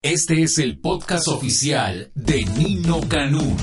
Este 0.00 0.42
es 0.42 0.60
el 0.60 0.78
podcast 0.78 1.26
oficial 1.26 2.12
de 2.14 2.44
Nino 2.56 3.00
Canún. 3.08 3.56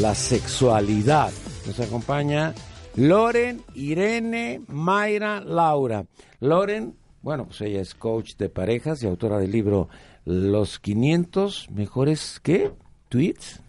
La 0.00 0.14
sexualidad. 0.14 1.30
Nos 1.66 1.78
acompaña 1.80 2.54
Loren, 2.96 3.60
Irene, 3.74 4.62
Mayra, 4.68 5.42
Laura. 5.42 6.06
Loren, 6.40 6.96
bueno, 7.20 7.44
pues 7.44 7.60
ella 7.60 7.82
es 7.82 7.94
coach 7.94 8.36
de 8.36 8.48
parejas 8.48 9.02
y 9.02 9.06
autora 9.06 9.38
del 9.38 9.50
libro 9.50 9.90
Los 10.24 10.78
500 10.78 11.68
mejores, 11.72 12.40
¿qué? 12.42 12.72
¿Tweets? 13.10 13.60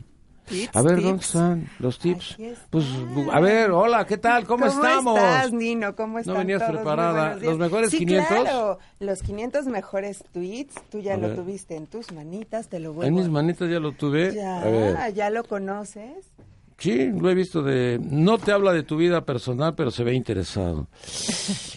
A 0.74 0.82
ver, 0.82 1.02
¿dónde 1.02 1.24
están 1.24 1.70
los 1.80 2.00
tips? 2.00 2.38
Pues, 2.70 2.86
a 3.32 3.40
ver, 3.40 3.72
hola, 3.72 4.06
¿qué 4.06 4.18
tal? 4.18 4.46
¿Cómo, 4.46 4.66
estamos? 4.66 5.16
¿Cómo 5.16 5.18
estás, 5.18 5.52
Nino? 5.54 5.96
¿Cómo 5.96 6.20
estás? 6.20 6.34
No 6.34 6.40
venías 6.40 6.64
preparada. 6.64 7.36
¿Los 7.36 7.58
mejores 7.58 7.92
sí, 7.92 8.00
500? 8.00 8.28
claro. 8.28 8.80
Los 9.00 9.22
500 9.22 9.66
mejores 9.68 10.24
tweets. 10.32 10.76
Tú 10.90 11.00
ya 11.00 11.16
A 11.16 11.18
lo 11.18 11.28
ver. 11.28 11.36
tuviste 11.38 11.76
en 11.76 11.88
tus 11.88 12.12
manitas, 12.12 12.68
te 12.68 12.80
lo 12.80 12.94
vuelvo 12.94 13.08
En 13.08 13.16
mis 13.16 13.30
manitas 13.30 13.70
ya 13.70 13.80
lo 13.80 13.94
tuve. 13.94 14.42
A 14.42 14.64
ver. 14.66 14.94
Ya, 14.94 15.10
ya 15.10 15.30
lo 15.30 15.44
conoces. 15.44 16.32
Sí, 16.78 17.12
lo 17.12 17.30
he 17.30 17.36
visto 17.36 17.62
de... 17.62 18.00
No 18.02 18.40
te 18.40 18.52
habla 18.52 18.74
de 18.74 18.82
tu 18.82 18.98
vida 18.98 19.24
personal, 19.24 19.76
pero 19.76 19.92
se 19.92 20.04
ve 20.04 20.16
interesado. 20.16 20.88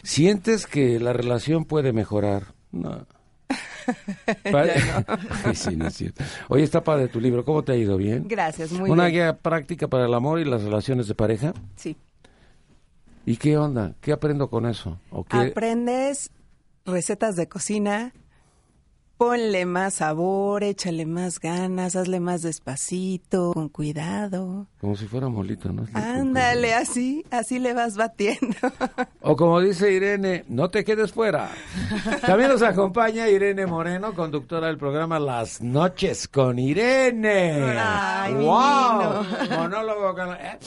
¿Sientes 0.02 0.66
que 0.66 0.98
la 0.98 1.12
relación 1.12 1.66
puede 1.66 1.92
mejorar? 1.92 2.54
No. 2.72 3.06
Pa- 4.50 4.66
sí, 5.54 5.76
no 5.76 5.86
es 5.88 5.94
cierto. 5.94 6.24
Oye, 6.48 6.64
está 6.64 6.82
padre 6.82 7.08
tu 7.08 7.20
libro. 7.20 7.44
¿Cómo 7.44 7.62
te 7.62 7.72
ha 7.72 7.76
ido? 7.76 7.96
¿Bien? 7.96 8.26
Gracias, 8.26 8.72
muy 8.72 8.90
Una 8.90 9.04
bien. 9.04 9.14
guía 9.14 9.36
práctica 9.36 9.88
para 9.88 10.06
el 10.06 10.14
amor 10.14 10.40
y 10.40 10.44
las 10.44 10.62
relaciones 10.62 11.06
de 11.08 11.14
pareja. 11.14 11.52
Sí. 11.76 11.96
¿Y 13.26 13.36
qué 13.36 13.56
onda? 13.56 13.94
¿Qué 14.00 14.12
aprendo 14.12 14.48
con 14.48 14.66
eso? 14.66 14.98
¿O 15.10 15.24
qué? 15.24 15.36
Aprendes 15.36 16.30
recetas 16.84 17.36
de 17.36 17.48
cocina. 17.48 18.12
Ponle 19.16 19.64
más 19.64 19.94
sabor, 19.94 20.64
échale 20.64 21.06
más 21.06 21.38
ganas, 21.38 21.94
hazle 21.94 22.18
más 22.18 22.42
despacito, 22.42 23.52
con 23.54 23.68
cuidado. 23.68 24.66
Como 24.80 24.96
si 24.96 25.06
fuera 25.06 25.28
molito, 25.28 25.72
¿no? 25.72 25.86
Ándale, 25.94 26.74
así, 26.74 27.24
así 27.30 27.60
le 27.60 27.74
vas 27.74 27.96
batiendo. 27.96 28.56
O 29.20 29.36
como 29.36 29.60
dice 29.60 29.92
Irene, 29.92 30.44
no 30.48 30.68
te 30.68 30.84
quedes 30.84 31.12
fuera. 31.12 31.50
También 32.26 32.50
nos 32.50 32.62
acompaña 32.62 33.28
Irene 33.28 33.66
Moreno, 33.66 34.14
conductora 34.14 34.66
del 34.66 34.78
programa 34.78 35.20
Las 35.20 35.62
Noches 35.62 36.26
con 36.26 36.58
Irene. 36.58 37.76
Ay, 37.78 38.34
¡Wow! 38.34 39.24
Monólogo. 39.56 40.14
con- 40.14 40.34
eh, 40.34 40.58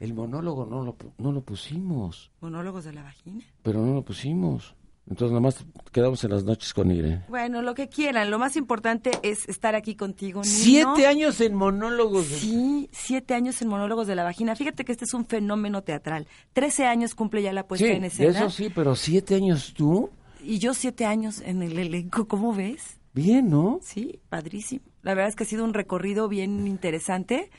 El 0.00 0.14
monólogo 0.14 0.66
no 0.66 0.82
lo, 0.82 0.98
pu- 0.98 1.12
no 1.18 1.30
lo 1.30 1.40
pusimos, 1.42 2.30
Monólogos 2.40 2.84
de 2.84 2.92
la 2.92 3.04
vagina. 3.04 3.44
pero 3.62 3.80
no 3.80 3.94
lo 3.94 4.02
pusimos. 4.02 4.74
Entonces 5.06 5.30
nada 5.32 5.40
más 5.42 5.64
quedamos 5.92 6.24
en 6.24 6.30
las 6.30 6.44
noches 6.44 6.72
con 6.72 6.90
Irene. 6.90 7.24
Bueno, 7.28 7.60
lo 7.60 7.74
que 7.74 7.88
quieran. 7.88 8.30
Lo 8.30 8.38
más 8.38 8.56
importante 8.56 9.10
es 9.22 9.46
estar 9.48 9.74
aquí 9.74 9.94
contigo. 9.96 10.40
Nino. 10.42 10.54
Siete 10.54 11.06
años 11.06 11.40
en 11.42 11.54
monólogos. 11.54 12.24
Sí, 12.26 12.88
siete 12.90 13.34
años 13.34 13.60
en 13.60 13.68
monólogos 13.68 14.06
de 14.06 14.14
la 14.14 14.24
vagina. 14.24 14.56
Fíjate 14.56 14.84
que 14.84 14.92
este 14.92 15.04
es 15.04 15.12
un 15.12 15.26
fenómeno 15.26 15.82
teatral. 15.82 16.26
Trece 16.54 16.86
años 16.86 17.14
cumple 17.14 17.42
ya 17.42 17.52
la 17.52 17.66
puesta 17.66 17.86
Sí, 17.86 17.92
en 17.92 18.04
escena. 18.04 18.30
eso 18.38 18.50
sí, 18.50 18.70
pero 18.74 18.96
siete 18.96 19.34
años 19.34 19.74
tú. 19.76 20.10
Y 20.42 20.58
yo 20.58 20.72
siete 20.72 21.04
años 21.04 21.42
en 21.44 21.62
el 21.62 21.78
elenco. 21.78 22.26
¿Cómo 22.26 22.54
ves? 22.54 22.98
Bien, 23.12 23.48
¿no? 23.50 23.80
Sí, 23.82 24.20
padrísimo. 24.30 24.84
La 25.02 25.12
verdad 25.14 25.28
es 25.28 25.36
que 25.36 25.44
ha 25.44 25.46
sido 25.46 25.64
un 25.64 25.74
recorrido 25.74 26.28
bien 26.28 26.66
interesante. 26.66 27.50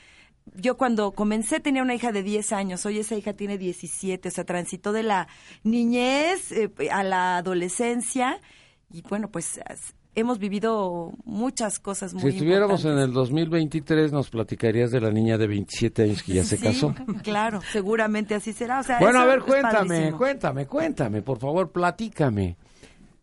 Yo 0.54 0.76
cuando 0.76 1.12
comencé 1.12 1.60
tenía 1.60 1.82
una 1.82 1.94
hija 1.94 2.12
de 2.12 2.22
10 2.22 2.52
años, 2.52 2.86
hoy 2.86 2.98
esa 3.00 3.14
hija 3.16 3.32
tiene 3.34 3.58
17, 3.58 4.28
o 4.28 4.30
sea, 4.30 4.44
transitó 4.44 4.92
de 4.92 5.02
la 5.02 5.28
niñez 5.64 6.52
eh, 6.52 6.70
a 6.90 7.02
la 7.02 7.38
adolescencia 7.38 8.40
y 8.90 9.02
bueno, 9.02 9.28
pues 9.28 9.60
hemos 10.14 10.38
vivido 10.38 11.12
muchas 11.24 11.78
cosas 11.78 12.14
muy 12.14 12.22
Si 12.22 12.28
estuviéramos 12.38 12.84
en 12.86 12.98
el 12.98 13.12
2023, 13.12 14.12
nos 14.12 14.30
platicarías 14.30 14.90
de 14.90 15.00
la 15.00 15.10
niña 15.10 15.36
de 15.36 15.46
27 15.46 16.02
años 16.04 16.22
que 16.22 16.32
ya 16.34 16.44
se 16.44 16.56
Sí, 16.56 16.62
casó. 16.64 16.94
Claro, 17.22 17.60
seguramente 17.72 18.34
así 18.34 18.52
será. 18.52 18.80
O 18.80 18.82
sea, 18.82 18.98
Bueno, 18.98 19.18
a 19.20 19.26
ver, 19.26 19.40
cuéntame, 19.40 19.88
padrísimo. 19.88 20.16
cuéntame, 20.18 20.66
cuéntame, 20.66 21.22
por 21.22 21.38
favor, 21.38 21.70
platícame. 21.70 22.56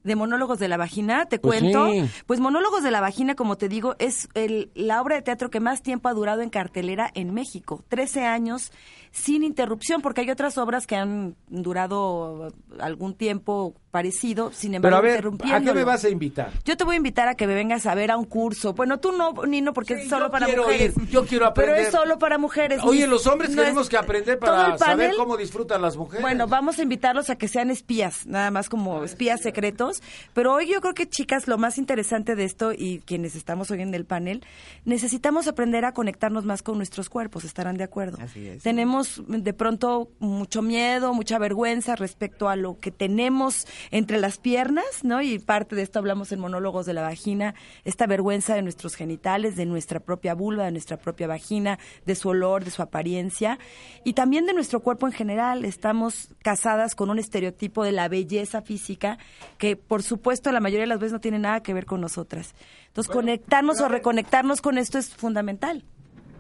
De 0.04 0.16
monólogos 0.16 0.60
de 0.60 0.68
la 0.68 0.78
vagina, 0.78 1.26
te 1.26 1.40
Pues 1.40 1.60
cuento. 1.62 1.90
sí. 1.92 2.04
Pues 2.26 2.40
monólogos 2.40 2.84
de 2.84 2.92
la 2.92 3.02
vagina, 3.02 3.36
como 3.36 3.58
te 3.58 3.70
digo, 3.70 3.96
es 4.00 4.28
el- 4.34 4.72
la 4.76 5.02
obra 5.02 5.16
de 5.16 5.22
teatro 5.22 5.50
que 5.50 5.60
más 5.60 5.82
tiempo 5.82 6.10
ha 6.10 6.14
durado 6.14 6.42
en 6.42 6.50
cartelera 6.50 7.10
en 7.14 7.34
México. 7.34 7.84
Trece 7.88 8.26
años 8.26 8.72
sin 9.16 9.44
interrupción, 9.44 10.02
porque 10.02 10.22
hay 10.22 10.32
otras 10.32 10.58
obras 10.58 10.88
que 10.88 10.96
han 10.96 11.36
durado 11.48 12.52
algún 12.80 13.14
tiempo 13.14 13.76
parecido, 13.92 14.52
sin 14.52 14.72
Pero 14.72 14.98
embargo, 14.98 14.98
a 14.98 15.02
ver, 15.02 15.54
¿a 15.54 15.62
qué 15.62 15.72
me 15.72 15.84
vas 15.84 16.04
a 16.04 16.10
invitar? 16.10 16.50
Yo 16.66 16.76
te 16.76 16.84
voy 16.84 16.96
a 16.96 16.98
invitar 16.98 17.28
a 17.28 17.36
que 17.36 17.46
me 17.46 17.54
vengas 17.54 17.86
a 17.86 17.94
ver 17.94 18.10
a 18.10 18.18
un 18.18 18.26
curso. 18.26 18.74
Bueno, 18.74 19.00
tú 19.00 19.12
no, 19.12 19.34
Nino, 19.46 19.72
porque 19.72 19.96
Sí, 19.98 20.02
es 20.02 20.10
solo 20.10 20.26
yo 20.26 20.32
para 20.32 20.48
quiero 20.48 20.64
mujeres. 20.64 20.98
ir, 20.98 21.08
yo 21.10 21.26
quiero 21.28 21.46
aprender. 21.46 21.76
Pero 21.76 21.88
es 21.88 21.94
solo 21.94 22.18
para 22.18 22.40
mujeres. 22.40 22.80
Oye, 22.84 23.06
los 23.06 23.28
hombres 23.28 23.52
no 23.52 23.62
es- 23.62 23.68
tenemos 23.68 23.88
que 23.90 23.98
aprender 23.98 24.40
para 24.40 24.80
saber 24.80 25.14
cómo 25.16 25.38
disfrutan 25.38 25.84
las 25.84 25.96
mujeres. 25.96 26.24
bueno, 26.24 26.48
vamos 26.48 26.80
a 26.80 26.82
invitarlos 26.82 27.30
a 27.30 27.36
que 27.36 27.48
sean 27.48 27.70
espías, 27.70 28.26
nada 28.26 28.50
más 28.50 28.68
como 28.68 29.04
espías 29.04 29.42
secretos. 29.42 30.02
Pero 30.34 30.54
hoy 30.56 30.68
yo 30.72 30.82
creo 30.82 30.96
que, 30.96 31.08
chicas, 31.08 31.48
lo 31.48 31.60
más 31.60 31.78
interesante 31.78 32.34
de 32.36 32.46
esto 32.46 32.72
y 32.76 33.04
quienes 33.06 33.36
estamos 33.36 33.70
hoy 33.70 33.84
en 33.84 33.94
el 33.94 34.06
panel, 34.06 34.44
necesitamos 34.86 35.48
aprender 35.48 35.86
a 35.86 35.94
conectarnos 35.94 36.46
más 36.46 36.64
con 36.64 36.78
nuestros 36.78 37.10
cuerpos, 37.10 37.44
estarán 37.44 37.78
de 37.78 37.84
acuerdo. 37.84 38.18
Así 38.20 38.48
es. 38.48 38.64
Tenemos 38.64 39.03
de 39.28 39.54
pronto 39.54 40.10
mucho 40.20 40.62
miedo, 40.62 41.14
mucha 41.14 41.40
vergüenza 41.40 41.96
respecto 41.96 42.50
a 42.50 42.56
lo 42.56 42.80
que 42.80 42.92
tenemos 42.92 43.68
entre 43.92 44.20
las 44.20 44.38
piernas, 44.38 45.04
¿no? 45.04 45.22
Y 45.22 45.40
parte 45.40 45.76
de 45.76 45.82
esto 45.82 46.00
hablamos 46.00 46.32
en 46.32 46.40
monólogos 46.40 46.86
de 46.86 46.94
la 46.94 47.02
vagina, 47.02 47.56
esta 47.84 48.08
vergüenza 48.08 48.56
de 48.56 48.62
nuestros 48.62 48.96
genitales, 48.96 49.56
de 49.56 49.66
nuestra 49.66 50.00
propia 50.00 50.34
vulva, 50.34 50.66
de 50.66 50.72
nuestra 50.72 50.98
propia 50.98 51.28
vagina, 51.28 51.80
de 52.06 52.16
su 52.16 52.30
olor, 52.30 52.64
de 52.64 52.72
su 52.72 52.82
apariencia 52.82 53.60
y 54.04 54.14
también 54.14 54.46
de 54.46 54.54
nuestro 54.54 54.82
cuerpo 54.82 55.08
en 55.08 55.14
general. 55.14 55.66
Estamos 55.66 56.30
casadas 56.42 56.96
con 56.96 57.10
un 57.10 57.20
estereotipo 57.20 57.84
de 57.84 57.92
la 57.92 58.08
belleza 58.08 58.62
física 58.62 59.18
que, 59.58 59.76
por 59.76 60.04
supuesto, 60.04 60.52
la 60.52 60.60
mayoría 60.60 60.84
de 60.84 60.88
las 60.88 61.00
veces 61.00 61.14
no 61.14 61.22
tiene 61.22 61.40
nada 61.40 61.62
que 61.62 61.74
ver 61.74 61.86
con 61.86 62.02
nosotras. 62.02 62.54
Entonces, 62.88 63.12
conectarnos 63.12 63.80
o 63.82 63.88
reconectarnos 63.88 64.62
con 64.62 64.78
esto 64.78 64.98
es 64.98 65.10
fundamental. 65.10 65.84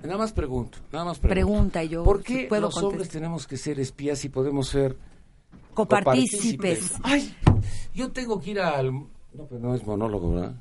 Nada 0.03 0.17
más 0.17 0.33
pregunto, 0.33 0.77
nada 0.91 1.05
más 1.05 1.19
pregunto. 1.19 1.33
Pregunta 1.33 1.83
yo 1.83 2.03
¿Por 2.03 2.21
qué 2.21 2.45
puedo 2.49 2.63
los 2.63 2.77
hombres 2.77 3.09
tenemos 3.09 3.47
que 3.47 3.57
ser 3.57 3.79
espías 3.79 4.23
y 4.25 4.29
podemos 4.29 4.67
ser 4.67 4.97
Copartícipes. 5.73 6.93
Ay, 7.03 7.35
yo 7.93 8.11
tengo 8.11 8.39
que 8.39 8.51
ir 8.51 8.59
al... 8.59 8.91
No, 8.91 9.47
pero 9.49 9.59
no 9.59 9.73
es 9.73 9.83
monólogo, 9.85 10.33
¿verdad? 10.33 10.55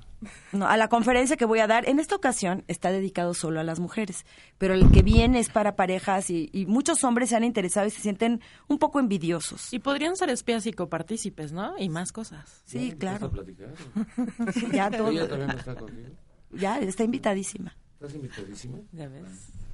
No, 0.52 0.66
a 0.66 0.76
la 0.78 0.88
conferencia 0.88 1.36
que 1.36 1.44
voy 1.44 1.58
a 1.58 1.66
dar, 1.66 1.86
en 1.88 1.98
esta 1.98 2.16
ocasión 2.16 2.64
está 2.68 2.90
dedicado 2.90 3.34
solo 3.34 3.60
a 3.60 3.64
las 3.64 3.80
mujeres, 3.80 4.24
pero 4.56 4.72
el 4.72 4.90
que 4.90 5.02
viene 5.02 5.40
es 5.40 5.50
para 5.50 5.76
parejas 5.76 6.30
y, 6.30 6.48
y 6.52 6.64
muchos 6.64 7.04
hombres 7.04 7.30
se 7.30 7.36
han 7.36 7.44
interesado 7.44 7.86
y 7.86 7.90
se 7.90 8.00
sienten 8.00 8.40
un 8.68 8.78
poco 8.78 8.98
envidiosos. 9.00 9.72
Y 9.72 9.80
podrían 9.80 10.16
ser 10.16 10.30
espías 10.30 10.64
y 10.66 10.72
copartícipes, 10.72 11.52
¿no? 11.52 11.76
Y 11.76 11.90
más 11.90 12.12
cosas. 12.12 12.62
Sí, 12.64 12.86
¿Vas 12.86 12.94
a 12.94 12.98
claro. 12.98 13.30
platicar? 13.30 13.74
Ya 14.72 14.90
todo, 14.90 15.10
¿Ella 15.10 15.28
también 15.28 15.50
está 15.50 15.74
contigo? 15.74 16.08
ya 16.52 16.78
está 16.78 17.04
invitadísima. 17.04 17.76
¿Estás 18.02 18.16
invitadísima? 18.16 18.78
Ya 18.90 19.06
ves. 19.08 19.22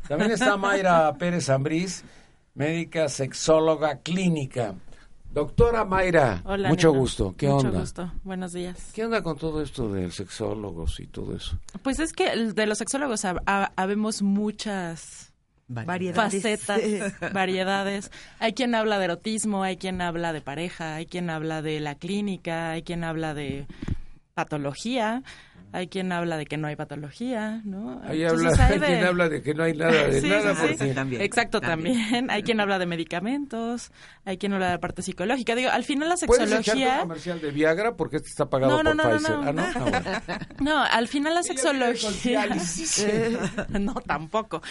También 0.07 0.33
está 0.33 0.55
Mayra 0.59 1.15
Pérez 1.15 1.49
Ambrís, 1.49 2.05
médica 2.55 3.09
sexóloga 3.09 4.01
clínica. 4.01 4.75
Doctora 5.33 5.87
Mayra, 5.87 6.43
Hola. 6.45 6.69
mucho 6.69 6.89
Nino. 6.89 7.01
gusto. 7.01 7.35
¿Qué 7.39 7.49
Mucho 7.49 7.69
onda? 7.69 7.81
gusto. 7.81 8.13
Buenos 8.25 8.53
días. 8.53 8.91
¿Qué 8.95 9.05
onda 9.07 9.23
con 9.23 9.39
todo 9.39 9.63
esto 9.63 9.91
de 9.91 10.11
sexólogos 10.11 11.01
y 11.01 11.07
todo 11.07 11.35
eso? 11.37 11.59
Pues 11.83 12.01
es 12.01 12.13
que 12.13 12.29
el- 12.33 12.55
de 12.55 12.67
los 12.67 12.77
sexólogos 12.79 13.25
hab- 13.25 13.43
ha- 13.47 13.73
habemos 13.77 14.21
muchas 14.21 15.33
Variedades. 15.69 16.43
facetas, 16.43 16.81
variedades. 17.33 18.11
Hay 18.41 18.53
quien 18.53 18.75
habla 18.75 18.99
de 18.99 19.05
erotismo, 19.07 19.63
hay 19.63 19.79
quien 19.79 20.03
habla 20.03 20.35
de 20.35 20.43
pareja, 20.43 20.97
hay 20.97 21.07
quien 21.07 21.31
habla 21.31 21.63
de 21.63 21.81
la 21.81 21.95
clínica, 21.95 22.73
hay 22.73 22.83
quien 22.83 23.05
habla 23.05 23.33
de 23.33 23.67
patología, 24.39 25.23
hay 25.73 25.89
quien 25.89 26.13
habla 26.13 26.37
de 26.37 26.47
que 26.47 26.57
no 26.57 26.69
hay 26.69 26.77
patología, 26.77 27.61
¿no? 27.65 28.01
Ahí 28.05 28.23
Entonces, 28.23 28.53
habla, 28.53 28.67
hay 28.67 28.73
hay 28.75 28.79
de- 28.79 28.87
quien 28.87 29.05
habla 29.05 29.29
de 29.29 29.43
que 29.43 29.53
no 29.55 29.63
hay 29.65 29.73
nada 29.77 29.93
de 30.07 30.21
Sí, 30.23 30.29
nada. 30.29 30.55
sí, 30.55 30.75
sí. 30.79 30.95
También. 30.95 31.21
Exacto, 31.23 31.61
también. 31.61 32.31
Hay 32.31 32.43
quien 32.45 32.61
habla 32.61 32.79
de 32.79 32.87
medicamentos, 32.87 33.91
hay 34.25 34.39
quien 34.39 34.53
habla 34.53 34.67
de 34.67 34.73
la 34.75 34.81
parte 34.81 35.03
psicológica. 35.03 35.55
Digo, 35.57 35.71
al 35.71 35.83
final 35.85 36.09
la 36.09 36.15
¿Puedes 36.25 36.45
echarte 36.47 36.57
un 36.59 36.65
sexología... 36.65 37.01
comercial 37.01 37.41
de 37.41 37.51
Viagra? 37.51 37.97
Porque 37.97 38.17
este 38.19 38.29
está 38.29 38.47
pagado 38.49 38.81
No, 38.81 38.95
no, 38.95 39.03
por 39.03 39.13
no, 39.13 39.13
no, 39.13 39.19
Pfizer. 39.19 39.37
no. 39.37 39.43
Ah, 39.49 39.53
no. 39.53 39.63
Ah, 39.63 40.23
bueno. 40.23 40.47
No, 40.61 40.83
al 40.85 41.09
final 41.09 41.35
la 41.35 41.43
sexología... 41.43 42.47
no, 43.81 43.95
tampoco. 44.07 44.63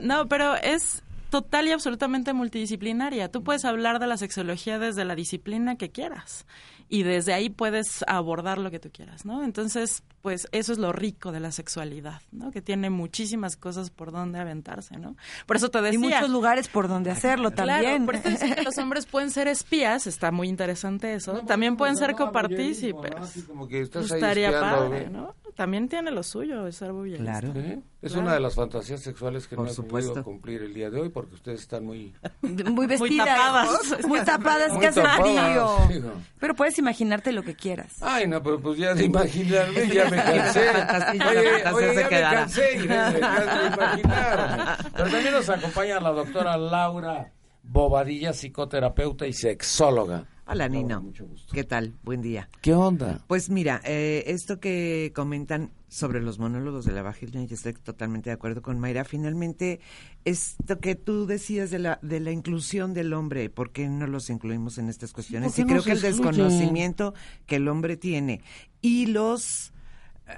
No, 0.00 0.28
pero 0.28 0.54
es 0.56 1.02
total 1.30 1.68
y 1.68 1.72
absolutamente 1.72 2.32
multidisciplinaria. 2.32 3.30
Tú 3.30 3.42
puedes 3.42 3.64
hablar 3.66 3.98
de 3.98 4.06
la 4.06 4.16
sexología 4.16 4.78
desde 4.78 5.04
la 5.04 5.14
disciplina 5.14 5.76
que 5.76 5.90
quieras 5.90 6.46
y 6.88 7.02
desde 7.02 7.32
ahí 7.34 7.50
puedes 7.50 8.04
abordar 8.06 8.58
lo 8.58 8.70
que 8.70 8.78
tú 8.78 8.90
quieras, 8.92 9.24
¿no? 9.24 9.44
Entonces, 9.44 10.02
pues 10.22 10.48
eso 10.52 10.72
es 10.72 10.78
lo 10.78 10.92
rico 10.92 11.32
de 11.32 11.40
la 11.40 11.52
sexualidad, 11.52 12.22
¿no? 12.32 12.50
Que 12.50 12.60
tiene 12.62 12.90
muchísimas 12.90 13.56
cosas 13.56 13.90
por 13.90 14.10
donde 14.12 14.38
aventarse, 14.38 14.96
¿no? 14.98 15.16
Por 15.46 15.56
eso 15.56 15.70
te 15.70 15.78
Y 15.78 15.82
decía. 15.82 15.98
muchos 16.00 16.30
lugares 16.30 16.68
por 16.68 16.88
donde 16.88 17.10
hacerlo 17.10 17.50
Claro, 17.52 17.82
también. 17.82 18.06
por 18.06 18.16
eso 18.16 18.54
que 18.54 18.62
los 18.62 18.76
hombres 18.78 19.06
pueden 19.06 19.30
ser 19.30 19.48
espías, 19.48 20.06
está 20.06 20.30
muy 20.32 20.48
interesante 20.48 21.14
eso. 21.14 21.34
También 21.46 21.76
pueden 21.76 21.96
ser 21.96 22.14
copartícipes. 22.14 23.12
Así 23.16 23.42
como 23.42 23.68
que 23.68 23.80
estás 23.80 24.10
ahí 24.10 24.18
Estaría 24.18 24.48
espiando, 24.50 24.76
padre, 24.88 25.02
¿eh? 25.04 25.10
¿no? 25.10 25.34
También 25.54 25.88
tiene 25.88 26.12
lo 26.12 26.22
suyo, 26.22 26.70
ser 26.70 26.92
voyerista. 26.92 27.40
Claro. 27.40 27.52
¿Sí? 27.52 27.82
Es 28.00 28.14
una 28.14 28.32
de 28.32 28.38
las 28.38 28.54
fantasías 28.54 29.00
sexuales 29.00 29.48
que 29.48 29.56
Por 29.56 29.64
no 29.64 29.70
he 29.72 29.74
supuesto. 29.74 30.10
podido 30.12 30.24
cumplir 30.24 30.62
el 30.62 30.72
día 30.72 30.88
de 30.88 31.00
hoy 31.00 31.08
porque 31.08 31.34
ustedes 31.34 31.60
están 31.62 31.84
muy... 31.84 32.14
Muy 32.42 32.86
vestidas. 32.86 33.26
tapadas. 33.26 34.06
Muy 34.06 34.20
tapadas, 34.20 34.70
Muy 34.70 34.80
que 34.80 34.86
hace 34.86 35.02
tapadas, 35.02 35.20
frío. 35.20 35.76
digo. 36.00 36.12
Pero 36.38 36.54
puedes 36.54 36.77
imaginarte 36.78 37.32
lo 37.32 37.42
que 37.42 37.54
quieras. 37.54 37.96
Ay, 38.00 38.26
no, 38.26 38.42
pero 38.42 38.60
pues 38.60 38.78
ya 38.78 38.94
de 38.94 39.04
imaginarme 39.04 39.88
ya 39.88 40.10
me 40.10 40.16
cansé. 40.16 40.70
Oye, 41.28 41.64
oye, 41.72 41.88
se 41.88 41.94
ya 41.94 42.02
me 42.02 42.08
cansé 42.08 42.86
ya 42.86 43.10
de 43.10 43.18
imaginarme. 43.18 44.90
Pero 44.96 45.10
también 45.10 45.32
nos 45.32 45.48
acompaña 45.48 46.00
la 46.00 46.10
doctora 46.10 46.56
Laura 46.56 47.32
Bobadilla, 47.62 48.32
psicoterapeuta 48.32 49.26
y 49.26 49.32
sexóloga. 49.32 50.26
Hola, 50.46 50.68
Nino. 50.68 51.02
mucho 51.02 51.26
gusto. 51.26 51.52
¿Qué 51.52 51.64
tal? 51.64 51.94
Buen 52.02 52.22
día. 52.22 52.48
¿Qué 52.62 52.72
onda? 52.72 53.20
Pues 53.26 53.50
mira, 53.50 53.82
eh, 53.84 54.24
esto 54.28 54.58
que 54.60 55.12
comentan 55.14 55.72
sobre 55.88 56.20
los 56.20 56.38
monólogos 56.38 56.84
de 56.84 56.92
la 56.92 57.02
vagina, 57.02 57.42
y 57.42 57.52
estoy 57.52 57.72
totalmente 57.72 58.30
de 58.30 58.34
acuerdo 58.34 58.62
con 58.62 58.78
Mayra. 58.78 59.04
Finalmente, 59.04 59.80
esto 60.24 60.80
que 60.80 60.94
tú 60.94 61.26
decías 61.26 61.70
de 61.70 61.78
la, 61.78 61.98
de 62.02 62.20
la 62.20 62.30
inclusión 62.30 62.94
del 62.94 63.12
hombre, 63.12 63.48
¿por 63.50 63.72
qué 63.72 63.88
no 63.88 64.06
los 64.06 64.30
incluimos 64.30 64.78
en 64.78 64.88
estas 64.88 65.12
cuestiones? 65.12 65.52
¿Por 65.52 65.64
Y 65.64 65.68
creo 65.68 65.82
que 65.82 65.92
el 65.92 66.00
desconocimiento 66.00 67.14
que 67.46 67.56
el 67.56 67.68
hombre 67.68 67.96
tiene 67.96 68.42
y 68.82 69.06
los 69.06 69.72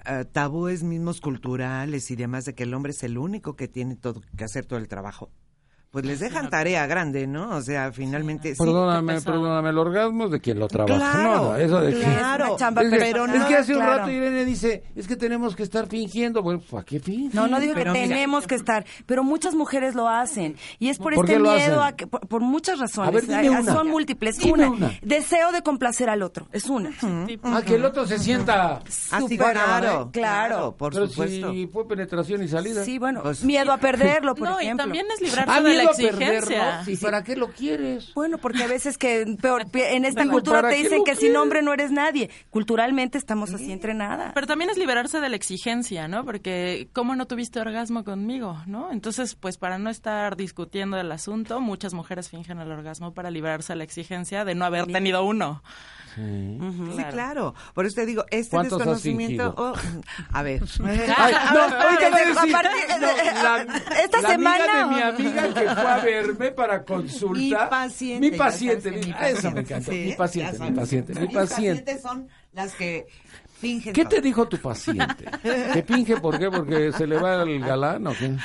eh, 0.06 0.24
tabúes 0.30 0.84
mismos 0.84 1.20
culturales 1.20 2.10
y 2.10 2.16
demás 2.16 2.44
de 2.44 2.54
que 2.54 2.62
el 2.62 2.74
hombre 2.74 2.92
es 2.92 3.02
el 3.02 3.18
único 3.18 3.56
que 3.56 3.66
tiene 3.66 3.96
todo 3.96 4.22
que 4.36 4.44
hacer 4.44 4.64
todo 4.64 4.78
el 4.78 4.86
trabajo. 4.86 5.30
Pues 5.90 6.04
les 6.06 6.20
dejan 6.20 6.48
tarea 6.50 6.86
grande, 6.86 7.26
¿no? 7.26 7.48
O 7.56 7.60
sea, 7.62 7.90
finalmente 7.90 8.54
sí, 8.54 8.58
Perdóname, 8.62 9.20
perdóname, 9.22 9.70
el 9.70 9.78
orgasmo 9.78 10.26
es 10.26 10.30
de 10.30 10.40
quien 10.40 10.60
lo 10.60 10.68
trabaja. 10.68 10.94
Claro, 10.96 11.22
no, 11.34 11.44
no, 11.50 11.56
eso 11.56 11.80
de 11.80 11.94
que... 11.94 12.00
claro. 12.00 12.46
Es 12.46 12.56
chamba 12.58 12.82
Es 12.82 12.90
que, 12.90 12.96
pero 12.96 13.26
es 13.26 13.34
no, 13.34 13.48
que 13.48 13.56
hace 13.56 13.72
un 13.72 13.78
claro. 13.80 13.96
rato 13.98 14.10
Irene 14.12 14.44
dice, 14.44 14.84
es 14.94 15.08
que 15.08 15.16
tenemos 15.16 15.56
que 15.56 15.64
estar 15.64 15.88
fingiendo. 15.88 16.44
Bueno, 16.44 16.60
¿para 16.70 16.84
qué 16.84 17.00
fingir? 17.00 17.34
No, 17.34 17.48
no 17.48 17.58
digo 17.58 17.74
que 17.74 17.80
mira- 17.80 17.92
tenemos 17.92 18.46
que 18.46 18.54
estar, 18.54 18.84
pero 19.06 19.24
muchas 19.24 19.56
mujeres 19.56 19.96
lo 19.96 20.08
hacen. 20.08 20.54
Y 20.78 20.90
es 20.90 20.98
por, 20.98 21.12
¿Por 21.12 21.24
este 21.24 21.40
miedo 21.40 21.82
a 21.82 21.90
que, 21.96 22.06
por, 22.06 22.20
por 22.28 22.40
muchas 22.40 22.78
razones. 22.78 23.08
A 23.08 23.10
ver, 23.12 23.22
dime 23.22 23.34
Hay- 23.38 23.48
una. 23.48 23.72
Son 23.72 23.88
múltiples. 23.88 24.38
Dime 24.38 24.52
Una, 24.52 24.70
una. 24.70 24.92
deseo 25.02 25.50
de 25.50 25.62
complacer 25.62 26.08
al 26.08 26.22
otro. 26.22 26.46
Es 26.52 26.66
una. 26.68 26.92
Ah, 27.42 27.62
que 27.66 27.74
el 27.74 27.84
otro 27.84 28.06
se 28.06 28.20
sienta... 28.20 28.80
Así, 29.10 29.36
claro, 29.36 30.02
¿eh? 30.04 30.10
Claro. 30.12 30.76
por 30.76 30.92
Pero 30.92 31.08
supuesto. 31.08 31.50
si 31.52 31.66
fue 31.66 31.88
penetración 31.88 32.44
y 32.44 32.46
salida. 32.48 32.84
Sí, 32.84 33.00
bueno, 33.00 33.22
Pues- 33.24 33.42
miedo 33.42 33.72
a 33.72 33.78
perderlo, 33.78 34.36
por 34.36 34.48
no, 34.48 34.60
y 34.60 34.66
ejemplo. 34.66 34.84
también 34.84 35.06
es 35.12 35.20
librarse 35.20 35.50
¿Ha 35.50 35.60
de 35.60 35.79
la 35.84 35.90
exigencia. 35.90 36.84
para 37.00 37.22
qué 37.24 37.36
lo 37.36 37.48
quieres? 37.52 38.12
Bueno, 38.14 38.38
porque 38.38 38.62
a 38.64 38.66
veces 38.66 38.98
que 38.98 39.24
peor, 39.40 39.66
en 39.72 40.04
esta 40.04 40.26
cultura 40.28 40.62
¿para 40.62 40.70
te 40.74 40.82
dicen 40.82 41.04
que 41.04 41.16
sin 41.16 41.36
hombre 41.36 41.62
no 41.62 41.72
eres 41.72 41.90
nadie. 41.90 42.30
Culturalmente 42.50 43.18
estamos 43.18 43.52
así 43.54 43.72
entrenadas. 43.72 44.32
Pero 44.34 44.46
también 44.46 44.70
es 44.70 44.76
liberarse 44.78 45.20
de 45.20 45.28
la 45.28 45.36
exigencia, 45.36 46.08
¿no? 46.08 46.24
Porque 46.24 46.88
¿cómo 46.92 47.14
no 47.16 47.26
tuviste 47.26 47.60
orgasmo 47.60 48.04
conmigo, 48.04 48.58
no? 48.66 48.90
Entonces, 48.92 49.34
pues 49.34 49.56
para 49.58 49.78
no 49.78 49.90
estar 49.90 50.36
discutiendo 50.36 50.98
el 50.98 51.10
asunto, 51.12 51.60
muchas 51.60 51.94
mujeres 51.94 52.28
fingen 52.28 52.58
el 52.60 52.70
orgasmo 52.70 53.12
para 53.14 53.30
librarse 53.30 53.72
de 53.72 53.76
la 53.78 53.84
exigencia 53.84 54.44
de 54.44 54.54
no 54.54 54.64
haber 54.64 54.86
tenido 54.86 55.24
uno. 55.24 55.62
Sí, 56.16 57.04
claro. 57.10 57.54
Por 57.72 57.86
eso 57.86 57.94
te 57.96 58.06
digo, 58.06 58.24
este 58.30 58.50
¿Cuántos 58.56 58.80
has 58.80 58.86
desconocimiento. 59.02 59.54
oh, 59.56 59.72
a 60.32 60.42
ver. 60.42 60.60
Ay, 60.84 61.34
no, 61.54 61.60
a 61.60 61.68
A 61.70 63.42
la, 63.42 63.66
esta 64.02 64.20
la 64.20 64.28
semana- 64.30 64.82
amiga 64.82 65.12
de 65.12 65.22
mi 65.22 65.28
amiga 65.38 65.54
que 65.54 65.69
fue 65.74 65.90
a 65.90 65.98
verme 66.00 66.50
para 66.52 66.84
consulta. 66.84 67.38
Mi 67.40 67.50
paciente. 67.70 68.30
Mi 68.30 68.36
paciente. 68.36 68.90
mi- 68.90 69.12
ah, 69.16 69.28
Eso 69.30 69.50
me 69.50 69.64
sí, 69.64 69.74
mi 70.06 70.12
paciente, 70.14 70.58
mi 70.58 70.72
paciente, 70.72 71.12
mi 71.14 71.26
paciente. 71.28 71.34
pacientes 71.34 72.02
son 72.02 72.28
las 72.52 72.74
que 72.74 73.06
fingen. 73.60 73.92
¿Qué 73.92 74.02
todo. 74.04 74.08
te 74.10 74.20
dijo 74.20 74.48
tu 74.48 74.58
paciente? 74.58 75.24
¿Que 75.42 75.82
finge 75.86 76.16
por 76.18 76.38
qué? 76.38 76.50
¿Porque 76.50 76.92
se 76.92 77.06
le 77.06 77.16
va 77.18 77.42
el 77.42 77.60
galán 77.60 78.06
o 78.06 78.12
qué? 78.12 78.36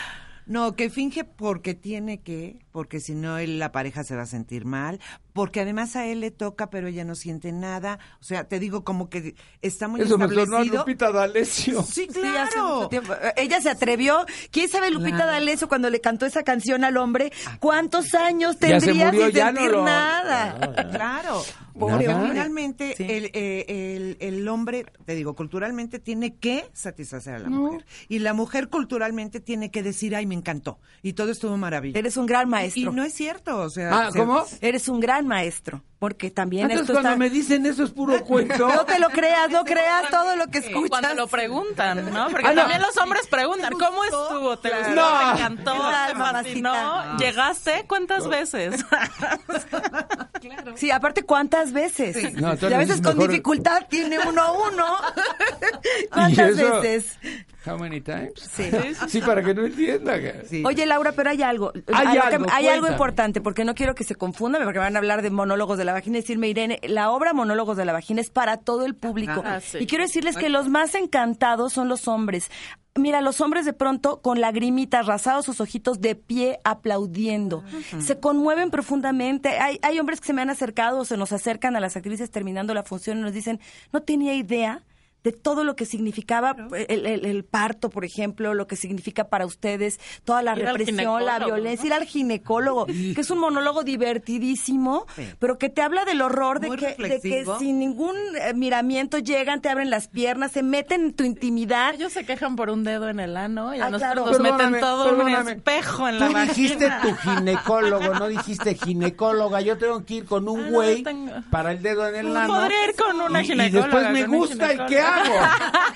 No, 0.45 0.75
que 0.75 0.89
finge 0.92 1.24
porque 1.24 1.74
tiene 1.74 2.22
que, 2.22 2.60
porque 2.72 3.00
si 3.00 3.16
no 3.16 3.38
él- 3.39 3.57
la 3.57 3.71
pareja 3.71 4.04
se 4.04 4.16
va 4.16 4.24
a 4.24 4.28
sentir 4.28 4.63
mal, 4.66 5.00
porque 5.35 5.59
además 5.59 5.97
a 5.97 6.05
él 6.07 6.21
le 6.21 6.31
toca 6.31 6.69
pero 6.69 6.87
ella 6.87 7.03
no 7.03 7.13
siente 7.13 7.51
nada. 7.51 7.99
O 8.21 8.23
sea, 8.23 8.45
te 8.45 8.57
digo 8.57 8.85
como 8.85 9.09
que 9.09 9.35
está 9.61 9.89
muy 9.89 9.99
Eso 10.01 10.17
me 10.17 10.29
sonó 10.29 10.57
a. 10.57 10.63
Lupita 10.63 11.11
D'Alessio. 11.11 11.83
Sí, 11.83 12.07
Sí, 12.09 12.19
hace 12.37 12.53
claro. 12.53 12.75
mucho 12.77 12.87
tiempo. 12.89 13.13
Ella 13.35 13.59
se 13.59 13.69
atrevió. 13.69 14.25
¿Quién 14.49 14.69
sabe 14.69 14.89
Lupita 14.91 15.17
Claro. 15.17 15.31
D'Alessio 15.33 15.67
cuando 15.67 15.89
le 15.89 15.99
cantó 15.99 16.25
esa 16.25 16.43
canción 16.43 16.85
al 16.85 16.95
hombre? 16.95 17.33
¿Cuántos 17.59 18.15
años 18.15 18.57
tendría 18.57 19.11
sin 19.11 19.31
ya 19.31 19.51
no 19.51 19.57
sentir 19.59 19.71
lo- 19.71 19.83
nada? 19.85 20.57
Claro, 20.91 21.41
Nada. 21.41 21.43
porque 21.77 22.05
finalmente 22.05 22.93
Sí. 22.95 23.03
el, 23.09 23.25
eh, 23.33 23.65
el, 23.67 24.17
el 24.21 24.47
hombre, 24.47 24.85
te 25.05 25.15
digo, 25.15 25.35
culturalmente 25.35 25.99
tiene 25.99 26.35
que 26.37 26.69
satisfacer 26.71 27.35
a 27.35 27.39
la 27.39 27.49
mujer. 27.49 27.85
Y 28.07 28.19
la 28.19 28.33
mujer 28.33 28.69
culturalmente 28.69 29.41
tiene 29.41 29.69
que 29.71 29.83
decir, 29.83 30.15
ay, 30.15 30.25
me 30.25 30.35
encantó. 30.35 30.79
Y 31.01 31.13
todo 31.13 31.31
estuvo 31.31 31.57
maravilloso. 31.57 31.99
Eres 31.99 32.15
un 32.15 32.25
gran 32.25 32.47
maestro. 32.49 32.91
Y 32.91 32.95
no 32.95 33.03
es 33.03 33.13
cierto, 33.13 33.57
o 33.59 33.69
sea... 33.69 34.07
Ah, 34.07 34.09
¿cómo? 34.15 34.45
Eres 34.61 34.87
un 34.87 34.99
gran 35.01 35.25
maestro. 35.25 35.83
Porque 36.00 36.30
también 36.30 36.66
Entonces 36.69 36.81
esto 36.83 36.94
cuando 36.94 37.10
está... 37.10 37.18
me 37.19 37.30
dicen 37.30 37.66
eso 37.66 37.83
es 37.83 37.89
puro 37.92 38.24
cuento. 38.25 38.68
No 38.68 38.86
te 38.86 39.00
lo 39.00 39.10
creas, 39.10 39.50
no 39.50 39.63
creas 39.63 40.10
todo 40.10 40.36
lo 40.36 40.48
que 40.48 40.60
escuchas. 40.60 40.89
Cuando 40.89 41.13
lo 41.16 41.27
preguntan, 41.27 42.13
¿no? 42.13 42.27
Porque 42.31 42.48
Ah, 42.48 42.54
no. 42.54 42.62
también 42.62 42.81
los 42.81 42.95
hombres 42.98 43.27
preguntan, 43.27 43.74
¿cómo 43.74 44.04
estuvo? 44.04 44.57
¿Te 44.60 44.69
gustó? 44.69 44.95
No. 44.95 45.18
¿Te 45.19 45.24
encantó? 45.42 45.74
¿Qué 45.74 45.80
tal, 45.80 46.12
¿Te 46.13 46.19
fascinó? 46.19 47.18
¿Llegaste? 47.18 47.86
¿Cuántas 47.88 48.27
veces? 48.27 48.86
Sí, 50.75 50.92
aparte, 50.92 51.24
¿cuántas 51.24 51.71
veces? 51.74 52.33
No, 52.36 52.53
y 52.53 52.74
a 52.74 52.77
veces 52.77 52.95
es 52.97 53.01
con 53.01 53.18
mejor- 53.18 53.30
dificultad 53.31 53.86
tiene 53.89 54.18
uno 54.27 54.42
a 54.42 54.51
uno. 54.51 54.86
¿Y 56.03 56.07
¿Cuántas 56.07 56.56
veces? 56.57 57.19
How 57.65 57.77
many 57.80 58.00
times? 58.01 58.33
Sí. 58.51 58.69
Sí, 59.07 59.21
para 59.21 59.42
que 59.44 59.53
no 59.53 59.65
entienda. 59.65 60.13
Sí. 60.47 60.63
Oye, 60.65 60.86
Laura, 60.86 61.12
pero 61.13 61.30
hay 61.31 61.42
algo. 61.42 61.71
Hay 61.94 62.12
que- 62.13 62.19
algo, 62.19 62.45
hay 62.51 62.68
algo 62.68 62.81
cuéntame. 62.81 62.92
importante, 62.92 63.42
porque 63.42 63.65
no 63.65 63.74
quiero 63.74 63.95
que 63.95 64.03
se 64.03 64.15
confundan, 64.15 64.63
porque 64.63 64.80
van 64.80 64.95
a 64.95 65.00
hablar 65.00 65.21
de 65.21 65.30
monólogos 65.31 65.77
de 65.77 65.86
la 65.86 65.94
vagina 65.94 66.18
y 66.18 66.21
decirme, 66.21 66.47
Irene, 66.47 66.80
la 66.83 67.09
obra 67.12 67.33
Monólogos 67.33 67.75
de 67.77 67.86
la 67.86 67.94
vagina 67.94 68.21
es 68.21 68.30
para 68.30 68.57
todo 68.57 68.86
el 68.86 68.95
público. 68.95 69.42
Ah, 69.45 69.59
sí. 69.62 69.80
Y 69.81 69.88
quiero 69.88 70.03
decirles 70.03 70.38
que 70.38 70.50
los 70.50 70.69
más 70.69 70.94
encantados 70.95 71.74
son 71.74 71.89
los 71.89 72.07
hombres. 72.07 72.50
Mira, 72.97 73.19
los 73.19 73.42
hombres 73.42 73.65
de 73.65 73.74
pronto 73.74 74.21
con 74.21 74.39
lagrimitas, 74.39 75.06
rasados 75.06 75.44
sus 75.44 75.59
ojitos 75.59 76.00
de 76.00 76.15
pie 76.15 76.62
aplaudiendo. 76.63 77.62
Se 78.00 78.21
conmueven 78.21 78.71
profundamente. 78.71 79.50
Hay, 79.59 79.80
hay 79.81 80.00
hombres 80.00 80.21
que 80.21 80.27
se 80.27 80.33
me 80.33 80.42
han 80.42 80.50
acercado 80.50 81.00
o 81.00 81.06
se 81.06 81.18
nos 81.18 81.33
acercan 81.33 81.75
a 81.75 81.81
las 81.81 81.97
actrices 81.97 82.31
terminando 82.31 82.74
la 82.74 82.83
función 82.83 83.18
y 83.18 83.21
nos 83.21 83.33
dicen, 83.33 83.59
no 83.92 84.01
tenía 84.01 84.33
idea 84.33 84.81
de 85.25 85.33
todo 85.33 85.66
lo 85.66 85.75
que 85.75 85.86
significaba 85.86 86.56
el, 86.88 87.06
el- 87.06 87.26
el 87.26 87.44
parto, 87.44 87.90
por 87.90 88.06
ejemplo, 88.06 88.54
lo 88.54 88.68
que 88.68 88.78
significa 88.78 89.26
para 89.28 89.45
ustedes, 89.45 89.99
toda 90.23 90.42
la 90.42 90.54
Ir 90.57 90.64
represión, 90.66 91.26
la 91.26 91.40
violencia, 91.40 91.83
¿no? 91.83 91.88
ir 91.88 91.94
al 92.02 92.06
ginecólogo, 92.07 92.85
que 92.85 93.19
es 93.19 93.30
un 93.31 93.40
monólogo 93.40 93.83
divertidísimo, 93.83 95.06
pero 95.40 95.57
que 95.57 95.69
te 95.69 95.81
habla 95.81 96.06
del 96.06 96.21
horror 96.21 96.59
de 96.59 96.69
que, 96.71 96.95
de 97.02 97.19
que 97.21 97.45
sin 97.59 97.80
ningún 97.80 98.16
eh, 98.40 98.54
miramiento 98.54 99.18
llegan, 99.18 99.61
te 99.61 99.69
abren 99.69 99.90
las 99.90 100.07
piernas, 100.07 100.52
se 100.52 100.64
meten 100.64 101.06
en 101.06 101.14
tu 101.14 101.23
intimidad. 101.23 101.95
Ellos 101.95 102.14
se 102.14 102.26
quejan 102.26 102.56
por 102.56 102.69
un 102.69 102.83
dedo 102.83 103.09
en 103.09 103.19
el 103.19 103.35
ano 103.38 103.73
y 103.73 103.80
a 103.80 103.85
Ah, 103.88 103.90
nosotros 103.90 104.30
claro. 104.30 104.31
nos 104.31 104.40
meten 104.59 104.80
todo 104.80 105.16
un 105.16 105.47
espejo 105.49 106.07
en 106.07 106.19
la 106.19 106.28
Tú 106.28 106.33
vagina. 106.33 106.54
dijiste 106.54 106.90
tu 107.02 107.16
ginecólogo, 107.16 108.14
no 108.14 108.28
dijiste 108.28 108.76
ginecóloga. 108.76 109.61
Yo 109.61 109.78
tengo 109.78 110.06
que 110.06 110.14
ir 110.16 110.26
con 110.26 110.47
un 110.47 110.59
Ah, 110.59 110.64
no, 110.66 110.71
güey 110.71 111.04
tengo- 111.04 111.31
para 111.49 111.71
el 111.71 111.81
dedo 111.81 112.07
en 112.07 112.16
el 112.16 112.38
ano. 112.38 112.54
Podría 112.54 112.85
ir 112.90 112.95
con 112.95 113.21
una 113.21 113.42
Y- 113.42 113.45
y, 113.45 113.47
ginecóloga. 113.47 113.88
después 113.88 114.11
me 114.11 114.38
gusta 114.38 114.73
y 114.73 114.78
¿qué 114.78 114.83
ginecólogo. 114.88 115.15
Hago? 115.16 115.36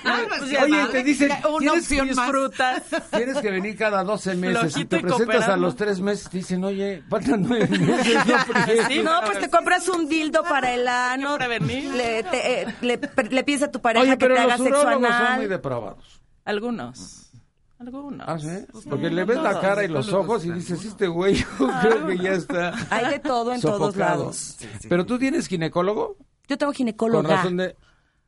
Pues 0.28 0.42
Oye, 0.62 0.86
te 0.92 1.02
dicen, 1.04 1.30
Una 1.48 1.58
tienes 1.58 1.82
opción 1.82 2.08
que, 2.08 2.14
más. 2.14 2.26
Disfrutas. 2.26 2.82
tienes 3.10 3.38
que 3.38 3.50
venir 3.50 3.76
cada 3.76 4.02
12 4.02 4.34
meses. 4.36 4.72
Si 4.72 4.84
te 4.84 4.98
y 4.98 5.02
presentas 5.02 5.48
a 5.48 5.56
los 5.56 5.76
tres 5.76 6.00
meses, 6.00 6.28
te 6.30 6.38
dicen, 6.38 6.64
oye, 6.64 7.02
faltan 7.08 7.42
nueve 7.46 7.66
meses. 7.78 8.16
No. 8.26 8.34
Sí, 8.88 9.00
No, 9.02 9.20
pues 9.24 9.38
te 9.40 9.48
compras 9.50 9.88
un 9.88 10.08
dildo 10.08 10.42
para 10.42 10.72
el 10.74 10.86
ano, 10.88 11.36
le, 11.38 12.22
te- 12.24 12.62
eh, 12.62 12.74
le, 12.80 13.00
le 13.30 13.44
pides 13.44 13.62
a 13.64 13.70
tu 13.70 13.80
pareja 13.80 14.02
Oye, 14.04 14.18
que 14.18 14.26
te 14.28 14.38
haga 14.38 14.56
sexo 14.56 14.64
urólogos 14.80 15.08
son 15.08 15.18
muy 15.18 15.26
anal. 15.26 15.48
depravados. 15.48 16.20
Algunos. 16.44 17.30
Algunos. 17.78 18.26
¿Ah, 18.28 18.38
sí? 18.38 18.48
Sí, 18.48 18.88
Porque 18.88 19.08
no 19.10 19.16
le 19.16 19.24
ves 19.24 19.36
la 19.38 19.50
todos. 19.50 19.62
cara 19.62 19.84
y 19.84 19.88
los 19.88 20.12
ojos 20.12 20.44
y 20.44 20.52
dices, 20.52 20.84
este 20.84 21.06
güey, 21.08 21.34
yo 21.36 21.46
creo 21.80 22.06
que 22.06 22.18
ya 22.18 22.32
está 22.32 22.74
Hay 22.90 23.06
de 23.12 23.18
todo 23.20 23.52
en 23.54 23.60
todos 23.60 23.78
sofocado. 23.94 24.18
lados. 24.24 24.56
Pero 24.88 25.06
tú 25.06 25.18
tienes 25.18 25.46
ginecólogo? 25.46 26.16
Yo 26.48 26.58
tengo 26.58 26.70
Con 26.70 26.76
ginecóloga. 26.76 27.36
razón 27.36 27.56
de... 27.58 27.76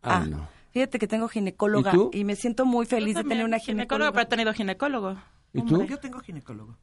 Ah, 0.02 0.22
Ah, 0.22 0.26
no. 0.28 0.48
Fíjate 0.72 0.98
que 0.98 1.06
tengo 1.06 1.28
ginecóloga 1.28 1.92
¿Y 2.12 2.24
me 2.24 2.34
siento 2.34 2.64
muy 2.64 2.86
feliz 2.86 3.14
de 3.14 3.24
tener 3.24 3.44
una 3.44 3.58
ginecólogo. 3.58 4.10
ginecóloga. 4.10 4.12
pero 4.12 4.22
he 4.22 4.26
tenido 4.26 4.52
ginecólogo. 4.54 5.16
¿Y 5.52 5.62
tú? 5.62 5.84
Yo 5.84 5.98
tengo 5.98 6.20
ginecólogo. 6.20 6.76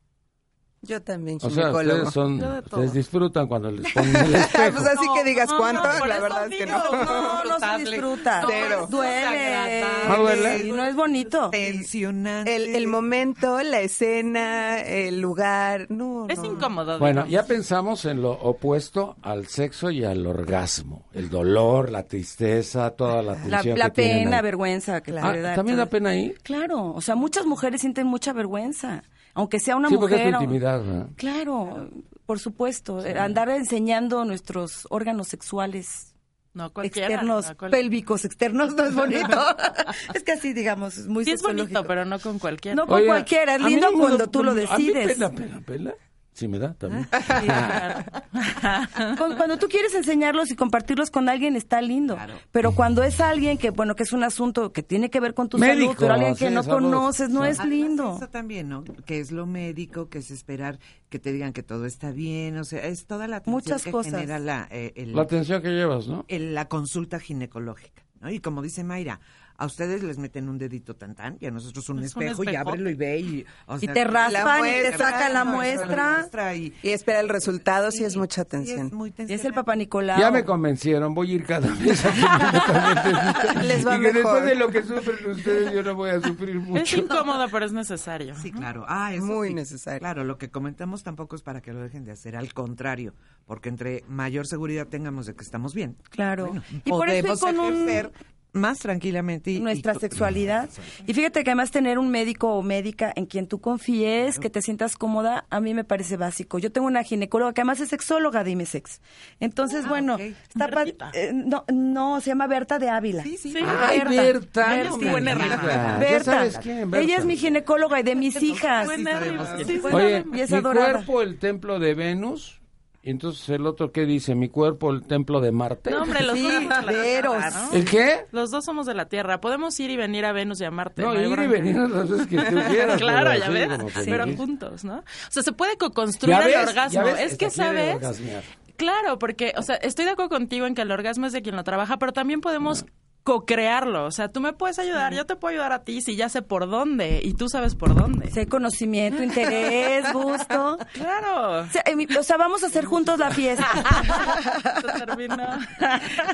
Yo 0.81 1.01
también, 1.01 1.39
O 1.41 1.49
sea, 1.49 1.71
ustedes, 1.71 2.09
son, 2.11 2.41
ustedes 2.41 2.93
disfrutan 2.93 3.47
cuando 3.47 3.69
les 3.69 3.91
ponen 3.93 4.15
el 4.15 4.35
espejo. 4.35 4.77
pues 4.77 4.87
así 4.87 5.05
que 5.13 5.23
digas 5.25 5.49
No, 5.49 5.57
cuánto, 5.57 5.83
no, 5.99 6.05
la 6.05 6.19
verdad 6.19 6.47
es 6.51 6.57
que 6.57 6.65
no. 6.65 6.79
No, 7.09 7.43
no 7.43 7.59
se 7.59 7.77
disfruta. 7.89 8.43
Cero. 8.47 8.87
Duele. 8.89 9.83
¿Ah, 9.83 10.15
duele? 10.17 10.57
Y 10.67 10.71
no 10.71 10.85
es 10.85 10.95
bonito. 10.95 11.49
Tensionante. 11.49 12.55
El, 12.55 12.75
el 12.75 12.87
momento, 12.87 13.61
la 13.61 13.81
escena, 13.81 14.79
el 14.81 15.19
lugar, 15.19 15.87
no, 15.89 16.27
Es 16.29 16.39
no. 16.39 16.45
incómodo. 16.45 16.97
Bueno, 16.99 17.25
digamos. 17.25 17.31
ya 17.31 17.45
pensamos 17.45 18.05
en 18.05 18.21
lo 18.21 18.31
opuesto 18.31 19.17
al 19.21 19.47
sexo 19.47 19.91
y 19.91 20.05
al 20.05 20.25
orgasmo. 20.25 21.05
El 21.13 21.29
dolor, 21.29 21.91
la 21.91 22.03
tristeza, 22.03 22.91
toda 22.91 23.21
la 23.21 23.33
La, 23.35 23.57
tensión 23.57 23.79
la 23.79 23.89
que 23.89 24.01
tienen 24.03 24.23
pena, 24.25 24.41
vergüenza 24.41 25.01
que 25.01 25.11
Ah, 25.19 25.55
¿También 25.55 25.77
da 25.77 25.87
pena 25.87 26.11
ahí? 26.11 26.33
Claro, 26.43 26.93
o 26.93 27.01
sea, 27.01 27.15
muchas 27.15 27.45
mujeres 27.45 27.81
sienten 27.81 28.07
mucha 28.07 28.31
vergüenza, 28.31 29.03
aunque 29.33 29.59
sea 29.59 29.75
una 29.75 29.89
sí, 29.89 29.95
porque 29.97 30.15
mujer. 30.15 30.27
es 30.33 30.37
tu 30.37 30.43
intimidad. 30.43 30.83
¿verdad? 30.83 31.07
Claro, 31.15 31.89
por 32.25 32.39
supuesto, 32.39 32.99
andar 33.17 33.49
enseñando 33.49 34.23
nuestros 34.25 34.85
órganos 34.89 35.27
sexuales 35.27 36.13
No 36.53 36.71
externos, 36.83 37.47
no 37.49 37.57
cual- 37.57 37.71
pélvicos 37.71 38.25
externos 38.25 38.75
no 38.75 38.83
es 38.85 38.93
bonito. 38.95 39.39
es 40.13 40.23
que 40.23 40.31
así, 40.33 40.53
digamos, 40.53 40.97
es 40.97 41.07
muy 41.07 41.25
Sí 41.25 41.31
es 41.31 41.41
bonito, 41.41 41.85
pero 41.85 42.05
no 42.05 42.19
con 42.19 42.39
cualquiera. 42.39 42.75
No 42.75 42.85
con 42.87 42.97
Oye, 42.97 43.07
cualquiera, 43.07 43.55
es 43.55 43.61
lindo 43.61 43.91
no 43.91 43.97
cuando 43.97 44.27
tú 44.27 44.43
lo 44.43 44.51
A 44.51 44.53
mí 44.55 44.61
decides. 44.61 45.13
pena, 45.13 45.29
pena, 45.31 45.61
pena. 45.65 45.93
Sí 46.39 46.47
me 46.47 46.57
da 46.57 46.73
también. 46.73 47.03
Sí, 47.03 47.45
claro. 47.45 48.05
Cuando, 49.17 49.35
cuando 49.37 49.57
tú 49.57 49.67
quieres 49.67 49.93
enseñarlos 49.93 50.51
y 50.51 50.55
compartirlos 50.55 51.09
con 51.11 51.27
alguien 51.29 51.55
está 51.55 51.81
lindo, 51.81 52.17
pero 52.51 52.73
cuando 52.73 53.03
es 53.03 53.19
alguien 53.19 53.57
que 53.57 53.71
bueno 53.71 53.95
que 53.95 54.03
es 54.03 54.13
un 54.13 54.23
asunto 54.23 54.71
que 54.71 54.83
tiene 54.83 55.09
que 55.09 55.19
ver 55.19 55.33
con 55.33 55.49
tu 55.49 55.57
Médico, 55.57 55.87
salud, 55.93 55.95
pero 55.99 56.13
alguien 56.13 56.35
que 56.35 56.47
sí, 56.47 56.53
no 56.53 56.63
salud. 56.63 56.77
conoces 56.91 57.29
no 57.29 57.43
es 57.45 57.59
Además, 57.59 57.77
lindo. 57.79 58.15
Eso 58.17 58.29
también, 58.29 58.69
¿no? 58.69 58.83
Que 59.05 59.19
es 59.19 59.31
lo 59.31 59.45
médico, 59.45 60.07
que 60.09 60.19
es 60.19 60.31
esperar 60.31 60.79
que 61.09 61.19
te 61.19 61.31
digan 61.33 61.51
que 61.53 61.63
todo 61.63 61.85
está 61.85 62.11
bien, 62.11 62.57
o 62.57 62.63
sea, 62.63 62.85
es 62.85 63.05
toda 63.05 63.27
la 63.27 63.37
atención 63.37 63.53
Muchas 63.55 63.83
que 63.83 63.91
cosas. 63.91 64.13
genera 64.13 64.39
la, 64.39 64.67
eh, 64.71 64.93
el- 64.95 65.13
La 65.15 65.23
atención 65.23 65.61
que 65.61 65.69
llevas, 65.69 66.07
¿no? 66.07 66.23
el- 66.29 66.53
la 66.53 66.69
consulta 66.69 67.19
ginecológica, 67.19 68.03
¿no? 68.21 68.29
Y 68.29 68.39
como 68.39 68.61
dice 68.61 68.83
Mayra, 68.83 69.19
a 69.59 69.65
ustedes 69.65 70.01
les 70.03 70.17
meten 70.17 70.47
un 70.47 70.57
dedito 70.57 70.95
tan 70.95 71.15
tan 71.15 71.37
y 71.39 71.45
a 71.45 71.51
nosotros 71.51 71.87
un 71.89 71.99
Es 72.01 72.15
un 72.15 72.23
espejo, 72.23 72.43
y 72.49 72.55
ábrelo 72.55 72.89
y 72.89 72.95
ve 72.95 73.19
y... 73.19 73.45
o 73.67 73.75
Y 73.75 73.81
sea, 73.81 73.93
te 73.93 74.03
raspan 74.05 74.65
y 74.65 74.71
te 74.71 74.97
sacan 74.97 75.33
la 75.33 75.43
no, 75.43 75.51
muestra. 75.53 76.55
y, 76.55 76.73
Y 76.81 76.89
espera 76.89 77.19
el 77.19 77.27
resultado, 77.29 77.91
sí 77.91 78.03
es 78.05 78.15
mucha 78.15 78.35
sí, 78.35 78.47
atención. 78.47 78.87
es 78.87 78.93
muy 78.93 79.13
Y 79.17 79.33
es 79.33 79.43
el 79.45 79.53
papá 79.53 79.75
Nicolau. 79.75 80.17
Ya 80.19 80.31
me 80.31 80.45
convencieron, 80.45 81.13
voy 81.13 81.31
a 81.31 81.35
ir 81.35 81.45
cada 81.45 81.67
vez 81.75 82.05
a 82.05 83.63
Les 83.63 83.85
va 83.85 83.97
y 83.97 84.01
que 84.01 84.13
mejor. 84.13 84.13
después 84.13 84.45
de 84.45 84.55
lo 84.55 84.69
que 84.69 84.83
sufren 84.83 85.31
ustedes, 85.31 85.73
yo 85.73 85.83
no 85.83 85.95
voy 85.95 86.09
a 86.11 86.21
sufrir 86.21 86.55
Es 86.57 86.61
mucho. 86.63 86.97
incómodo, 86.97 87.45
pero 87.51 87.65
es 87.65 87.73
necesario. 87.73 88.35
Sí, 88.35 88.51
claro. 88.51 88.85
Ah, 88.87 89.13
eso 89.13 89.25
Muy 89.25 89.49
sí. 89.49 89.53
necesario. 89.53 89.99
Claro, 89.99 90.23
lo 90.23 90.37
que 90.37 90.49
comentamos 90.49 91.03
tampoco 91.03 91.35
es 91.35 91.41
para 91.41 91.61
que 91.61 91.73
lo 91.73 91.81
dejen 91.81 92.05
de 92.05 92.11
hacer, 92.11 92.35
al 92.35 92.53
contrario, 92.53 93.13
porque 93.45 93.69
entre 93.69 94.03
mayor 94.07 94.47
seguridad 94.47 94.87
tengamos 94.87 95.25
de 95.25 95.35
que 95.35 95.43
estamos 95.43 95.73
bien, 95.73 95.97
Claro. 96.09 96.47
bueno, 96.47 96.63
y 96.85 96.89
por 96.89 97.09
eso 97.09 97.21
podemos 97.21 97.39
con 97.41 97.59
un 97.59 97.73
ejercer 97.89 98.11
más 98.51 98.79
tranquilamente 98.79 99.51
y- 99.51 99.59
nuestra 99.59 99.93
y- 99.95 99.99
sexualidad. 99.99 100.69
Y 101.05 101.13
fíjate 101.13 101.43
que 101.43 101.51
además 101.51 101.71
tener 101.71 101.99
un 101.99 102.09
médico 102.09 102.53
o 102.55 102.61
médica 102.63 103.11
en 103.15 103.25
quien 103.25 103.47
tú 103.47 103.59
confíes, 103.61 104.39
que 104.39 104.49
te 104.49 104.61
sientas 104.61 104.95
cómoda, 104.97 105.45
a 105.49 105.59
mí 105.59 105.73
me 105.73 105.83
parece 105.83 106.17
básico. 106.17 106.57
Yo 106.59 106.71
tengo 106.71 106.87
una 106.87 107.03
ginecóloga 107.03 107.53
que 107.53 107.61
además 107.61 107.79
es 107.79 107.89
sexóloga 107.89 108.43
de 108.43 108.51
IMESEX. 108.51 109.01
Entonces, 109.39 109.87
bueno, 109.87 110.15
ok. 110.15 110.21
está 110.21 110.67
pa- 110.67 110.83
eh, 111.13 111.31
no, 111.33 111.63
no, 111.71 112.19
se 112.21 112.31
llama 112.31 112.47
Berta 112.47 112.79
de 112.79 112.89
Ávila. 112.89 113.23
Sí, 113.23 113.37
sí. 113.37 113.51
Sí. 113.51 113.59
Ay, 113.63 113.99
Berta. 114.07 114.69
Berta. 114.75 114.83
no 115.03 115.11
Buena. 115.11 115.37
Ya 115.37 115.97
Berta. 115.99 116.23
sabes 116.23 116.57
quién, 116.57 116.89
Berta. 116.89 117.05
Ella 117.05 117.17
es 117.17 117.25
mi 117.25 117.37
ginecóloga 117.37 117.99
y 117.99 118.03
de 118.03 118.15
mis 118.15 118.41
hijas. 118.41 118.85
Buena 118.85 119.19
Sí, 119.65 119.79
Oye. 119.91 120.25
Y 120.33 120.39
es 120.41 120.51
mi 120.51 120.57
adorada. 120.57 120.93
cuerpo, 120.93 121.21
el 121.21 121.37
templo 121.39 121.79
de 121.79 121.93
Venus. 121.93 122.58
Y 123.01 123.11
entonces 123.11 123.47
el 123.49 123.65
otro, 123.65 123.93
¿qué 123.93 124.05
dice? 124.05 124.35
Mi 124.35 124.49
cuerpo, 124.49 124.91
el 124.91 125.03
templo 125.03 125.39
de 125.39 125.53
Marte. 125.53 125.89
No, 125.91 126.01
hombre, 126.03 126.21
los 126.21 126.37
Sí, 126.37 126.43
dos 126.43 126.51
somos 126.53 126.69
de 126.69 126.85
la 126.85 126.91
Tierra. 127.01 127.69
¿El 127.71 127.85
qué? 127.85 128.25
Los 128.31 128.51
dos 128.51 128.65
somos 128.65 128.85
de 128.87 128.93
la 128.93 129.05
Tierra. 129.05 129.39
Podemos 129.39 129.79
ir 129.79 129.89
y 129.89 129.95
venir 129.95 130.25
a 130.25 130.33
Venus 130.33 130.59
y 130.59 130.65
a 130.65 130.71
Marte. 130.71 131.01
No, 131.01 131.11
hay 131.11 131.25
ir 131.31 131.39
y 131.39 131.47
venir 131.47 131.75
las 131.77 132.09
veces 132.09 132.27
que 132.27 132.37
tú 132.51 132.59
quieras. 132.69 132.99
Claro, 132.99 133.33
ya 133.39 133.49
ves. 133.49 133.69
que 133.93 134.01
Pero 134.03 134.25
sí. 134.25 134.35
juntos, 134.35 134.83
¿no? 134.83 134.97
O 134.97 135.03
sea, 135.31 135.43
se 135.43 135.53
puede 135.53 135.77
co-construir 135.77 136.37
¿Ya 136.37 136.61
el 136.61 136.67
orgasmo. 136.67 137.07
Es 137.07 137.37
que, 137.37 137.49
¿sabes? 137.49 137.95
orgasmear. 137.95 138.43
Claro, 138.75 139.19
porque, 139.19 139.53
o 139.57 139.61
sea, 139.61 139.75
estoy 139.75 140.05
de 140.05 140.11
acuerdo 140.11 140.29
contigo 140.29 140.65
en 140.65 140.73
que 140.75 140.81
el 140.83 140.91
orgasmo 140.91 141.25
es 141.25 141.33
de 141.33 141.41
quien 141.41 141.55
lo 141.55 141.63
trabaja, 141.65 141.97
pero 141.97 142.13
también 142.13 142.39
podemos 142.41 142.85
co-crearlo. 143.29 144.05
O 144.05 144.11
sea, 144.11 144.29
tú 144.31 144.39
me 144.39 144.53
puedes 144.53 144.79
ayudar, 144.79 145.13
yo 145.13 145.27
te 145.27 145.35
puedo 145.35 145.51
ayudar 145.53 145.71
a 145.71 145.83
ti 145.83 146.01
si 146.01 146.15
ya 146.15 146.29
sé 146.29 146.41
por 146.41 146.67
dónde 146.67 147.21
y 147.23 147.35
tú 147.35 147.47
sabes 147.47 147.75
por 147.75 147.93
dónde. 147.93 148.31
Hay 148.35 148.47
conocimiento, 148.47 149.21
interés, 149.21 150.03
gusto. 150.13 150.79
Claro. 150.93 151.59
O 151.61 151.67
sea, 151.67 151.83
eh, 151.85 151.95
mi- 151.95 152.07
o 152.17 152.23
sea, 152.23 152.37
vamos 152.37 152.63
a 152.63 152.67
hacer 152.67 152.85
juntos 152.85 153.19
la 153.19 153.29
fiesta. 153.29 153.67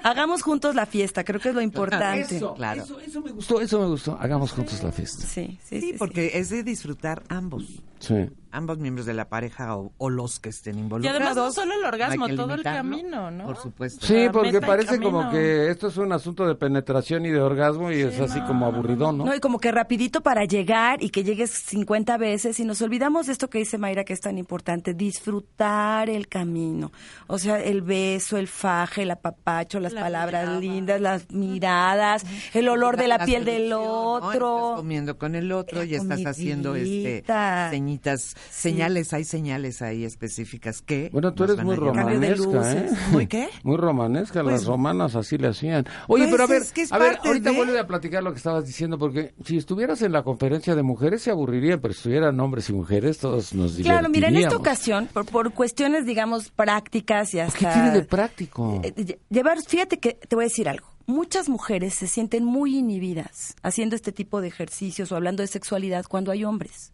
Hagamos 0.04 0.42
juntos 0.42 0.76
la 0.76 0.86
fiesta, 0.86 1.24
creo 1.24 1.40
que 1.42 1.50
es 1.50 1.56
lo 1.56 1.62
importante. 1.62 2.36
Eso, 2.38 2.54
Claro. 2.54 2.84
eso, 2.84 3.00
eso 3.02 3.22
me 3.22 3.32
gustó, 3.32 3.62
eso 3.62 3.80
me 3.80 3.88
gustó. 3.88 4.18
Hagamos 4.20 4.52
juntos 4.52 4.82
la 4.84 4.92
fiesta. 4.92 5.26
Sí, 5.28 5.58
sí, 5.64 5.82
Sí, 5.82 5.92
sí, 5.92 5.96
porque 5.98 6.32
es 6.36 6.50
de 6.50 6.64
disfrutar 6.64 7.24
ambos, 7.30 7.66
Sí. 8.00 8.30
Ambos 8.56 8.78
miembros 8.80 9.06
de 9.06 9.14
la 9.14 9.28
pareja 9.30 9.76
o, 9.78 9.92
o 9.98 10.10
los 10.10 10.40
que 10.40 10.50
estén 10.50 10.78
Y 10.78 10.82
involucrados. 10.82 11.22
además 11.22 11.36
no 11.38 11.52
solo 11.52 11.74
el 11.74 11.84
orgasmo, 11.86 12.28
todo 12.30 12.54
el 12.54 12.64
camino, 12.64 13.32
¿no? 13.32 13.46
Por 13.46 13.58
supuesto. 13.58 14.06
Sí, 14.06 14.28
porque 14.32 14.58
y 14.58 14.60
parece 14.60 15.00
como 15.00 15.30
que 15.30 15.70
esto 15.70 15.88
es 15.88 15.98
un 15.98 16.12
asunto 16.12 16.48
de 16.48 16.56
penetración 16.56 17.26
y 17.26 17.30
de 17.32 17.40
orgasmo 17.42 17.92
y 17.92 18.02
es 18.02 18.20
así 18.20 18.40
como 18.42 18.66
aburridón, 18.66 19.18
¿no? 19.18 19.26
No, 19.26 19.36
y 19.36 19.40
como 19.40 19.60
que 19.60 19.72
rapidito 19.72 20.22
para 20.22 20.46
llegar 20.46 21.04
y 21.04 21.10
que 21.10 21.24
llegues 21.24 21.52
50 21.52 22.18
veces 22.18 22.60
y 22.60 22.66
nos 22.66 22.82
olvidamos 22.82 23.28
de 23.28 23.34
esto 23.34 23.50
que 23.50 23.60
dice 23.60 23.78
Mayra 23.78 24.04
que 24.04 24.14
es 24.14 24.22
tan 24.22 24.38
importante, 24.38 24.94
disfrutar 24.94 26.10
el 26.10 26.28
camino. 26.28 26.92
O 27.28 27.38
sea, 27.38 27.62
el 27.62 27.82
beso, 27.82 28.38
el 28.38 28.48
faje, 28.48 29.04
el 29.04 29.12
apapacho, 29.12 29.80
las 29.80 29.94
La 29.94 30.02
palabras 30.02 30.44
mirada. 30.46 30.60
lindas, 30.60 31.02
las 31.02 31.32
miradas, 31.32 32.26
el 32.54 32.68
olor 32.70 32.98
de 32.98 33.08
la 33.08 33.18
La 33.18 33.26
piel 33.26 33.46
del 33.46 33.70
¿no? 33.70 34.18
Estás 34.18 34.36
otro. 34.36 34.74
comiendo 34.78 35.18
con 35.18 35.36
el 35.36 35.52
otro 35.52 35.84
y 35.84 35.96
estás 35.96 36.26
haciendo 36.26 36.76
este 36.76 37.24
comidita. 37.26 37.70
Señales, 38.52 39.14
hay 39.14 39.24
señales 39.24 39.82
ahí 39.82 40.04
específicas 40.06 40.82
que 40.82 41.10
Bueno, 41.12 41.34
tú 41.34 41.44
eres 41.46 41.64
muy 41.64 41.76
romanesca, 41.76 42.74
¿eh? 42.74 42.90
¿Muy 43.12 43.28
qué? 43.28 43.48
Muy 43.64 43.78
romanesca, 43.78 44.42
Pues- 44.44 44.54
las 44.54 44.66
romanas 44.66 45.16
así 45.16 45.38
le 45.38 45.48
hacían. 45.50 45.86
Oye, 46.08 46.24
Pues 46.26 46.32
pero 46.32 46.44
a 46.44 46.48
ver, 46.48 46.62
es 46.62 46.72
que 46.72 46.82
es 46.84 46.92
a 46.92 46.98
ver, 46.98 47.18
ahorita 47.24 47.52
de- 47.52 47.56
vuelve 47.58 47.80
a 47.80 47.88
platicar 47.88 48.24
lo 48.24 48.32
que 48.32 48.38
estabas 48.38 48.66
diciendo, 48.66 48.98
porque 48.98 49.34
si 49.46 49.58
estuvieras 49.58 50.02
en 50.02 50.12
la 50.12 50.24
conferencia 50.24 50.76
de 50.76 50.84
mujeres 50.84 51.22
se 51.22 51.32
aburrirían, 51.32 51.80
pero 51.82 51.94
si 51.94 52.00
estuvieran 52.00 52.40
hombres 52.40 52.70
y 52.70 52.74
mujeres 52.74 53.18
todos 53.18 53.54
nos 53.54 53.78
divertiríamos. 53.78 54.00
Claro, 54.00 54.10
mira, 54.10 54.28
en 54.30 54.38
esta 54.38 54.56
ocasión, 54.58 55.10
por, 55.14 55.26
por 55.26 55.52
cuestiones, 55.54 56.06
digamos, 56.06 56.50
prácticas 56.52 57.34
y 57.34 57.40
hasta... 57.40 57.58
¿Qué 57.60 57.66
tiene 57.68 57.92
de 57.92 58.02
práctico? 58.04 58.82
Eh, 58.84 58.94
lle- 58.96 59.18
Llevar, 59.30 59.58
fíjate 59.62 60.00
que 60.00 60.14
te 60.14 60.36
voy 60.36 60.46
a 60.46 60.48
decir 60.48 60.70
algo. 60.70 60.88
Muchas 61.08 61.50
mujeres 61.50 61.94
se 61.94 62.08
sienten 62.08 62.44
muy 62.46 62.78
inhibidas 62.80 63.56
haciendo 63.62 63.96
este 63.96 64.12
tipo 64.12 64.42
de 64.42 64.48
ejercicios 64.48 65.12
o 65.12 65.16
hablando 65.16 65.44
de 65.44 65.48
sexualidad 65.48 66.06
cuando 66.10 66.32
hay 66.32 66.44
hombres. 66.44 66.92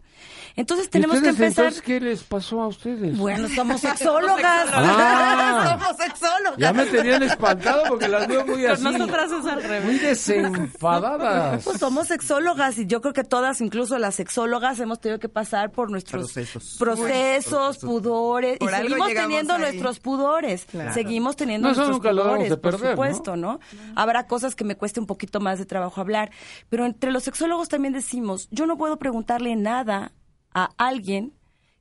Entonces 0.56 0.88
¿Y 0.88 0.90
tenemos 0.90 1.22
que 1.22 1.30
empezar. 1.30 1.66
entonces, 1.66 1.82
¿qué 1.82 2.00
les 2.02 2.24
pasó 2.24 2.62
a 2.62 2.68
ustedes? 2.68 3.18
Bueno, 3.18 3.48
somos 3.50 3.80
sexólogas. 3.82 4.70
Ah. 4.74 5.78
somos 5.80 5.98
sexólogas. 5.98 6.58
Ya 6.58 6.74
me 6.74 6.86
tenían 6.86 7.24
espantado 7.24 7.84
porque 7.88 8.08
las 8.08 8.28
veo 8.28 8.46
muy 8.46 8.66
así. 8.68 8.84
Con 8.84 8.94
nosotras 8.98 9.32
es 9.32 9.46
al 9.46 9.64
revés. 9.64 9.86
Muy 9.86 9.98
desenfadadas. 10.00 11.64
Pues 11.64 11.80
somos 11.80 12.08
sexólogas 12.08 12.78
y 12.78 12.86
yo 12.86 13.02
creo 13.02 13.14
que 13.14 13.24
todas, 13.24 13.62
incluso 13.62 13.98
las 13.98 14.16
sexólogas, 14.16 14.80
hemos 14.80 15.00
tenido 15.00 15.20
que 15.20 15.30
pasar 15.30 15.72
por 15.72 15.90
nuestros 15.90 16.32
Procesos. 16.34 16.76
procesos, 16.78 17.78
pudores 17.80 18.58
Por 18.60 18.72
y 18.72 18.76
seguimos 18.76 19.08
teniendo 19.14 19.54
ahí. 19.54 19.60
nuestros 19.62 20.00
pudores. 20.00 20.68
Seguimos 20.94 21.36
teniendo 21.36 21.70
No, 21.70 21.74
nuestros 21.76 21.98
nunca 21.98 22.10
pudores, 22.12 22.50
de 22.50 22.58
por 22.58 22.72
perder, 22.72 22.82
¿no? 22.84 22.92
supuesto, 22.92 23.36
¿no? 23.38 23.60
Habrá 23.96 24.28
cosas 24.28 24.56
que 24.56 24.64
me 24.64 24.76
cueste 24.76 25.00
un 25.00 25.06
poquito 25.08 25.40
más 25.40 25.60
de 25.60 25.66
trabajo 25.66 26.02
hablar, 26.02 26.32
pero 26.70 26.86
entre 26.86 27.12
los 27.12 27.24
sexólogos 27.24 27.70
también 27.70 27.94
decimos, 27.94 28.48
yo 28.52 28.66
no 28.66 28.78
puedo 28.78 28.98
preguntarle 28.98 29.56
nada 29.56 30.11
a 30.54 30.70
alguien 30.78 31.34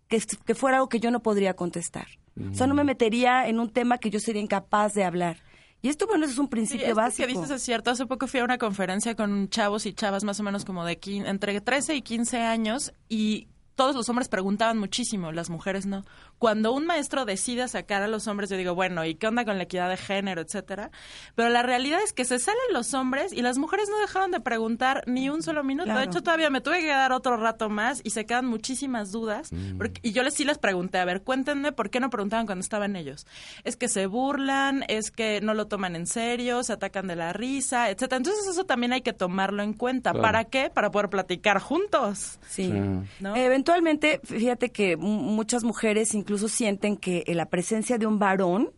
que, 0.08 0.22
que 0.44 0.54
fuera 0.54 0.78
algo 0.78 0.88
que 0.88 1.00
yo 1.00 1.10
no 1.10 1.20
podría 1.22 1.54
contestar. 1.54 2.06
O 2.50 2.54
sea, 2.54 2.66
no 2.66 2.74
me 2.74 2.84
metería 2.84 3.48
en 3.48 3.60
un 3.60 3.70
tema 3.70 3.98
que 3.98 4.08
yo 4.10 4.18
sería 4.20 4.40
incapaz 4.40 4.94
de 4.94 5.04
hablar. 5.04 5.38
Y 5.82 5.88
esto, 5.88 6.06
bueno, 6.06 6.24
eso 6.24 6.32
es 6.34 6.38
un 6.38 6.46
Sí, 6.46 6.50
principio 6.50 6.86
esto 6.86 6.96
básico. 6.96 7.26
que 7.26 7.32
dices 7.34 7.50
es 7.50 7.62
cierto. 7.62 7.90
Hace 7.90 8.06
poco 8.06 8.26
fui 8.26 8.40
a 8.40 8.44
una 8.44 8.56
conferencia 8.58 9.14
con 9.14 9.48
chavos 9.48 9.84
y 9.86 9.92
chavas 9.92 10.24
más 10.24 10.40
o 10.40 10.42
menos 10.42 10.64
como 10.64 10.84
de 10.84 10.98
entre 11.26 11.60
13 11.60 11.96
y 11.96 12.02
15 12.02 12.38
años 12.40 12.92
y 13.08 13.48
todos 13.74 13.94
los 13.96 14.08
hombres 14.08 14.28
preguntaban 14.28 14.78
muchísimo, 14.78 15.32
las 15.32 15.48
mujeres 15.50 15.86
no. 15.86 16.02
Cuando 16.40 16.72
un 16.72 16.86
maestro 16.86 17.26
decide 17.26 17.68
sacar 17.68 18.02
a 18.02 18.08
los 18.08 18.26
hombres, 18.26 18.48
yo 18.50 18.56
digo, 18.56 18.74
bueno, 18.74 19.04
¿y 19.04 19.14
qué 19.14 19.28
onda 19.28 19.44
con 19.44 19.58
la 19.58 19.64
equidad 19.64 19.90
de 19.90 19.98
género, 19.98 20.40
etcétera? 20.40 20.90
Pero 21.34 21.50
la 21.50 21.62
realidad 21.62 22.00
es 22.02 22.14
que 22.14 22.24
se 22.24 22.38
salen 22.38 22.58
los 22.72 22.94
hombres 22.94 23.32
y 23.34 23.42
las 23.42 23.58
mujeres 23.58 23.88
no 23.90 23.98
dejaron 24.00 24.30
de 24.30 24.40
preguntar 24.40 25.04
ni 25.06 25.28
un 25.28 25.42
solo 25.42 25.62
minuto. 25.62 25.84
Claro. 25.84 26.00
De 26.00 26.06
hecho, 26.06 26.22
todavía 26.22 26.48
me 26.48 26.62
tuve 26.62 26.80
que 26.80 26.86
quedar 26.86 27.12
otro 27.12 27.36
rato 27.36 27.68
más 27.68 28.00
y 28.04 28.10
se 28.10 28.24
quedan 28.24 28.46
muchísimas 28.46 29.12
dudas. 29.12 29.50
porque- 29.76 30.00
y 30.02 30.12
yo 30.12 30.22
les 30.22 30.32
sí 30.32 30.44
les 30.46 30.56
pregunté, 30.56 30.96
a 30.96 31.04
ver, 31.04 31.20
cuéntenme 31.22 31.72
por 31.72 31.90
qué 31.90 32.00
no 32.00 32.08
preguntaban 32.08 32.46
cuando 32.46 32.62
estaban 32.62 32.96
ellos. 32.96 33.26
Es 33.64 33.76
que 33.76 33.88
se 33.88 34.06
burlan, 34.06 34.82
es 34.88 35.10
que 35.10 35.42
no 35.42 35.52
lo 35.52 35.66
toman 35.66 35.94
en 35.94 36.06
serio, 36.06 36.62
se 36.62 36.72
atacan 36.72 37.06
de 37.06 37.16
la 37.16 37.34
risa, 37.34 37.90
etcétera. 37.90 38.16
Entonces 38.16 38.46
eso 38.48 38.64
también 38.64 38.94
hay 38.94 39.02
que 39.02 39.12
tomarlo 39.12 39.62
en 39.62 39.74
cuenta. 39.74 40.12
Claro. 40.12 40.22
¿Para 40.22 40.44
qué? 40.44 40.70
Para 40.70 40.90
poder 40.90 41.10
platicar 41.10 41.60
juntos. 41.60 42.38
Sí. 42.48 42.64
Sí. 42.64 42.72
¿no? 43.20 43.36
Eventualmente 43.36 44.20
fíjate 44.24 44.70
que 44.70 44.96
muchas 44.96 45.64
mujeres 45.64 46.14
incluso 46.14 46.29
sienten 46.52 46.96
que 46.96 47.24
eh, 47.26 47.34
la 47.34 47.46
presencia 47.46 47.98
de 47.98 48.06
un 48.06 48.18
varón 48.18 48.72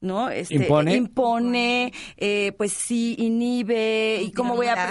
¿no? 0.00 0.28
Este, 0.30 0.54
¿Impone? 0.54 0.94
impone, 0.96 1.92
eh, 2.16 2.52
pues 2.56 2.72
sí, 2.72 3.14
inhibe, 3.18 4.22
y 4.22 4.32
cómo 4.32 4.54
voy 4.56 4.66
a... 4.66 4.88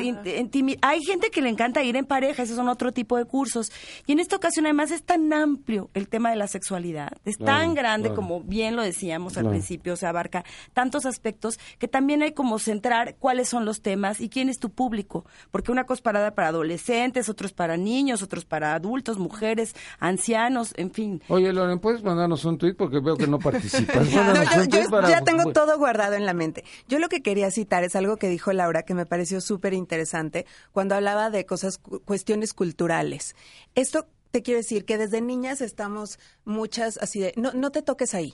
Hay 0.82 1.04
gente 1.04 1.30
que 1.30 1.42
le 1.42 1.50
encanta 1.50 1.84
ir 1.84 1.96
en 1.96 2.06
pareja, 2.06 2.44
esos 2.44 2.56
son 2.56 2.68
otro 2.70 2.92
tipo 2.92 3.18
de 3.18 3.26
cursos. 3.26 3.72
Y 4.06 4.12
en 4.14 4.20
esta 4.20 4.36
ocasión 4.36 4.66
además 4.66 4.92
es 4.92 5.04
tan 5.04 5.32
amplio 5.34 5.90
el 5.94 6.10
tema 6.10 6.30
de 6.30 6.36
la 6.36 6.48
sexualidad, 6.48 7.10
es 7.26 7.38
Claro, 7.38 7.60
tan 7.60 7.74
grande 7.76 8.10
claro. 8.10 8.16
como 8.22 8.42
bien 8.42 8.76
lo 8.76 8.82
decíamos 8.82 9.38
al 9.38 9.44
Claro. 9.44 9.52
principio, 9.52 9.96
se 9.96 10.06
abarca 10.08 10.44
tantos 10.74 11.06
aspectos 11.06 11.60
que 11.80 11.88
también 11.88 12.22
hay 12.22 12.34
como 12.34 12.60
centrar 12.60 13.16
cuáles 13.20 13.48
son 13.50 13.66
los 13.66 13.82
temas 13.82 14.20
y 14.20 14.30
quién 14.30 14.50
es 14.50 14.60
tu 14.60 14.72
público, 14.72 15.26
porque 15.52 15.72
una 15.72 15.86
cosa 15.86 16.00
es 16.00 16.02
para, 16.02 16.36
para 16.36 16.50
adolescentes, 16.50 17.30
otros 17.30 17.54
para 17.54 17.78
niños, 17.78 18.22
otros 18.22 18.46
para 18.46 18.74
adultos, 18.74 19.18
mujeres, 19.20 19.76
ancianos, 20.00 20.74
en 20.78 20.92
fin. 20.92 21.22
Oye, 21.30 21.52
Loren, 21.54 21.80
¿puedes 21.80 22.04
mandarnos 22.04 22.44
un 22.46 22.58
tuit? 22.58 22.76
Porque 22.76 23.00
veo 23.00 23.16
que 23.18 23.28
no 23.28 23.40
participas. 23.40 24.08
No, 24.18 24.34
yo, 24.34 24.64
yo 24.64 24.68
tuit 24.70 24.90
para- 25.02 25.20
ya 25.20 25.24
tengo 25.24 25.44
todo 25.54 25.78
guardado 25.78 26.16
en 26.16 26.26
la 26.26 26.34
mente. 26.34 26.64
Yo 26.88 27.00
lo 27.00 27.10
que 27.10 27.22
quería 27.22 27.52
citar 27.52 27.84
es 27.84 27.96
algo 27.96 28.18
que 28.18 28.30
dijo 28.30 28.52
Laura 28.54 28.84
que 28.84 28.94
me 28.94 29.06
pareció 29.06 29.42
súper 29.42 29.74
interesante 29.74 30.46
cuando 30.72 30.96
hablaba 30.96 31.30
de 31.30 31.46
cosas, 31.46 31.78
cu- 31.78 32.02
cuestiones 32.02 32.54
culturales. 32.54 33.36
Esto 33.76 34.08
te 34.32 34.42
quiero 34.44 34.58
decir 34.60 34.86
que 34.86 34.98
desde 34.98 35.22
niñas 35.22 35.62
estamos 35.62 36.20
muchas 36.46 36.98
así 37.02 37.20
de, 37.20 37.34
no, 37.38 37.54
no 37.54 37.72
te 37.72 37.82
toques 37.82 38.14
ahí. 38.14 38.34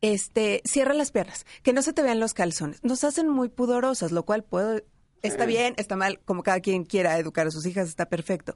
Este, 0.00 0.62
cierra 0.64 0.94
las 0.94 1.10
piernas, 1.12 1.44
que 1.62 1.74
no 1.74 1.82
se 1.82 1.92
te 1.92 2.02
vean 2.02 2.20
los 2.20 2.32
calzones. 2.32 2.82
Nos 2.82 3.04
hacen 3.04 3.28
muy 3.28 3.48
pudorosas, 3.50 4.12
lo 4.12 4.24
cual 4.24 4.42
puedo 4.44 4.80
Está 5.22 5.44
bien, 5.44 5.74
está 5.76 5.96
mal, 5.96 6.18
como 6.24 6.42
cada 6.42 6.60
quien 6.60 6.84
quiera 6.84 7.18
educar 7.18 7.46
a 7.46 7.50
sus 7.50 7.66
hijas, 7.66 7.86
está 7.90 8.06
perfecto. 8.06 8.54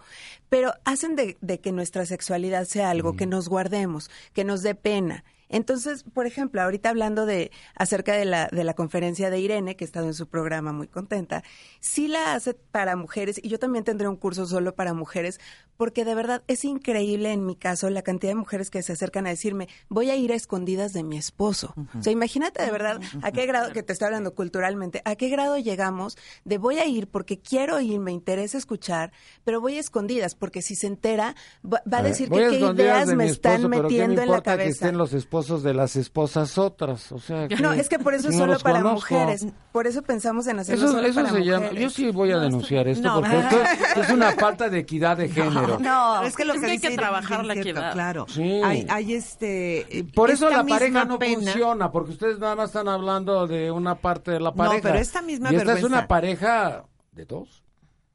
Pero 0.48 0.72
hacen 0.86 1.14
de, 1.14 1.36
de 1.42 1.60
que 1.60 1.72
nuestra 1.72 2.06
sexualidad 2.06 2.64
sea 2.64 2.88
algo 2.88 3.16
que 3.16 3.26
nos 3.26 3.50
guardemos, 3.50 4.10
que 4.32 4.44
nos 4.44 4.62
dé 4.62 4.74
pena. 4.74 5.24
Entonces, 5.48 6.04
por 6.04 6.26
ejemplo, 6.26 6.62
ahorita 6.62 6.90
hablando 6.90 7.26
de 7.26 7.50
acerca 7.76 8.14
de 8.14 8.24
la, 8.24 8.48
de 8.48 8.64
la 8.64 8.74
conferencia 8.74 9.30
de 9.30 9.38
Irene, 9.38 9.76
que 9.76 9.84
he 9.84 9.86
estado 9.86 10.06
en 10.06 10.14
su 10.14 10.26
programa 10.26 10.72
muy 10.72 10.88
contenta, 10.88 11.42
sí 11.80 12.08
la 12.08 12.34
hace 12.34 12.54
para 12.54 12.96
mujeres, 12.96 13.40
y 13.42 13.48
yo 13.48 13.58
también 13.58 13.84
tendré 13.84 14.08
un 14.08 14.16
curso 14.16 14.46
solo 14.46 14.74
para 14.74 14.94
mujeres, 14.94 15.40
porque 15.76 16.04
de 16.04 16.14
verdad 16.14 16.42
es 16.46 16.64
increíble 16.64 17.32
en 17.32 17.46
mi 17.46 17.56
caso 17.56 17.90
la 17.90 18.02
cantidad 18.02 18.32
de 18.32 18.36
mujeres 18.36 18.70
que 18.70 18.82
se 18.82 18.92
acercan 18.92 19.26
a 19.26 19.30
decirme, 19.30 19.68
voy 19.88 20.10
a 20.10 20.16
ir 20.16 20.32
a 20.32 20.34
escondidas 20.36 20.92
de 20.92 21.02
mi 21.02 21.16
esposo. 21.16 21.74
O 21.98 22.02
sea, 22.02 22.12
imagínate 22.12 22.62
de 22.62 22.70
verdad 22.70 23.00
a 23.22 23.32
qué 23.32 23.46
grado, 23.46 23.72
que 23.72 23.82
te 23.82 23.92
estoy 23.92 24.06
hablando 24.06 24.34
culturalmente, 24.34 25.02
a 25.04 25.16
qué 25.16 25.28
grado 25.28 25.58
llegamos 25.58 26.16
de 26.44 26.58
voy 26.58 26.78
a 26.78 26.86
ir 26.86 27.08
porque 27.08 27.40
quiero 27.40 27.80
ir, 27.80 27.98
me 28.00 28.12
interesa 28.12 28.58
escuchar, 28.58 29.12
pero 29.44 29.60
voy 29.60 29.76
a 29.76 29.80
escondidas, 29.80 30.34
porque 30.34 30.62
si 30.62 30.76
se 30.76 30.86
entera, 30.86 31.34
va, 31.64 31.82
va 31.92 31.98
a 31.98 32.02
decir 32.02 32.28
que 32.30 32.36
qué 32.50 32.58
ideas 32.58 33.08
de 33.08 33.16
me 33.16 33.26
están 33.26 33.54
esposo, 33.54 33.70
pero 33.70 33.88
¿qué 33.88 33.94
me 33.94 34.04
metiendo 34.04 34.22
en 34.22 34.30
la 34.30 34.38
que 34.38 34.42
cabeza. 34.44 34.70
estén 34.70 34.98
los 34.98 35.12
esposos 35.34 35.62
de 35.64 35.74
las 35.74 35.96
esposas 35.96 36.58
otras, 36.58 37.10
o 37.10 37.18
sea, 37.18 37.48
No, 37.60 37.72
es 37.72 37.88
que 37.88 37.98
por 37.98 38.14
eso 38.14 38.28
es 38.28 38.36
no 38.36 38.40
solo 38.46 38.58
para 38.60 38.80
conozco. 38.82 39.14
mujeres. 39.14 39.46
Por 39.72 39.86
eso 39.86 40.02
pensamos 40.02 40.46
en 40.46 40.60
hacerlo 40.60 40.84
Eso, 40.84 40.92
solo 40.92 41.06
eso 41.08 41.14
para 41.22 41.30
se 41.34 41.44
llama. 41.44 41.58
mujeres. 41.66 41.82
Yo 41.82 41.90
sí 41.90 42.10
voy 42.10 42.30
a 42.30 42.38
denunciar 42.38 42.86
esto 42.86 43.08
no. 43.08 43.20
porque 43.20 43.36
esto 43.88 44.00
es 44.02 44.10
una 44.10 44.32
falta 44.32 44.68
de 44.68 44.78
equidad 44.78 45.16
de 45.16 45.28
género. 45.28 45.78
No, 45.80 46.22
es 46.22 46.36
que 46.36 46.44
lo 46.44 46.54
es 46.54 46.60
que 46.60 46.66
que 46.66 46.72
hay 46.72 46.78
que 46.78 46.86
es 46.88 46.96
trabajar 46.96 47.44
la 47.44 47.54
cierto, 47.54 47.70
equidad. 47.70 47.92
Claro. 47.92 48.26
Sí. 48.28 48.60
Hay, 48.64 48.86
hay 48.88 49.14
este. 49.14 50.06
Por 50.14 50.30
eso 50.30 50.48
la 50.50 50.64
pareja 50.64 51.04
no 51.04 51.18
pena- 51.18 51.34
funciona, 51.52 51.90
porque 51.90 52.12
ustedes 52.12 52.38
nada 52.38 52.54
más 52.54 52.70
están 52.70 52.86
hablando 52.88 53.46
de 53.48 53.70
una 53.72 53.96
parte 53.96 54.30
de 54.30 54.40
la 54.40 54.50
No, 54.50 54.56
pareja. 54.56 54.82
pero 54.82 54.98
esta 54.98 55.20
misma 55.22 55.52
y 55.52 55.56
esta 55.56 55.62
es 55.72 55.74
vergüenza. 55.82 55.98
una 55.98 56.06
pareja 56.08 56.84
de 57.12 57.24
dos. 57.24 57.64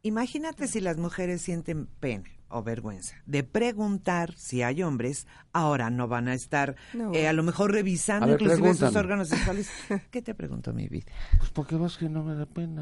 Imagínate 0.03 0.67
si 0.67 0.79
las 0.79 0.97
mujeres 0.97 1.41
sienten 1.41 1.87
pena 1.99 2.29
o 2.47 2.63
vergüenza 2.63 3.15
de 3.25 3.43
preguntar 3.43 4.33
si 4.35 4.63
hay 4.63 4.81
hombres, 4.81 5.27
ahora 5.53 5.89
no 5.89 6.07
van 6.07 6.27
a 6.27 6.33
estar 6.33 6.75
No. 6.93 7.13
eh, 7.13 7.27
a 7.27 7.33
lo 7.33 7.43
mejor 7.43 7.71
revisando 7.71 8.27
ver, 8.27 8.41
inclusive 8.41 8.73
sus 8.75 8.95
órganos 8.95 9.29
sexuales. 9.29 9.69
¿Qué 10.11 10.21
te 10.21 10.33
pregunto, 10.35 10.73
mi 10.73 10.87
vida? 10.87 11.11
Pues 11.37 11.49
porque 11.51 11.75
vas 11.75 11.97
que 11.97 12.07
no 12.09 12.23
me 12.23 12.35
da 12.35 12.45
pena. 12.45 12.81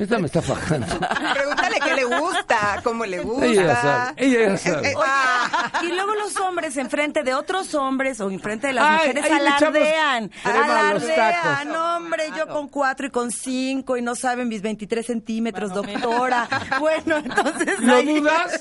Esta 0.00 0.18
me 0.18 0.26
está 0.26 0.42
fajando. 0.42 0.86
Pregúntale 1.34 1.76
qué 1.84 1.94
le 1.94 2.04
gusta, 2.04 2.80
cómo 2.84 3.04
le 3.06 3.20
gusta. 3.20 3.46
Ella 3.46 3.62
ya 3.66 3.76
sabe. 3.80 4.14
Ella 4.26 4.48
ya 4.50 4.56
sabe. 4.56 4.90
Eh, 4.90 4.94
ah, 5.04 5.80
Y 5.82 5.88
luego 5.92 6.14
los 6.14 6.36
hombres 6.38 6.76
enfrente 6.76 7.22
de 7.22 7.34
otros 7.34 7.74
hombres 7.74 8.20
o 8.20 8.30
enfrente 8.30 8.68
de 8.68 8.72
las 8.74 8.84
Ay, 9.00 9.08
mujeres 9.08 9.30
alardean. 9.32 10.30
Alardean, 10.44 11.74
hombre, 11.76 12.24
yo 12.36 12.46
con 12.48 12.68
cuatro 12.68 13.06
y 13.06 13.10
con 13.10 13.30
cinco 13.30 13.96
y 13.96 14.02
no 14.02 14.14
saben 14.14 14.48
mis 14.48 14.62
23 14.62 15.04
centímetros, 15.04 15.72
doctora. 15.72 16.48
Bueno, 16.80 17.16
entonces... 17.18 17.80
¿Lo 17.80 17.94
ahí- 17.94 18.20
dudas? 18.20 18.60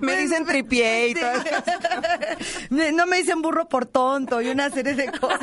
me 0.00 0.16
dicen 0.16 0.44
tripié 0.46 1.08
y 1.08 1.14
todo. 1.14 1.32
No 2.70 3.06
me 3.06 3.18
dicen 3.18 3.42
burro 3.42 3.68
por 3.68 3.86
tonto 3.86 4.40
y 4.40 4.48
una 4.48 4.70
serie 4.70 4.94
de 4.94 5.10
cosas. 5.12 5.40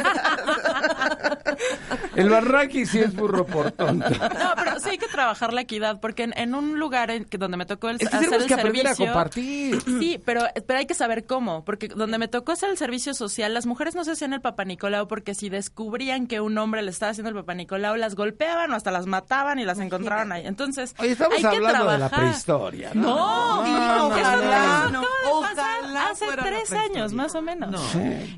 El 2.16 2.30
barraqui 2.30 2.86
sí 2.86 3.00
es 3.00 3.14
burro 3.16 3.46
por 3.46 3.72
tonto. 3.72 4.10
No, 4.10 4.54
pero 4.56 4.80
sí 4.80 4.90
hay 4.90 4.98
que 4.98 5.08
trabajar 5.08 5.54
la 5.54 5.62
equidad, 5.62 6.00
porque 6.00 6.24
en, 6.24 6.38
en 6.38 6.56
un 6.56 6.80
lugar 6.80 7.12
en 7.12 7.26
que, 7.26 7.38
donde 7.38 7.58
me 7.58 7.66
tocó 7.66 7.90
el, 7.90 7.98
Es 8.00 8.10
que 8.10 8.16
hacer 8.16 8.34
el 8.42 8.48
que 8.48 8.54
aprender 8.54 8.88
a 8.88 8.96
servicio... 8.96 9.06
compartir. 9.14 9.82
Sí, 9.82 10.22
pero, 10.26 10.42
pero 10.66 10.80
hay 10.80 10.86
que 10.86 10.94
saber 10.94 11.26
cómo, 11.26 11.64
porque 11.66 11.88
donde 11.90 12.18
me 12.18 12.28
tocó 12.28 12.52
hacer 12.54 12.70
el 12.70 12.78
servicio 12.78 13.14
social, 13.14 13.54
las 13.54 13.66
mujeres 13.66 13.96
no 13.96 14.04
se 14.04 14.12
hacían 14.12 14.34
el 14.34 14.42
papanicolau 14.42 15.08
porque 15.08 15.36
si 15.36 15.50
descubrían 15.50 16.28
que 16.28 16.42
un 16.42 16.58
hombre 16.58 16.82
le 16.82 16.92
estaba 16.92 17.12
haciendo 17.12 17.30
el 17.30 17.36
papanicolau, 17.36 17.96
las 17.96 18.16
golpeaban 18.16 18.72
o 18.72 18.76
hasta 18.76 18.92
las 18.92 19.06
mataban 19.06 19.60
y 19.60 19.66
las 19.66 19.80
encontraban 19.80 20.32
ahí. 20.32 20.46
Entonces, 20.46 20.96
Oye, 21.00 21.12
estamos 21.12 21.36
hay 21.38 21.42
que 21.42 21.48
hablando 21.48 21.70
de 21.92 21.98
la 21.98 22.10
trabajar. 22.10 22.20
prehistoria. 22.20 22.92
No, 22.94 23.64
no, 23.64 23.66
eso 23.66 24.08
ojalá, 24.08 24.78
acaba 24.78 24.90
no, 24.92 25.02
de 25.02 25.08
pasar 25.42 25.80
ojalá 25.82 26.10
hace 26.10 26.18
fuera 26.19 26.19
la 26.28 26.44
tres 26.44 26.72
años, 26.74 27.14
más 27.14 27.36
o 27.36 27.42
menos. 27.42 27.72
No. 27.72 27.80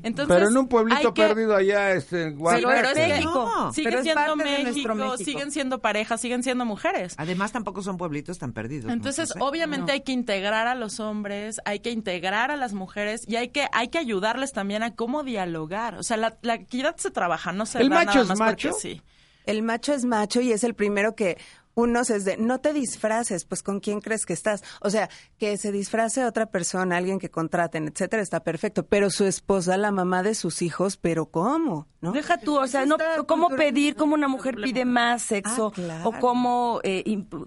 Entonces, 0.02 0.34
Pero 0.34 0.48
en 0.48 0.56
un 0.56 0.68
pueblito 0.68 1.12
que- 1.14 1.22
perdido 1.22 1.56
allá, 1.56 1.92
este, 1.92 2.24
en 2.24 2.36
Sí, 2.36 2.42
Oaxaca. 2.42 2.68
pero 2.74 2.88
es 2.88 2.94
que 2.94 3.08
México. 3.08 3.52
No, 3.56 3.72
sigue 3.72 3.88
pero 3.88 3.98
es 3.98 4.04
siendo 4.04 4.36
México, 4.36 5.16
siguen 5.18 5.50
siendo 5.52 5.78
parejas, 5.80 6.20
siguen 6.20 6.42
siendo 6.42 6.64
mujeres. 6.64 7.14
Además, 7.16 7.52
tampoco 7.52 7.82
son 7.82 7.96
pueblitos 7.96 8.38
tan 8.38 8.52
perdidos. 8.52 8.92
Entonces, 8.92 9.30
muchos, 9.30 9.36
¿eh? 9.36 9.44
obviamente 9.48 9.92
hay 9.92 10.00
que 10.02 10.12
integrar 10.12 10.66
a 10.66 10.74
los 10.74 11.00
hombres, 11.00 11.60
hay 11.64 11.80
que 11.80 11.90
integrar 11.90 12.50
a 12.50 12.56
las 12.56 12.72
mujeres 12.72 13.22
y 13.28 13.36
hay 13.36 13.48
que 13.48 13.66
hay 13.72 13.88
que 13.88 13.98
ayudarles 13.98 14.52
también 14.52 14.82
a 14.82 14.94
cómo 14.94 15.22
dialogar. 15.22 15.96
O 15.96 16.02
sea, 16.02 16.16
la, 16.16 16.36
la 16.42 16.54
equidad 16.54 16.96
se 16.96 17.10
trabaja, 17.10 17.52
no 17.52 17.66
se 17.66 17.80
¿El 17.80 17.88
da 17.88 17.96
macho 17.96 18.20
nada 18.20 18.22
es 18.22 18.28
más 18.28 18.38
porque 18.38 18.68
macho? 18.68 18.78
sí. 18.78 19.02
El 19.44 19.62
macho 19.62 19.92
es 19.92 20.04
macho 20.04 20.40
y 20.40 20.52
es 20.52 20.62
el 20.62 20.74
primero 20.74 21.16
que 21.16 21.36
unos 21.74 22.10
es 22.10 22.24
de 22.24 22.36
no 22.36 22.60
te 22.60 22.72
disfraces, 22.72 23.44
pues 23.44 23.62
con 23.62 23.80
quién 23.80 24.00
crees 24.00 24.26
que 24.26 24.32
estás. 24.32 24.62
O 24.80 24.90
sea, 24.90 25.08
que 25.38 25.56
se 25.56 25.72
disfrace 25.72 26.24
otra 26.24 26.46
persona, 26.46 26.96
alguien 26.98 27.18
que 27.18 27.30
contraten, 27.30 27.88
etcétera, 27.88 28.22
está 28.22 28.40
perfecto. 28.40 28.84
Pero 28.86 29.08
su 29.10 29.24
esposa, 29.24 29.76
la 29.76 29.90
mamá 29.90 30.22
de 30.22 30.34
sus 30.34 30.60
hijos, 30.62 30.96
pero 30.96 31.26
¿cómo? 31.26 31.86
¿No? 32.00 32.12
Deja 32.12 32.36
tú, 32.38 32.58
o 32.58 32.66
sea, 32.66 32.84
no, 32.84 32.96
cómo 33.26 33.48
pedir, 33.50 33.94
cómo 33.94 34.14
una 34.14 34.26
mujer 34.28 34.56
pide 34.56 34.84
más 34.84 35.22
sexo, 35.22 35.68
Ah, 35.68 35.74
claro. 35.74 36.08
o 36.08 36.12
cómo 36.18 36.80
eh, 36.82 37.04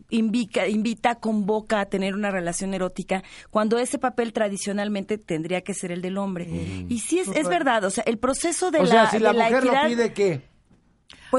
invica- 0.10 0.68
invita, 0.68 1.16
convoca 1.16 1.82
a 1.82 1.86
tener 1.86 2.16
una 2.16 2.32
relación 2.32 2.74
erótica, 2.74 3.22
cuando 3.52 3.78
ese 3.78 4.00
papel 4.00 4.32
tradicionalmente 4.34 5.18
tendría 5.18 5.62
que 5.62 5.74
ser 5.74 5.92
el 5.92 6.02
del 6.02 6.18
hombre. 6.18 6.46
Y 6.88 7.00
sí 7.00 7.20
es, 7.20 7.28
es 7.28 7.48
verdad, 7.50 7.84
o 7.84 7.90
sea, 7.90 8.04
el 8.08 8.18
proceso 8.18 8.72
de 8.72 8.80
o 8.80 8.84
la, 8.84 8.90
sea, 8.90 9.10
si 9.12 9.20
la 9.20 9.34
mujer 9.34 9.58
equidad, 9.58 9.84
lo 9.84 9.90
pide, 9.90 10.14
¿qué? 10.14 10.42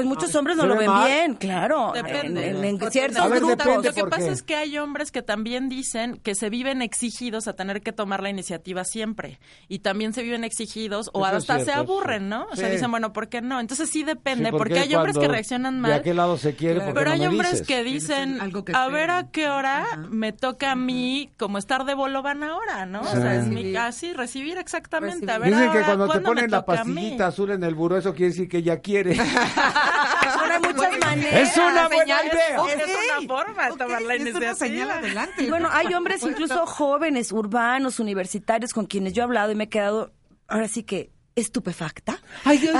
Pues 0.03 0.05
muchos 0.07 0.35
hombres 0.35 0.55
no 0.57 0.63
¿se 0.63 0.67
lo 0.69 0.73
ve 0.75 0.79
ven 0.81 0.89
mal? 0.89 1.07
bien, 1.07 1.33
claro. 1.35 1.91
Depende. 1.93 2.47
En, 2.49 2.57
en- 2.57 2.63
en 2.65 2.83
A 2.83 2.89
ciertos 2.91 3.29
ver, 3.29 3.39
grupos. 3.39 3.57
depende 3.57 3.87
Lo 3.89 3.93
que 3.95 4.03
pasa 4.05 4.31
es 4.31 4.43
que 4.43 4.55
hay 4.55 4.77
hombres 4.77 5.11
que 5.11 5.21
también 5.21 5.69
dicen 5.69 6.17
que 6.23 6.35
se 6.35 6.49
viven 6.49 6.81
exigidos 6.81 7.47
a 7.47 7.53
tener 7.53 7.81
que 7.81 7.91
tomar 7.91 8.21
la 8.23 8.29
iniciativa 8.29 8.83
siempre. 8.83 9.39
Y 9.67 9.79
también 9.79 10.13
se 10.13 10.23
viven 10.23 10.43
exigidos 10.43 11.09
o 11.13 11.25
Eso 11.25 11.35
hasta 11.37 11.59
se 11.65 11.71
aburren, 11.71 12.23
sí. 12.23 12.29
¿no? 12.29 12.47
O 12.51 12.55
sea, 12.55 12.69
dicen, 12.69 12.91
bueno, 12.91 13.13
¿por 13.13 13.29
qué 13.29 13.41
no? 13.41 13.59
Entonces 13.59 13.89
sí 13.89 14.03
depende, 14.03 14.49
Sí, 14.51 14.55
porque 14.57 14.79
hay 14.79 14.93
hombres 14.95 15.17
que 15.17 15.27
reaccionan 15.27 15.75
¿De 15.75 15.81
mal. 15.89 16.01
qué 16.01 16.13
lado 16.13 16.37
se 16.37 16.55
quiere? 16.55 16.79
¿Por 16.79 16.87
qué 16.89 16.93
Pero 16.93 17.05
no 17.09 17.13
hay 17.15 17.25
hombres 17.27 17.51
dices? 17.51 17.67
que 17.67 17.83
dicen, 17.83 18.39
algo 18.41 18.63
que 18.65 18.73
a 18.75 18.87
ver 18.87 19.09
a 19.11 19.29
qué 19.31 19.49
hora 19.49 19.85
me 20.09 20.31
toca 20.31 20.71
a 20.71 20.75
mí 20.75 21.29
como 21.37 21.57
estar 21.57 21.85
de 21.85 21.93
bolo 21.93 22.21
van 22.21 22.43
ahora, 22.43 22.85
¿no? 22.85 23.03
Sí. 23.03 23.17
O 23.17 23.21
sea, 23.21 23.35
es 23.35 23.47
mi 23.47 23.55
Recibir. 23.55 23.77
así, 23.79 24.13
recibir 24.13 24.57
exactamente. 24.57 25.25
Recibir. 25.25 25.31
A 25.31 25.39
ver 25.39 25.49
Dicen 25.53 25.71
que 25.71 25.81
cuando 25.85 26.05
te 26.05 26.11
¿cuándo 26.11 26.29
me 26.29 26.35
ponen 26.35 26.51
la 26.51 26.65
pastillita 26.65 27.27
azul 27.27 27.51
en 27.51 27.63
el 27.63 27.75
buró, 27.75 27.97
eso 27.97 28.13
quiere 28.13 28.29
decir 28.31 28.47
que 28.49 28.57
ella 28.57 28.79
quiere. 28.79 29.17
De 29.87 30.73
muchas 30.73 30.99
maneras. 30.99 31.49
Es 31.49 31.57
una 31.57 31.87
buena 31.87 32.19
Señal- 32.19 32.25
idea. 32.27 32.57
Es, 32.75 32.89
es 32.89 32.97
una 33.19 33.27
forma 33.27 33.65
de 33.65 33.71
Ok, 33.71 33.77
tomar 33.77 34.01
la 34.01 34.13
es 34.15 34.21
una 34.21 34.29
iniciativa. 34.29 34.55
señal 34.55 34.91
adelante. 34.91 35.43
Y 35.43 35.49
bueno, 35.49 35.69
hay 35.71 35.93
hombres 35.93 36.23
incluso 36.23 36.65
jóvenes, 36.65 37.31
urbanos, 37.31 37.99
universitarios, 37.99 38.73
con 38.73 38.85
quienes 38.85 39.13
yo 39.13 39.21
he 39.21 39.25
hablado 39.25 39.51
y 39.51 39.55
me 39.55 39.65
he 39.65 39.69
quedado, 39.69 40.11
ahora 40.47 40.67
sí 40.67 40.83
que 40.83 41.11
estupefacta. 41.35 42.19
Ay, 42.45 42.57
Dios, 42.57 42.75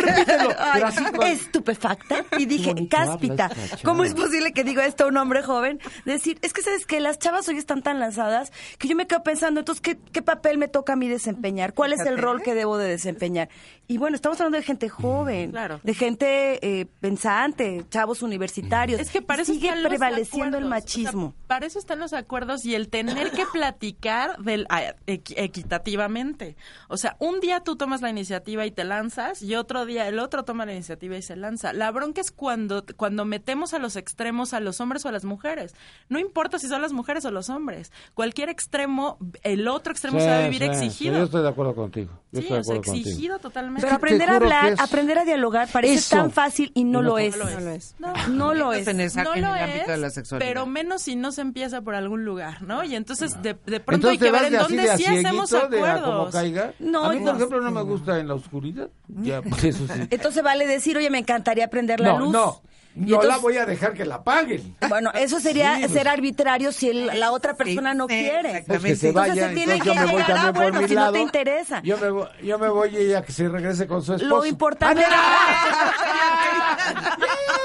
repítelo, 0.00 0.50
así 0.58 1.04
con- 1.04 1.26
estupefacta. 1.26 2.24
Y 2.38 2.46
dije, 2.46 2.74
cáspita. 2.88 3.50
¿cómo 3.84 4.02
es 4.04 4.14
posible 4.14 4.52
que 4.54 4.64
diga 4.64 4.86
esto 4.86 5.04
a 5.04 5.08
un 5.08 5.18
hombre 5.18 5.42
joven? 5.42 5.78
Decir, 6.06 6.38
es 6.40 6.54
que 6.54 6.62
sabes 6.62 6.86
que 6.86 7.00
las 7.00 7.18
chavas 7.18 7.46
hoy 7.48 7.58
están 7.58 7.82
tan 7.82 8.00
lanzadas 8.00 8.50
que 8.78 8.88
yo 8.88 8.96
me 8.96 9.06
quedo 9.06 9.22
pensando, 9.22 9.60
entonces, 9.60 9.82
¿qué, 9.82 9.98
qué 10.12 10.22
papel 10.22 10.56
me 10.56 10.68
toca 10.68 10.94
a 10.94 10.96
mí 10.96 11.06
desempeñar? 11.06 11.74
¿Cuál 11.74 11.92
es 11.92 12.00
el 12.00 12.16
rol 12.16 12.40
que 12.42 12.54
debo 12.54 12.78
de 12.78 12.88
desempeñar? 12.88 13.50
Y 13.90 13.96
bueno, 13.96 14.16
estamos 14.16 14.38
hablando 14.38 14.58
de 14.58 14.64
gente 14.64 14.90
joven, 14.90 15.50
Claro. 15.50 15.80
de 15.82 15.94
gente 15.94 16.80
eh, 16.80 16.84
pensante, 17.00 17.86
chavos 17.88 18.20
universitarios. 18.22 19.00
Es 19.00 19.10
que 19.10 19.22
para 19.22 19.40
eso 19.40 19.54
sigue 19.54 19.68
están 19.68 19.82
los 19.82 19.88
prevaleciendo 19.90 20.58
el 20.58 20.64
acuerdos. 20.64 20.84
O 20.84 20.88
sea, 20.90 21.02
machismo. 21.04 21.34
para 21.46 21.64
eso 21.64 21.78
están 21.78 21.98
los 21.98 22.12
acuerdos 22.12 22.66
y 22.66 22.74
el 22.74 22.90
tener 22.90 23.30
que 23.30 23.46
platicar 23.50 24.36
del 24.42 24.66
equi- 24.68 25.32
equitativamente. 25.38 26.56
O 26.88 26.98
sea, 26.98 27.16
un 27.18 27.40
día 27.40 27.60
tú 27.60 27.76
tomas 27.76 28.02
la 28.02 28.10
iniciativa 28.10 28.66
y 28.66 28.70
te 28.70 28.84
lanzas 28.84 29.42
y 29.42 29.54
otro 29.54 29.86
día 29.86 30.06
el 30.06 30.18
otro 30.18 30.44
toma 30.44 30.66
la 30.66 30.74
iniciativa 30.74 31.16
y 31.16 31.22
se 31.22 31.36
lanza. 31.36 31.72
La 31.72 31.90
bronca 31.90 32.20
es 32.20 32.30
cuando 32.30 32.84
cuando 32.96 33.24
metemos 33.24 33.72
a 33.72 33.78
los 33.78 33.96
extremos 33.96 34.52
a 34.52 34.60
los 34.60 34.82
hombres 34.82 35.06
o 35.06 35.08
a 35.08 35.12
las 35.12 35.24
mujeres. 35.24 35.74
No 36.10 36.18
importa 36.18 36.58
si 36.58 36.68
son 36.68 36.82
las 36.82 36.92
mujeres 36.92 37.24
o 37.24 37.30
los 37.30 37.48
hombres. 37.48 37.90
Cualquier 38.12 38.50
extremo, 38.50 39.16
el 39.42 39.66
otro 39.66 39.92
extremo 39.92 40.20
se 40.20 40.26
va 40.26 40.40
a 40.40 40.48
vivir 40.48 40.60
sí, 40.60 40.68
sí, 40.78 40.84
exigido. 40.84 41.16
yo 41.18 41.24
estoy 41.24 41.42
de 41.42 41.48
acuerdo 41.48 41.74
contigo. 41.74 42.10
Yo 42.32 42.40
Sí, 42.42 42.46
estoy 42.48 42.54
de 42.56 42.60
o 42.60 42.64
sea, 42.64 42.74
acuerdo 42.74 42.82
contigo. 42.92 43.08
exigido 43.08 43.38
totalmente. 43.38 43.77
Pero 43.80 43.94
aprender 43.96 44.30
a 44.30 44.36
hablar, 44.36 44.72
es- 44.72 44.80
aprender 44.80 45.18
a 45.18 45.24
dialogar 45.24 45.68
parece 45.72 45.94
Eso. 45.94 46.16
tan 46.16 46.30
fácil 46.30 46.70
y 46.74 46.84
no, 46.84 47.02
no 47.02 47.08
lo, 47.10 47.18
es. 47.18 47.36
No 47.36 47.44
lo 47.44 47.70
es. 47.70 47.94
No 48.28 48.54
lo 48.54 48.72
es. 48.72 48.86
En, 48.86 49.00
esa- 49.00 49.22
no 49.24 49.34
en 49.34 49.42
lo 49.42 49.54
el 49.54 49.62
ámbito 49.62 49.80
es, 49.82 49.86
de 49.88 49.96
la 49.96 50.10
sexualidad. 50.10 50.48
pero 50.48 50.66
menos 50.66 51.02
si 51.02 51.16
no 51.16 51.32
se 51.32 51.40
empieza 51.40 51.80
por 51.82 51.94
algún 51.94 52.24
lugar, 52.24 52.62
¿no? 52.62 52.84
Y 52.84 52.94
entonces 52.94 53.40
de, 53.42 53.54
de 53.66 53.80
pronto 53.80 54.08
Entonces 54.08 54.10
hay 54.10 54.18
que 54.18 54.30
ver 54.32 54.52
en 54.52 54.58
dónde 54.58 54.82
de 54.82 54.96
sí 54.96 55.04
hacemos 55.06 55.52
a 55.52 55.58
acuerdos. 55.64 56.32
caiga. 56.32 56.72
No, 56.78 57.04
a 57.04 57.10
mí, 57.12 57.16
por 57.20 57.26
no. 57.32 57.36
ejemplo, 57.36 57.60
no 57.60 57.70
me 57.70 57.82
gusta 57.82 58.18
en 58.18 58.28
la 58.28 58.34
oscuridad. 58.34 58.88
Ya, 59.08 59.42
por 59.42 59.64
eso 59.64 59.86
sí. 59.86 60.00
Entonces 60.10 60.42
vale 60.42 60.66
decir, 60.66 60.96
oye, 60.96 61.10
me 61.10 61.18
encantaría 61.18 61.68
prender 61.68 62.00
la 62.00 62.12
No, 62.14 62.18
luz. 62.18 62.32
no. 62.32 62.62
Y 62.98 63.02
No 63.02 63.16
la 63.18 63.22
entonces- 63.22 63.42
voy 63.42 63.56
a 63.58 63.66
dejar 63.66 63.92
que 63.94 64.04
la 64.04 64.16
apaguen. 64.16 64.74
Bueno, 64.88 65.10
eso 65.14 65.38
sería 65.40 65.76
Sí, 65.76 65.80
pues. 65.82 65.92
ser 65.92 66.08
arbitrario 66.08 66.72
si 66.72 66.88
el- 66.90 67.06
la 67.20 67.30
otra 67.32 67.54
persona 67.54 67.94
no 67.94 68.06
sí, 68.08 68.14
quiere. 68.18 68.64
Pues 68.66 68.82
que 68.82 68.96
se 68.96 69.08
Entonces 69.08 69.34
vaya, 69.34 69.48
se 69.48 69.54
tiene 69.54 69.74
entonces 69.74 69.82
que 69.82 69.88
yo 69.88 69.94
me 70.06 70.12
voy 70.12 70.22
también 70.22 70.38
ah, 70.48 70.52
por 70.52 70.62
bueno, 70.62 70.80
mi 70.82 70.88
si 70.88 70.94
no 70.94 71.00
lado. 71.00 71.12
te 71.12 71.20
interesa. 71.20 71.80
Yo 71.84 71.96
me 71.98 72.10
voy, 72.10 72.26
yo 72.42 72.58
me 72.58 72.68
voy 72.68 72.88
y 72.92 72.96
ella 72.96 73.22
que 73.22 73.32
se 73.32 73.48
regrese 73.48 73.86
con 73.86 74.02
su 74.02 74.14
esposo. 74.14 74.28
Lo 74.36 74.44
importante 74.44 75.04
¡Ah! 75.08 77.16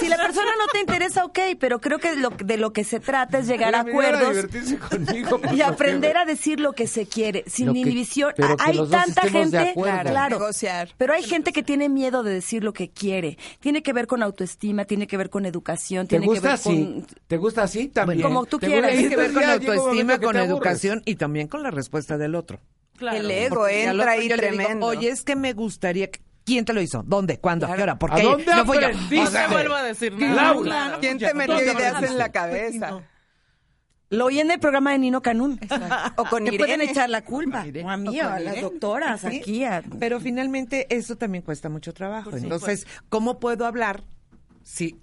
Si 0.00 0.08
la 0.08 0.16
persona 0.16 0.50
no 0.58 0.66
te 0.72 0.80
interesa, 0.80 1.24
ok, 1.24 1.38
pero 1.58 1.80
creo 1.80 1.98
que 1.98 2.14
lo- 2.16 2.30
de 2.30 2.56
lo 2.56 2.72
que 2.72 2.84
se 2.84 3.00
trata 3.00 3.38
es 3.38 3.46
llegar 3.46 3.74
a 3.74 3.80
acuerdos 3.80 4.46
conmigo, 4.88 5.40
y 5.54 5.60
aprender 5.62 6.16
a 6.16 6.24
decir 6.24 6.60
lo 6.60 6.72
que 6.72 6.86
se 6.86 7.06
quiere, 7.06 7.44
sin 7.46 7.74
inhibición. 7.76 8.32
pero 8.36 8.56
que 8.56 8.62
hay 8.64 8.88
tanta 8.88 9.22
gente, 9.22 9.58
acuerdo. 9.58 10.10
claro, 10.10 10.38
Negociar. 10.38 10.88
pero 10.96 11.14
hay 11.14 11.22
gente 11.22 11.52
que 11.52 11.62
tiene 11.62 11.88
miedo 11.88 12.22
de 12.22 12.32
decir 12.34 12.64
lo 12.64 12.72
que 12.72 12.90
quiere. 12.90 13.38
Tiene 13.60 13.82
que 13.82 13.92
ver 13.92 14.06
con 14.06 14.22
autoestima, 14.22 14.84
tiene 14.84 15.06
que 15.06 15.16
ver 15.16 15.30
con 15.30 15.46
educación, 15.46 16.06
¿Te 16.06 16.10
tiene 16.18 16.24
que 16.26 16.30
gusta 16.30 16.48
ver 16.48 16.54
así? 16.54 16.68
con 16.84 17.06
¿Te 17.26 17.36
gusta 17.36 17.62
así 17.62 17.88
también? 17.88 18.22
como 18.22 18.46
tú 18.46 18.58
¿Te 18.58 18.66
quieras. 18.66 18.92
Tiene 18.92 19.08
que 19.08 19.16
ver 19.16 19.32
con 19.32 19.44
autoestima, 19.44 20.18
con 20.18 20.36
educación 20.36 21.02
y 21.04 21.14
también 21.16 21.48
con 21.48 21.62
la 21.62 21.70
respuesta 21.70 22.18
del 22.18 22.34
otro. 22.34 22.60
Claro. 22.96 23.18
El 23.18 23.30
ego 23.30 23.66
entra 23.68 24.12
ahí 24.12 24.28
le 24.28 24.34
digo, 24.36 24.36
tremendo. 24.36 24.86
Oye, 24.86 25.08
es 25.08 25.22
que 25.22 25.34
me 25.36 25.52
gustaría... 25.54 26.08
que- 26.10 26.20
¿Quién 26.44 26.64
te 26.64 26.72
lo 26.72 26.80
hizo? 26.80 27.02
¿Dónde? 27.04 27.38
¿Cuándo? 27.38 27.66
¿A 27.66 27.76
qué 27.76 27.82
hora? 27.82 27.98
¿Por 27.98 28.12
¿A 28.12 28.16
qué? 28.16 28.22
dónde 28.22 28.44
no 28.46 28.64
fui 28.66 28.78
yo. 28.80 28.88
No 29.22 29.30
te 29.30 29.46
vuelvo 29.48 29.74
a 29.74 29.82
decir 29.82 30.12
nada. 30.18 30.34
Laura. 30.34 30.96
¿Quién 31.00 31.18
te 31.18 31.32
metió 31.34 31.54
¿Dónde 31.54 31.72
ideas 31.72 31.94
aprendiste? 31.94 32.12
en 32.12 32.18
la 32.18 32.32
cabeza? 32.32 33.00
Lo 34.10 34.26
oí 34.26 34.40
en 34.40 34.50
el 34.50 34.60
programa 34.60 34.92
de 34.92 34.98
Nino 34.98 35.22
Canún. 35.22 35.58
O 36.16 36.24
con 36.26 36.42
Me 36.42 36.52
pueden 36.52 36.74
Irene. 36.80 36.90
echar 36.92 37.08
la 37.08 37.24
culpa. 37.24 37.66
Irene. 37.66 37.88
O 37.88 37.90
a 37.90 37.96
mí, 37.96 38.20
O 38.20 38.24
a 38.28 38.40
las 38.40 38.42
Irene. 38.56 38.60
doctoras, 38.62 39.20
Sí. 39.22 39.26
aquí. 39.40 39.64
a- 39.64 39.82
Pero 39.98 40.20
finalmente 40.20 40.86
eso 40.94 41.16
también 41.16 41.42
cuesta 41.42 41.68
mucho 41.70 41.94
trabajo. 41.94 42.36
Entonces, 42.36 42.86
¿cómo 43.08 43.38
puedo 43.40 43.64
hablar 43.64 44.02
si 44.62 44.98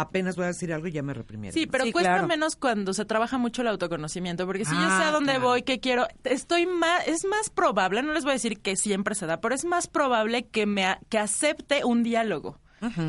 apenas 0.00 0.36
voy 0.36 0.44
a 0.44 0.48
decir 0.48 0.72
algo 0.72 0.86
y 0.86 0.92
ya 0.92 1.02
me 1.02 1.14
reprimieron? 1.14 1.54
Sí, 1.54 1.66
pero 1.66 1.84
Sí, 1.84 1.92
cuesta 1.92 2.12
claro. 2.14 2.26
menos 2.28 2.56
cuando 2.56 2.92
se 2.94 3.04
trabaja 3.04 3.38
mucho 3.38 3.62
el 3.62 3.68
autoconocimiento, 3.68 4.46
porque 4.46 4.64
si 4.64 4.72
yo 4.74 4.80
Ah, 4.82 4.96
sé 4.98 5.04
a 5.04 5.10
dónde 5.12 5.32
claro. 5.32 5.46
voy, 5.46 5.62
qué 5.62 5.80
quiero, 5.80 6.06
estoy 6.24 6.66
más, 6.66 7.06
es 7.08 7.24
más 7.24 7.50
probable, 7.50 8.02
no 8.02 8.12
les 8.12 8.24
voy 8.24 8.30
a 8.30 8.34
decir 8.34 8.60
que 8.60 8.76
siempre 8.76 9.14
se 9.14 9.26
da, 9.26 9.40
pero 9.40 9.54
es 9.54 9.64
más 9.64 9.86
probable 9.86 10.46
que 10.46 10.66
me 10.66 10.98
que 11.08 11.18
acepte 11.18 11.84
un 11.84 12.02
diálogo. 12.02 12.58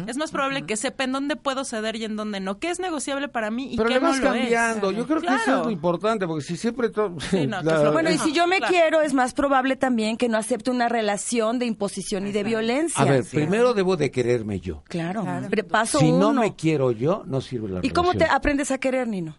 Es 0.07 0.17
más 0.17 0.31
probable 0.31 0.63
que 0.63 0.75
sepa 0.77 1.03
en 1.03 1.11
dónde 1.11 1.35
puedo 1.35 1.63
ceder 1.63 1.95
y 1.95 2.03
en 2.05 2.15
dónde 2.15 2.39
no, 2.39 2.57
qué 2.59 2.69
es 2.69 2.79
negociable 2.79 3.27
para 3.27 3.51
mí 3.51 3.73
y 3.73 3.77
Pero 3.77 3.89
qué 3.89 3.95
le 3.95 4.01
no 4.01 4.07
vas 4.07 4.19
lo 4.19 4.33
es. 4.33 4.39
cambiando. 4.41 4.91
Yo 4.91 5.05
creo 5.05 5.21
que 5.21 5.27
eso 5.27 5.35
es 5.35 5.43
Claro. 5.43 5.63
lo 5.65 5.71
importante, 5.71 6.25
porque 6.27 6.43
si 6.43 6.57
siempre 6.57 6.89
todo... 6.89 7.19
Sí, 7.19 7.45
no, 7.47 7.61
se- 7.63 7.89
Bueno, 7.89 8.09
y 8.09 8.17
si 8.17 8.31
yo 8.33 8.47
me 8.47 8.57
claro. 8.57 8.73
quiero, 8.73 9.01
es 9.01 9.13
más 9.13 9.33
probable 9.33 9.75
también 9.75 10.17
que 10.17 10.27
no 10.29 10.37
acepte 10.37 10.71
una 10.71 10.89
relación 10.89 11.59
de 11.59 11.65
imposición 11.65 12.25
y 12.27 12.31
de 12.31 12.43
violencia. 12.43 13.01
A 13.03 13.05
ver, 13.05 13.23
primero 13.25 13.73
debo 13.73 13.95
de 13.97 14.11
quererme 14.11 14.59
yo. 14.59 14.83
Claro. 14.87 15.25
Pero 15.49 15.67
Paso 15.67 15.99
Si 15.99 16.05
uno. 16.09 16.33
no 16.33 16.41
me 16.41 16.55
quiero 16.55 16.91
yo, 16.91 17.23
no 17.27 17.41
sirve 17.41 17.69
la 17.69 17.79
¿Y 17.83 17.89
cómo 17.91 18.11
te 18.13 18.19
relación. 18.19 18.37
aprendes 18.37 18.71
a 18.71 18.77
querer, 18.79 19.07
Nino? 19.07 19.35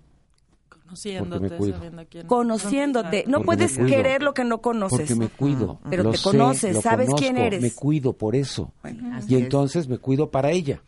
Conociéndote, 0.91 1.41
Porque 1.41 1.51
me 1.51 1.57
cuido. 1.59 1.75
sabiendo 1.77 2.03
quién. 2.11 2.27
Conociéndote. 2.27 3.25
No 3.27 3.39
Porque 3.39 3.47
puedes 3.47 3.79
querer 3.79 4.23
lo 4.23 4.35
que 4.35 4.45
no 4.45 4.61
conoces. 4.61 4.99
Porque 5.01 5.15
me 5.15 5.29
cuido. 5.29 5.79
Pero 5.89 6.03
Lo 6.03 6.11
te 6.11 6.17
sé, 6.19 6.23
conoces, 6.25 6.81
sabes 6.81 7.09
quién 7.17 7.37
eres. 7.39 7.63
Me 7.63 7.71
cuido 7.71 8.13
por 8.13 8.35
eso. 8.35 8.73
y 9.29 9.35
es. 9.37 9.43
entonces 9.43 9.89
me 9.89 9.99
cuido 9.99 10.31
para 10.31 10.51
ella. 10.51 10.83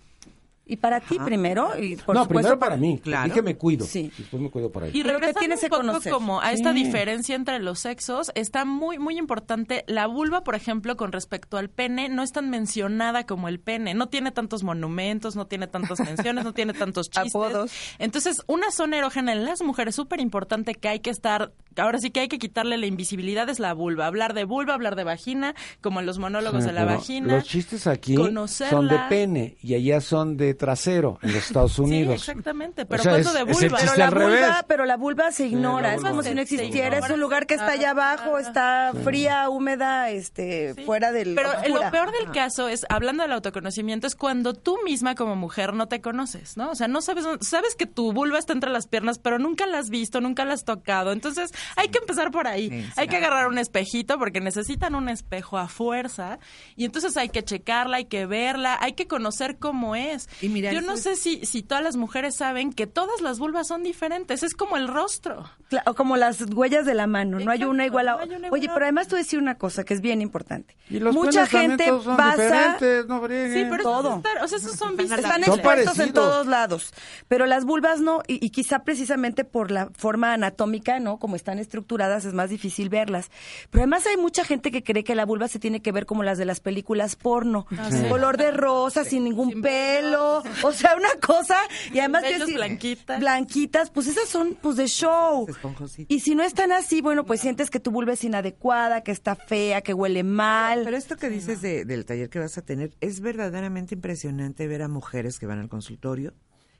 Y 0.64 0.77
para 0.77 1.01
ti 1.01 1.18
primero. 1.18 1.77
Y 1.79 1.96
por 1.96 2.14
no, 2.14 2.22
supuesto 2.22 2.29
primero 2.51 2.59
para 2.59 2.77
mí. 2.77 2.98
Claro. 3.03 3.29
Dije 3.29 3.42
me 3.42 3.57
cuido. 3.57 3.85
Sí. 3.85 4.12
Después 4.16 4.40
me 4.40 4.48
cuido 4.48 4.70
para. 4.70 4.88
Y 4.88 5.03
regresando 5.03 5.40
tienes 5.40 5.59
un 5.59 5.62
que 5.64 5.68
poco 5.70 5.81
conocer. 5.83 6.12
como 6.12 6.40
a 6.40 6.53
esta 6.53 6.72
Sí. 6.72 6.85
diferencia 6.85 7.35
entre 7.35 7.59
los 7.59 7.81
sexos, 7.81 8.31
está 8.37 8.64
muy 8.64 8.98
muy 8.98 9.18
importante 9.18 9.85
la 9.88 10.07
vulva, 10.07 10.44
por 10.44 10.55
ejemplo, 10.55 10.96
con 10.96 11.11
respecto 11.11 11.59
al 11.59 11.68
pene, 11.68 12.09
no 12.09 12.22
es 12.22 12.31
tan 12.33 12.48
mencionada 12.48 13.27
como 13.27 13.48
el 13.48 13.59
pene, 13.59 13.92
no 13.94 14.09
tiene 14.09 14.31
tantos 14.31 14.62
monumentos, 14.62 15.35
no 15.35 15.46
tiene 15.48 15.66
tantas 15.66 15.98
menciones, 16.01 16.44
no 16.44 16.53
tiene 16.55 16.72
tantos 16.75 17.11
chistes. 17.11 17.35
Apodos. 17.35 17.72
Entonces, 17.98 18.42
una 18.46 18.70
zona 18.70 18.98
erógena 18.98 19.33
en 19.33 19.44
las 19.44 19.62
mujeres 19.62 19.96
súper 19.96 20.20
importante 20.20 20.75
que 20.77 20.88
hay 20.88 21.01
que 21.01 21.11
estar, 21.11 21.53
ahora 21.76 21.98
sí 21.98 22.11
que 22.11 22.20
hay 22.20 22.28
que 22.28 22.38
quitarle 22.38 22.76
la 22.78 22.87
invisibilidad 22.87 23.48
es 23.48 23.58
la 23.61 23.72
vulva, 23.74 24.06
hablar 24.06 24.35
de 24.35 24.44
vulva, 24.44 24.74
hablar 24.74 24.96
de 24.96 25.04
vagina, 25.04 25.54
como 25.80 26.00
en 26.00 26.06
los 26.06 26.18
monólogos 26.18 26.62
Sí, 26.62 26.66
de 26.68 26.72
la 26.72 26.85
vagina. 26.85 27.35
Los 27.37 27.44
chistes 27.44 27.87
aquí 27.87 28.16
son 28.16 28.88
de 28.88 28.98
pene 29.08 29.56
y 29.62 29.74
allá 29.74 30.00
son 30.00 30.37
de 30.37 30.54
trasero 30.54 31.18
en 31.22 31.32
los 31.32 31.46
Estados 31.46 31.72
Sí, 31.76 31.80
Unidos. 31.82 32.14
exactamente, 32.14 32.85
pero 32.87 33.00
O 33.00 33.04
sea, 33.04 33.12
¿cuánto 33.12 33.28
es- 33.28 33.35
de 33.35 33.50
es 33.52 33.62
el 33.62 33.68
vulva? 33.68 33.78
chiste 33.80 33.92
Pero 33.94 33.98
la, 33.98 34.06
al 34.06 34.12
revés. 34.12 34.40
vulva, 34.40 34.64
pero 34.68 34.85
la 34.85 34.96
vulva 34.96 35.32
se 35.32 35.46
ignora, 35.46 35.94
es 35.94 36.02
como 36.02 36.22
si 36.22 36.35
no 36.35 36.40
existiera, 36.42 36.98
es 36.98 37.11
un 37.11 37.20
lugar 37.20 37.46
que 37.46 37.54
está 37.54 37.72
allá 37.72 37.90
abajo, 37.90 38.38
está 38.38 38.92
fría, 39.04 39.48
húmeda, 39.48 40.11
este, 40.11 40.74
fuera 40.87 41.12
del 41.12 41.35
Pero 41.35 41.50
oscura. 41.50 41.68
lo 41.87 41.90
peor 41.90 42.11
del 42.12 42.30
caso 42.32 42.68
es, 42.68 42.85
hablando 42.88 43.22
del 43.22 43.32
autoconocimiento, 43.32 44.06
es 44.06 44.14
cuando 44.14 44.54
tú 44.54 44.78
misma 44.85 45.14
como 45.14 45.37
mujer 45.37 45.72
no 45.74 45.88
te 45.88 46.00
conoces, 46.00 46.56
¿no? 46.56 46.70
O 46.70 46.74
sea, 46.74 46.88
no 46.88 47.00
sabes, 47.02 47.24
sabes 47.40 47.74
que 47.74 47.87
tu 47.87 48.12
vulva 48.12 48.38
está 48.38 48.52
entre 48.52 48.70
las 48.70 48.87
piernas, 48.87 49.18
pero 49.18 49.38
nunca 49.38 49.66
la 49.66 49.78
has 49.78 49.88
visto, 49.90 50.20
nunca 50.20 50.44
la 50.44 50.54
has 50.54 50.64
tocado. 50.64 51.12
Entonces, 51.12 51.50
hay 51.77 51.88
que 51.88 51.98
empezar 51.98 52.31
por 52.31 52.46
ahí. 52.46 52.68
Sí, 52.70 52.87
hay 52.96 53.09
que 53.09 53.16
agarrar 53.16 53.48
un 53.48 53.59
espejito 53.59 54.18
porque 54.18 54.40
necesitan 54.40 54.94
un 54.94 55.09
espejo 55.09 55.59
a 55.59 55.68
fuerza. 55.68 56.38
Y 56.77 56.85
entonces 56.85 57.16
hay 57.16 57.29
que 57.29 57.42
checarla, 57.44 57.98
hay 57.98 58.05
que 58.07 58.27
verla, 58.27 58.79
hay 58.81 58.92
que 58.94 59.07
conocer 59.07 59.59
cómo 59.59 59.96
es. 59.96 60.29
Y 60.40 60.48
mira, 60.48 60.72
Yo 60.72 60.81
no 60.81 60.94
es- 60.94 61.03
sé 61.03 61.16
si, 61.16 61.44
si 61.46 61.62
todas 61.62 61.83
las 61.85 61.96
mujeres 61.96 62.37
saben 62.37 62.72
que 62.72 62.87
todas 62.87 63.20
las 63.20 63.38
vulvas 63.38 63.68
son 63.68 63.83
diferentes. 63.83 64.42
Es 64.42 64.55
como 64.55 64.77
el 64.77 64.88
rostro. 64.88 65.48
Cla- 65.70 65.83
o 65.87 65.94
como 65.94 66.16
las 66.16 66.40
huellas 66.55 66.85
de 66.87 66.94
la 66.94 67.07
mano, 67.07 67.38
no 67.40 67.51
hay 67.51 67.64
una 67.64 67.87
igual 67.87 68.09
a 68.09 68.12
no 68.12 68.18
hay 68.20 68.29
una 68.31 68.46
igual 68.48 68.53
Oye, 68.61 68.68
pero 68.72 68.85
además 68.85 69.09
tú 69.09 69.16
decir 69.16 69.38
una 69.38 69.57
cosa 69.57 69.85
que 69.85 69.94
es 69.94 70.01
bien 70.01 70.20
importante. 70.22 70.77
Y 70.90 70.98
los 71.01 71.14
Mucha 71.14 71.46
gente 71.46 71.87
son 71.87 72.16
diferentes, 72.16 73.07
no. 73.09 73.22
Sí, 73.27 73.64
pero 73.70 73.83
Todo. 73.83 74.09
eso 74.09 74.11
es 74.18 74.25
estar- 74.25 74.44
o 74.44 74.48
sea, 74.48 74.59
esos 74.59 74.77
son 74.77 74.96
vistas. 74.96 75.18
están 75.20 75.42
expuestos 75.44 75.98
en 75.98 76.12
todos 76.12 76.46
lados, 76.46 76.92
pero 77.29 77.46
las 77.46 77.64
vulvas 77.64 78.01
no, 78.01 78.22
y, 78.27 78.44
y 78.44 78.51
quizá 78.51 78.81
precisamente 78.85 79.44
por 79.44 79.70
la 79.70 79.88
forma 79.96 80.33
anatómica, 80.35 80.98
¿no? 81.01 81.18
Como 81.18 81.37
están 81.37 81.51
estructuradas 81.58 82.24
es 82.24 82.34
más 82.34 82.50
difícil 82.50 82.88
verlas. 82.88 83.30
Pero 83.70 83.82
además 83.82 84.06
hay 84.06 84.16
mucha 84.16 84.44
gente 84.44 84.70
que 84.70 84.82
cree 84.82 85.04
que 85.04 85.14
la 85.14 85.24
vulva 85.26 85.48
se 85.48 85.58
tiene 85.58 85.80
que 85.82 85.92
ver 85.92 86.06
como 86.06 86.22
las 86.22 86.38
de 86.38 86.44
las 86.44 86.60
películas 86.60 87.16
porno, 87.16 87.66
sí. 87.90 88.08
color 88.08 88.36
de 88.36 88.50
rosa, 88.50 89.04
sin 89.04 89.24
ningún 89.24 89.62
pelo, 89.62 90.42
o 90.62 90.72
sea, 90.72 90.94
una 90.96 91.14
cosa, 91.24 91.56
y 91.92 91.98
además 91.98 92.24
blanquitas. 92.54 93.20
blanquitas, 93.20 93.90
pues 93.90 94.06
esas 94.06 94.28
son 94.28 94.56
pues 94.60 94.76
de 94.76 94.86
show. 94.86 95.46
Esponjositas. 95.48 96.14
Y 96.14 96.20
si 96.20 96.34
no 96.34 96.42
están 96.42 96.72
así, 96.72 97.00
bueno, 97.00 97.24
pues 97.24 97.40
sientes 97.40 97.70
que 97.70 97.80
tu 97.80 97.90
vulva 97.90 98.12
es 98.12 98.24
inadecuada, 98.24 99.02
que 99.02 99.12
está 99.12 99.34
fea, 99.34 99.80
que 99.82 99.94
huele 99.94 100.22
mal. 100.24 100.82
Pero 100.84 100.96
esto 100.96 101.16
que 101.16 101.28
dices 101.28 101.60
de- 101.62 101.84
del 101.84 102.04
taller 102.04 102.28
que 102.30 102.38
vas 102.38 102.58
a 102.58 102.62
tener 102.62 102.94
es 103.00 103.20
verdaderamente 103.20 103.94
impresionante 103.94 104.66
ver 104.66 104.82
a 104.82 104.88
mujeres 104.88 105.38
que 105.38 105.46
van 105.46 105.58
al 105.58 105.68
consultorio 105.68 106.34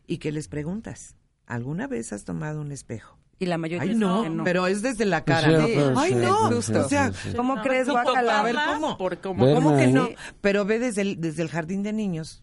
y 0.06 0.18
que 0.18 0.32
les 0.32 0.48
preguntas, 0.48 1.16
¿alguna 1.46 1.87
vez 1.87 2.12
has 2.12 2.24
tomado 2.24 2.61
un 2.61 2.72
espejo? 2.72 3.18
Y 3.44 3.46
la 3.46 3.59
mayoría 3.59 3.83
Ay, 3.83 3.88
dice 3.90 4.00
no, 4.00 4.22
que 4.22 4.31
no. 4.31 4.44
pero 4.44 4.66
es 4.66 4.83
desde 4.83 5.05
la 5.05 5.24
Pues 5.24 5.40
cara. 5.40 5.66
sí, 5.66 5.74
¿no? 5.76 5.92
pues 5.92 5.98
Ay, 5.98 6.11
sí, 6.12 6.16
no, 6.18 6.50
pues 6.50 6.64
sí, 6.66 6.74
o 6.74 6.88
sea, 6.88 7.12
sí, 7.12 7.18
sí. 7.31 7.37
¿Cómo 7.37 7.61
crees, 7.62 7.87
No, 7.87 7.92
guacala? 7.94 8.40
A 8.40 8.42
ver, 8.42 8.57
¿cómo? 8.74 8.96
Por 8.98 9.18
cómo 9.18 9.44
Ven 9.46 9.55
¿cómo 9.55 9.76
que 9.76 9.87
no? 9.88 10.09
Pero 10.40 10.64
ve 10.64 10.78
desde 10.78 11.02
el, 11.02 11.20
desde 11.20 11.42
el 11.42 11.48
jardín 11.48 11.83
de 11.83 11.92
niños 11.92 12.42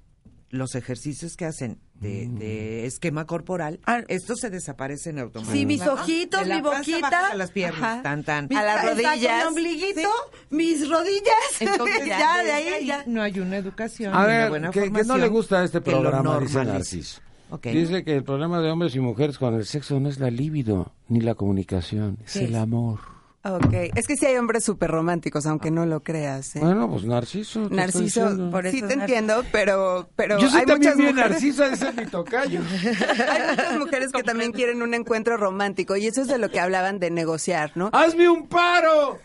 los 0.52 0.74
ejercicios 0.74 1.36
que 1.36 1.46
hacen 1.46 1.78
de, 1.94 2.28
de 2.28 2.88
esquema 2.88 3.26
corporal, 3.28 3.80
Ah. 3.86 4.02
esto 4.08 4.36
se 4.36 4.50
desaparece 4.50 5.12
en 5.12 5.20
automático. 5.20 5.54
Sí, 5.56 5.66
mis 5.68 5.82
ojitos, 5.86 6.40
De 6.42 6.48
la 6.48 6.56
mi 6.56 6.62
boquita. 6.62 7.28
a 7.28 7.36
las 7.36 7.52
piernas, 7.52 7.84
Ajá. 7.84 8.02
tan, 8.02 8.24
tan. 8.24 8.52
A 8.58 8.64
las 8.64 8.84
rodillas. 8.84 9.44
Mi 9.44 9.48
ombliguito, 9.48 10.10
mis 10.50 10.90
rodillas. 10.90 11.36
Entonces 11.60 12.04
ya, 12.08 12.42
de 12.44 12.52
ahí, 12.52 12.86
ya. 12.88 13.04
no 13.06 13.22
hay 13.22 13.40
una 13.40 13.58
educación, 13.58 14.12
A 14.16 14.22
ni 14.22 14.24
una 14.26 14.38
ver, 14.40 14.50
buena 14.50 14.72
que, 14.72 14.92
que 14.92 15.04
no 15.04 15.18
le 15.18 15.28
gusta 15.28 15.64
este 15.64 15.82
programa, 15.82 16.40
dice. 16.40 16.66
Narciso. 16.66 17.22
Ok. 17.52 17.68
Dice 17.68 18.04
que 18.04 18.16
el 18.16 18.24
problema 18.24 18.62
de 18.62 18.70
hombres 18.72 18.96
y 18.96 19.00
mujeres 19.00 19.38
con 19.38 19.54
el 19.56 19.66
sexo 19.66 20.00
no 20.00 20.10
es 20.10 20.20
la 20.20 20.30
libido 20.30 20.92
ni 21.08 21.22
la 21.22 21.36
comunicación, 21.36 22.18
es 22.26 22.34
¿Qué 22.34 22.46
el 22.46 22.52
es? 22.56 22.62
amor. 22.62 23.00
Ok, 23.42 23.74
es 23.96 24.06
que 24.06 24.18
sí 24.18 24.26
hay 24.26 24.36
hombres 24.36 24.66
súper 24.66 24.92
románticos, 24.92 25.46
aunque 25.46 25.72
no 25.72 25.86
lo 25.86 26.04
creas. 26.04 26.58
¿eh? 26.58 26.60
Bueno, 26.60 26.90
pues 26.90 27.06
Narciso. 27.06 27.70
Narciso, 27.70 28.50
por 28.52 28.68
eso 28.68 28.76
sí 28.76 28.84
te 28.84 28.96
entiendo, 28.96 29.46
pero, 29.54 30.10
pero 30.18 30.38
Yo 30.40 30.50
soy 30.50 30.60
hay 30.60 30.66
también 30.66 30.92
muchas 30.92 30.98
bien 30.98 31.16
mujeres, 31.16 31.32
Narciso, 31.32 31.64
ese 31.64 31.88
es 31.88 31.96
mi 31.96 32.06
tocayo. 32.06 32.60
hay 33.30 33.50
muchas 33.56 33.80
mujeres 33.80 34.12
que 34.12 34.24
también 34.24 34.52
quieren 34.52 34.82
un 34.82 34.94
encuentro 34.94 35.38
romántico 35.38 35.96
y 35.96 36.08
eso 36.08 36.22
es 36.22 36.28
de 36.28 36.38
lo 36.38 36.50
que 36.50 36.60
hablaban 36.60 37.00
de 37.00 37.12
negociar, 37.12 37.72
¿no? 37.76 37.90
¡Hazme 37.94 38.28
un 38.30 38.48
paro! 38.48 39.20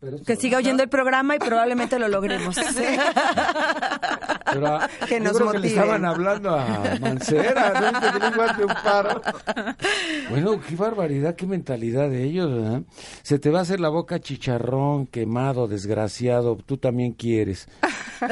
Pero 0.00 0.18
Que 0.24 0.36
siga 0.36 0.58
oyendo 0.58 0.82
el 0.84 0.88
programa 0.88 1.34
y 1.34 1.38
probablemente 1.40 1.98
lo 1.98 2.06
logremos. 2.08 2.56
Pero 4.52 4.66
a- 4.76 4.88
Que 5.08 5.18
yo 5.18 5.24
nos 5.24 5.32
creo 5.36 5.50
que 5.50 5.58
le 5.58 5.68
motive. 5.68 5.68
estaban 5.68 6.04
hablando 6.04 6.50
a 6.54 6.96
Mancera, 7.00 7.72
¿no? 7.80 8.64
Un 8.64 8.74
paro. 8.82 9.20
Bueno, 10.30 10.60
qué 10.60 10.76
barbaridad, 10.76 11.34
qué 11.34 11.46
mentalidad 11.46 12.08
de 12.10 12.24
ellos, 12.24 12.50
¿verdad? 12.52 12.82
Se 13.22 13.38
te 13.38 13.50
va 13.50 13.58
a 13.58 13.62
hacer 13.62 13.80
la 13.80 13.88
boca 13.88 14.20
chicharrón, 14.20 15.06
quemado, 15.06 15.66
desgraciado, 15.68 16.56
tú 16.56 16.76
también 16.78 17.12
quieres. 17.12 17.68
Pues 18.20 18.30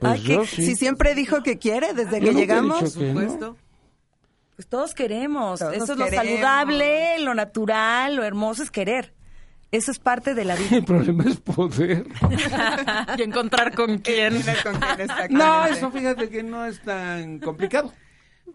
Ay, 0.00 0.20
que- 0.22 0.32
yo 0.34 0.44
sí. 0.46 0.64
Si 0.64 0.76
siempre 0.76 1.14
dijo 1.14 1.42
que 1.42 1.58
quiere 1.58 1.92
desde 1.92 2.20
Yo 2.20 2.28
que 2.28 2.34
llegamos. 2.34 2.82
no. 2.82 2.86
supuesto. 2.88 3.56
Pues 4.56 4.68
todos 4.68 4.94
queremos. 4.94 5.58
Todos 5.58 5.74
Eso 5.74 5.92
es 5.94 5.98
lo 5.98 6.06
saludable, 6.08 7.18
lo 7.18 7.34
natural, 7.34 8.14
lo 8.16 8.22
hermoso 8.24 8.62
es 8.62 8.70
querer. 8.70 9.12
Eso 9.70 9.90
es 9.90 9.98
parte 9.98 10.34
de 10.34 10.44
la 10.44 10.54
vida. 10.56 10.76
El 10.76 10.84
problema 10.84 11.24
es 11.24 11.36
poder. 11.40 12.06
y 13.18 13.22
encontrar 13.22 13.74
con 13.74 13.98
quién. 14.00 14.34
Con 14.62 14.74
quién 14.80 15.00
está 15.00 15.28
No, 15.28 15.66
eso 15.66 15.90
fíjate 15.90 16.28
que 16.28 16.42
no 16.42 16.64
es 16.66 16.80
tan 16.82 17.38
complicado. 17.40 17.92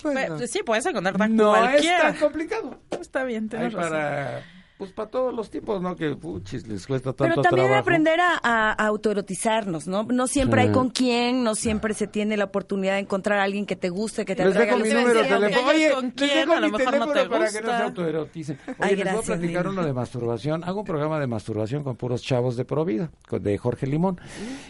Pues 0.01 0.29
no. 0.29 0.37
Pues, 0.37 0.51
sí, 0.51 0.59
puedes 0.65 0.85
encontrar 0.85 1.17
con 1.17 1.35
No 1.35 1.55
es 1.55 1.61
cualquiera. 1.71 2.01
tan 2.11 2.15
complicado. 2.17 2.81
Está 2.91 3.23
bien, 3.23 3.49
Hay 3.53 3.69
razón. 3.69 3.89
para, 3.91 4.43
pues 4.79 4.93
para 4.93 5.09
todos 5.09 5.33
los 5.35 5.49
tipos, 5.49 5.81
¿no? 5.81 5.93
Que, 5.93 6.15
puchis, 6.15 6.65
les 6.65 6.87
cuesta 6.87 7.11
tanto 7.11 7.25
Pero 7.35 7.41
también 7.41 7.67
trabajo. 7.67 7.81
aprender 7.81 8.21
a, 8.21 8.39
a- 8.41 8.71
a 8.81 8.87
autoerotizarnos, 8.87 9.87
¿no? 9.87 10.03
No 10.05 10.25
siempre 10.25 10.61
Sí. 10.61 10.67
hay 10.69 10.73
con 10.73 10.89
quién, 10.89 11.43
no 11.43 11.53
siempre 11.53 11.93
se 11.93 12.07
tiene 12.07 12.37
la 12.37 12.45
oportunidad 12.45 12.93
de 12.93 12.99
encontrar 12.99 13.39
a 13.39 13.43
alguien 13.43 13.65
que 13.65 13.75
te 13.75 13.89
guste, 13.89 14.23
que 14.23 14.37
te 14.37 14.45
Les 14.45 14.53
atraiga 14.53 14.77
dejo 14.77 14.85
mi 14.87 14.93
número 14.93 15.21
de 15.21 15.27
teléfono. 15.27 15.67
Oye, 15.67 15.91
con 15.93 16.05
les 16.05 16.13
quién, 16.13 16.29
dejo 16.39 16.53
a 16.53 16.61
mi 16.61 16.71
no 16.71 16.77
teléfono 16.77 17.05
te 17.13 17.27
para 17.27 17.51
que 17.51 17.61
no 17.61 17.67
se 17.67 17.83
autoeroticen. 17.83 18.57
Oye, 18.67 18.75
Ay, 18.79 18.95
les 18.95 18.97
voy 19.03 19.09
a 19.09 19.13
gracias, 19.15 19.37
platicar 19.37 19.65
Lili. 19.65 19.77
uno 19.77 19.85
de 19.85 19.93
masturbación. 19.93 20.63
Hago 20.63 20.79
un 20.79 20.85
programa 20.85 21.19
de 21.19 21.27
masturbación 21.27 21.83
con 21.83 21.97
puros 21.97 22.21
chavos 22.23 22.55
de 22.55 22.63
Provida, 22.63 23.11
con- 23.27 23.43
de 23.43 23.57
Jorge 23.57 23.85
Limón. 23.85 24.17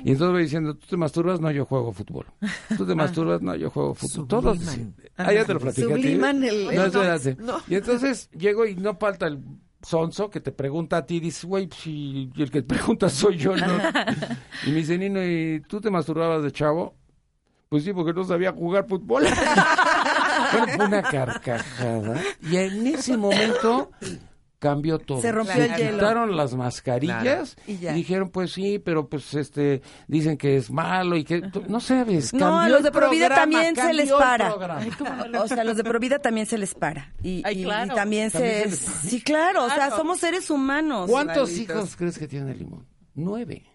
Y 0.03 0.13
entonces 0.13 0.31
voy 0.31 0.41
diciendo, 0.41 0.73
¿tú 0.73 0.87
te 0.89 0.97
masturbas? 0.97 1.39
No, 1.39 1.51
yo 1.51 1.65
juego 1.65 1.93
fútbol. 1.93 2.25
¿Tú 2.75 2.83
te 2.87 2.95
masturbas? 2.95 3.43
No, 3.43 3.53
yo 3.55 3.69
juego 3.69 3.93
fútbol. 3.93 4.27
Todos. 4.27 4.57
Subliman. 4.57 4.95
Ah, 5.17 5.31
ya 5.33 5.45
te 5.45 5.53
lo 5.53 5.59
platiqué 5.59 5.91
a 5.93 5.95
ti. 5.97 6.01
Subliman 6.01 6.43
el- 6.43 6.65
No, 6.65 6.71
el- 6.71 6.87
espérate. 6.87 7.37
Y 7.67 7.75
entonces 7.75 8.29
llego 8.31 8.65
y 8.65 8.73
no 8.75 8.95
falta 8.95 9.27
el 9.27 9.39
sonso 9.81 10.29
que 10.29 10.39
te 10.39 10.51
pregunta 10.51 10.97
a 10.97 11.05
ti 11.05 11.15
y 11.17 11.19
dices, 11.19 11.45
güey, 11.45 11.67
pues, 11.67 11.81
si 11.81 12.31
el 12.37 12.51
que 12.51 12.61
te 12.61 12.67
pregunta 12.75 13.09
soy 13.09 13.37
yo, 13.37 13.55
¿no? 13.55 13.65
y 14.65 14.71
me 14.71 14.77
dice, 14.77 14.97
Nino, 14.97 15.23
¿y 15.23 15.61
tú 15.67 15.81
te 15.81 15.89
masturbabas 15.89 16.43
de 16.43 16.51
chavo? 16.51 16.95
Pues 17.69 17.83
sí, 17.83 17.93
porque 17.93 18.13
no 18.13 18.23
sabía 18.23 18.51
jugar 18.51 18.87
fútbol. 18.87 19.25
fue 20.51 20.85
una 20.85 21.03
carcajada. 21.03 22.19
Y 22.41 22.57
en 22.57 22.87
ese 22.87 23.15
momento 23.15 23.91
cambió 24.59 24.99
todo. 24.99 25.21
Se 25.21 25.31
rompió 25.31 25.55
el 25.63 25.73
hielo. 25.75 25.97
quitaron 25.99 26.35
las 26.37 26.53
mascarillas 26.53 27.55
Y 27.65 27.71
y, 27.73 27.77
ya. 27.79 27.93
dijeron, 27.93 28.29
pues 28.29 28.51
sí, 28.51 28.77
pero 28.77 29.07
pues 29.07 29.33
este, 29.33 29.81
dicen 30.07 30.37
que 30.37 30.57
es 30.57 30.69
malo 30.69 31.15
y 31.15 31.23
que, 31.23 31.41
no 31.67 31.79
sabes. 31.79 32.33
No, 32.33 32.59
a 32.59 32.67
los 32.69 32.79
el 32.79 32.83
de 32.83 32.91
Provida 32.91 33.29
también 33.29 33.75
se 33.75 33.93
les 33.93 34.09
el 34.11 34.17
para. 34.17 34.49
programa. 34.49 34.81
O 35.41 35.47
sea, 35.47 35.61
a 35.61 35.63
los 35.63 35.77
de 35.77 35.83
Provida 35.83 36.19
también 36.19 36.45
se 36.45 36.57
les 36.57 36.75
para. 36.75 37.13
Y, 37.23 37.41
Ay, 37.45 37.61
y- 37.61 37.63
claro. 37.63 37.93
y 37.93 37.95
también, 37.95 38.31
También 38.31 38.69
se... 38.71 38.75
se 38.77 38.85
para. 38.85 38.99
Sí, 39.09 39.21
claro, 39.21 39.63
o 39.63 39.67
sea, 39.67 39.75
Claro. 39.77 39.95
somos 39.97 40.19
seres 40.19 40.49
humanos. 40.49 41.09
¿Cuántos 41.09 41.49
Malditos. 41.49 41.75
hijos 41.77 41.95
crees 41.95 42.17
que 42.19 42.27
tiene 42.27 42.53
Limón? 42.53 42.85
Nueve. 43.15 43.65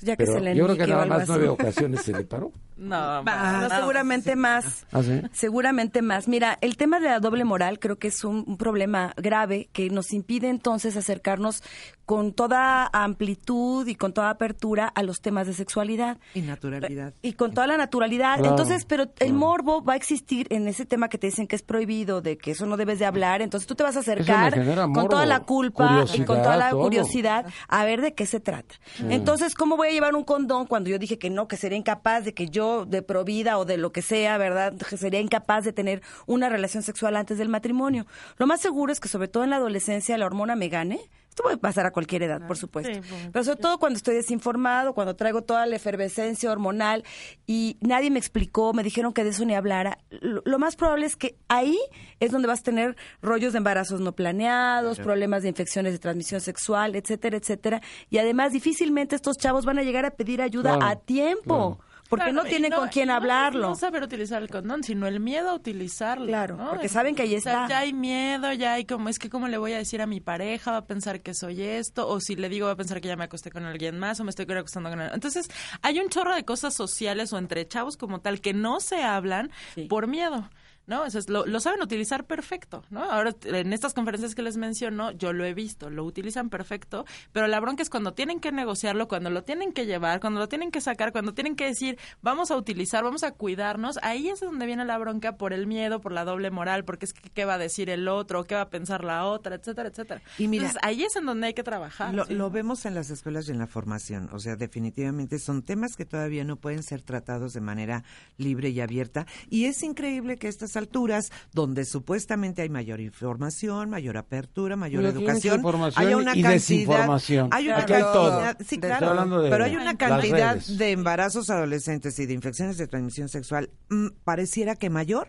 Guau. 0.00 0.06
Ya 0.06 0.16
que 0.16 0.24
Pero 0.24 0.38
se 0.38 0.44
le 0.44 0.54
yo 0.56 0.64
creo 0.64 0.76
que 0.76 0.86
nada 0.86 1.06
más 1.06 1.28
nueve 1.28 1.48
ocasiones 1.48 2.02
se 2.02 2.12
le 2.12 2.24
paró. 2.24 2.52
No, 2.76 3.22
No, 3.22 3.70
seguramente 3.70 4.36
más. 4.36 4.86
¿Ah, 4.92 5.02
sí? 5.02 5.22
Seguramente 5.32 6.02
más. 6.02 6.28
Mira, 6.28 6.58
el 6.60 6.76
tema 6.76 7.00
de 7.00 7.08
la 7.08 7.20
doble 7.20 7.42
moral 7.44 7.78
creo 7.78 7.96
que 7.96 8.08
es 8.08 8.22
un, 8.22 8.44
un 8.46 8.58
problema 8.58 9.14
grave 9.16 9.70
que 9.72 9.88
nos 9.88 10.12
impide 10.12 10.50
entonces 10.50 10.94
acercarnos 10.94 11.62
con 12.04 12.34
toda 12.34 12.88
amplitud 12.92 13.86
y 13.88 13.94
con 13.94 14.12
toda 14.12 14.28
apertura 14.30 14.86
a 14.88 15.02
los 15.02 15.20
temas 15.22 15.46
de 15.46 15.54
sexualidad. 15.54 16.18
Y 16.34 16.42
naturalidad. 16.42 17.14
Y 17.22 17.32
con 17.32 17.54
toda 17.54 17.66
la 17.66 17.78
naturalidad. 17.78 18.36
Claro, 18.38 18.50
entonces, 18.50 18.84
pero 18.84 19.04
el 19.04 19.08
claro. 19.14 19.34
morbo 19.34 19.82
va 19.82 19.94
a 19.94 19.96
existir 19.96 20.46
en 20.50 20.68
ese 20.68 20.84
tema 20.84 21.08
que 21.08 21.16
te 21.16 21.28
dicen 21.28 21.46
que 21.46 21.56
es 21.56 21.62
prohibido, 21.62 22.20
de 22.20 22.36
que 22.36 22.50
eso 22.50 22.66
no 22.66 22.76
debes 22.76 22.98
de 22.98 23.06
hablar. 23.06 23.40
Entonces 23.40 23.66
tú 23.66 23.74
te 23.74 23.84
vas 23.84 23.96
a 23.96 24.00
acercar 24.00 24.54
con 24.54 24.92
morbo, 24.92 25.08
toda 25.08 25.24
la 25.24 25.40
culpa 25.40 26.04
y 26.14 26.24
con 26.24 26.42
toda 26.42 26.56
la 26.56 26.70
todo. 26.70 26.82
curiosidad 26.82 27.46
a 27.68 27.84
ver 27.86 28.02
de 28.02 28.14
qué 28.14 28.26
se 28.26 28.38
trata. 28.38 28.74
Entonces, 29.08 29.54
¿cómo 29.54 29.76
voy 29.76 29.85
a 29.88 29.92
llevar 29.92 30.14
un 30.14 30.24
condón 30.24 30.66
cuando 30.66 30.90
yo 30.90 30.98
dije 30.98 31.18
que 31.18 31.30
no, 31.30 31.48
que 31.48 31.56
sería 31.56 31.78
incapaz 31.78 32.24
de 32.24 32.34
que 32.34 32.48
yo, 32.48 32.84
de 32.86 33.02
provida 33.02 33.58
o 33.58 33.64
de 33.64 33.76
lo 33.76 33.92
que 33.92 34.02
sea, 34.02 34.38
¿verdad? 34.38 34.74
Que 34.76 34.96
sería 34.96 35.20
incapaz 35.20 35.64
de 35.64 35.72
tener 35.72 36.02
una 36.26 36.48
relación 36.48 36.82
sexual 36.82 37.16
antes 37.16 37.38
del 37.38 37.48
matrimonio. 37.48 38.06
Lo 38.36 38.46
más 38.46 38.60
seguro 38.60 38.92
es 38.92 39.00
que, 39.00 39.08
sobre 39.08 39.28
todo 39.28 39.44
en 39.44 39.50
la 39.50 39.56
adolescencia, 39.56 40.18
la 40.18 40.26
hormona 40.26 40.56
me 40.56 40.68
gane. 40.68 41.10
Esto 41.36 41.42
puede 41.42 41.58
pasar 41.58 41.84
a 41.84 41.90
cualquier 41.90 42.22
edad, 42.22 42.46
por 42.46 42.56
supuesto. 42.56 42.94
Sí, 42.94 43.00
pues, 43.06 43.28
Pero 43.30 43.44
sobre 43.44 43.60
todo 43.60 43.78
cuando 43.78 43.98
estoy 43.98 44.14
desinformado, 44.14 44.94
cuando 44.94 45.16
traigo 45.16 45.42
toda 45.42 45.66
la 45.66 45.76
efervescencia 45.76 46.50
hormonal 46.50 47.04
y 47.46 47.76
nadie 47.82 48.10
me 48.10 48.18
explicó, 48.18 48.72
me 48.72 48.82
dijeron 48.82 49.12
que 49.12 49.22
de 49.22 49.28
eso 49.28 49.44
ni 49.44 49.54
hablara. 49.54 49.98
Lo, 50.08 50.40
lo 50.46 50.58
más 50.58 50.76
probable 50.76 51.04
es 51.04 51.14
que 51.14 51.36
ahí 51.48 51.78
es 52.20 52.32
donde 52.32 52.48
vas 52.48 52.60
a 52.60 52.62
tener 52.62 52.96
rollos 53.20 53.52
de 53.52 53.58
embarazos 53.58 54.00
no 54.00 54.12
planeados, 54.12 54.98
problemas 54.98 55.42
de 55.42 55.50
infecciones 55.50 55.92
de 55.92 55.98
transmisión 55.98 56.40
sexual, 56.40 56.96
etcétera, 56.96 57.36
etcétera. 57.36 57.82
Y 58.08 58.16
además 58.16 58.52
difícilmente 58.52 59.14
estos 59.14 59.36
chavos 59.36 59.66
van 59.66 59.78
a 59.78 59.82
llegar 59.82 60.06
a 60.06 60.12
pedir 60.12 60.40
ayuda 60.40 60.78
Claro, 60.78 60.86
a 60.86 60.96
tiempo. 60.96 61.80
Porque 62.08 62.26
Claro, 62.26 62.42
no 62.42 62.46
y 62.46 62.50
tienen 62.50 62.72
con 62.72 62.88
quién 62.88 63.10
hablarlo. 63.10 63.68
No 63.70 63.74
saber 63.74 64.02
utilizar 64.02 64.42
el 64.42 64.48
condón, 64.48 64.82
sino 64.82 65.06
el 65.06 65.20
miedo 65.20 65.50
a 65.50 65.54
utilizarlo. 65.54 66.26
Claro, 66.26 66.56
¿no? 66.56 66.70
porque 66.70 66.88
saben 66.88 67.14
que 67.14 67.22
ahí 67.22 67.36
O 67.36 67.40
sea, 67.40 67.64
está. 67.64 67.68
ya 67.68 67.78
hay 67.80 67.92
miedo, 67.92 68.52
ya 68.52 68.74
hay 68.74 68.84
como, 68.84 69.08
es 69.08 69.18
que 69.18 69.28
cómo 69.30 69.48
le 69.48 69.58
voy 69.58 69.72
a 69.72 69.78
decir 69.78 70.00
a 70.02 70.06
mi 70.06 70.20
pareja, 70.20 70.70
va 70.70 70.78
a 70.78 70.86
pensar 70.86 71.20
que 71.20 71.34
soy 71.34 71.62
esto, 71.62 72.08
o 72.08 72.20
si 72.20 72.36
le 72.36 72.48
digo 72.48 72.66
va 72.66 72.72
a 72.72 72.76
pensar 72.76 73.00
que 73.00 73.08
ya 73.08 73.16
me 73.16 73.24
acosté 73.24 73.50
con 73.50 73.64
alguien 73.64 73.98
más, 73.98 74.20
o 74.20 74.24
me 74.24 74.30
estoy 74.30 74.46
acostando 74.50 74.90
con 74.90 75.00
él. 75.00 75.10
Entonces, 75.12 75.48
hay 75.82 75.98
un 76.00 76.08
chorro 76.08 76.34
de 76.34 76.44
cosas 76.44 76.74
sociales 76.74 77.32
o 77.32 77.38
entre 77.38 77.66
chavos 77.66 77.96
como 77.96 78.20
tal 78.20 78.40
que 78.40 78.52
no 78.52 78.80
se 78.80 79.02
hablan 79.02 79.50
por 79.88 80.06
miedo. 80.06 80.48
¿No? 80.86 81.04
Eso 81.04 81.18
es, 81.18 81.28
lo, 81.28 81.46
lo 81.46 81.60
saben 81.60 81.82
utilizar 81.82 82.24
perfecto, 82.26 82.84
¿no? 82.90 83.02
Ahora, 83.02 83.34
en 83.44 83.72
estas 83.72 83.94
conferencias 83.94 84.34
que 84.34 84.42
les 84.42 84.56
menciono, 84.56 85.10
yo 85.12 85.32
lo 85.32 85.44
he 85.44 85.54
visto, 85.54 85.90
lo 85.90 86.04
utilizan 86.04 86.48
perfecto, 86.48 87.04
pero 87.32 87.46
la 87.46 87.60
bronca 87.60 87.82
es 87.82 87.90
cuando 87.90 88.14
tienen 88.14 88.40
que 88.40 88.52
negociarlo, 88.52 89.08
cuando 89.08 89.30
lo 89.30 89.42
tienen 89.42 89.72
que 89.72 89.86
llevar, 89.86 90.20
cuando 90.20 90.40
lo 90.40 90.48
tienen 90.48 90.70
que 90.70 90.80
sacar, 90.80 91.12
cuando 91.12 91.34
tienen 91.34 91.56
que 91.56 91.66
decir, 91.66 91.98
vamos 92.22 92.50
a 92.50 92.56
utilizar, 92.56 93.04
vamos 93.04 93.24
a 93.24 93.32
cuidarnos, 93.32 93.98
ahí 94.02 94.28
es 94.28 94.40
donde 94.40 94.66
viene 94.66 94.84
la 94.84 94.98
bronca 94.98 95.36
por 95.36 95.52
el 95.52 95.66
miedo, 95.66 96.00
por 96.00 96.12
la 96.12 96.24
doble 96.24 96.50
moral, 96.50 96.84
porque 96.84 97.06
es 97.06 97.12
que 97.12 97.30
qué 97.30 97.44
va 97.44 97.54
a 97.54 97.58
decir 97.58 97.90
el 97.90 98.08
otro, 98.08 98.44
qué 98.44 98.54
va 98.54 98.62
a 98.62 98.70
pensar 98.70 99.04
la 99.04 99.26
otra, 99.26 99.56
etcétera, 99.56 99.88
etcétera. 99.88 100.22
Y 100.38 100.48
mira, 100.48 100.66
Entonces, 100.66 100.82
ahí 100.84 101.02
es 101.02 101.16
en 101.16 101.26
donde 101.26 101.48
hay 101.48 101.54
que 101.54 101.62
trabajar. 101.62 102.14
Lo, 102.14 102.26
sí. 102.26 102.34
lo 102.34 102.50
vemos 102.50 102.86
en 102.86 102.94
las 102.94 103.10
escuelas 103.10 103.48
y 103.48 103.52
en 103.52 103.58
la 103.58 103.66
formación, 103.66 104.28
o 104.32 104.38
sea, 104.38 104.56
definitivamente 104.56 105.38
son 105.38 105.62
temas 105.62 105.96
que 105.96 106.04
todavía 106.04 106.44
no 106.44 106.56
pueden 106.56 106.82
ser 106.82 107.02
tratados 107.02 107.52
de 107.52 107.60
manera 107.60 108.04
libre 108.36 108.70
y 108.70 108.80
abierta. 108.80 109.26
Y 109.50 109.64
es 109.66 109.82
increíble 109.82 110.36
que 110.36 110.46
a 110.75 110.75
estas 110.76 110.82
alturas, 110.86 111.32
donde 111.52 111.84
supuestamente 111.84 112.62
hay 112.62 112.68
mayor 112.68 113.00
información, 113.00 113.90
mayor 113.90 114.16
apertura, 114.16 114.76
mayor 114.76 115.02
Pero 115.02 115.18
hay 115.18 115.24
educación, 115.24 115.92
haya 115.96 116.16
una 116.16 116.30
y 116.36 116.42
cantidad, 116.42 116.50
desinformación. 116.50 117.48
hay 117.52 117.66
una 117.68 117.76
hay 117.78 117.86
todo. 117.86 118.30
cantidad- 118.40 118.66
sí, 118.66 118.76
De 118.76 118.86
claro, 118.86 119.42
de 119.42 119.50
pero 119.50 119.64
hay 119.64 119.76
una 119.76 119.96
cantidad 119.96 120.56
de 120.56 120.92
embarazos 120.92 121.50
adolescentes 121.50 122.18
y 122.18 122.26
de 122.26 122.34
infecciones 122.34 122.76
de 122.78 122.86
transmisión 122.86 123.28
sexual, 123.28 123.70
mm, 123.88 124.08
pareciera 124.24 124.76
que 124.76 124.90
mayor 124.90 125.28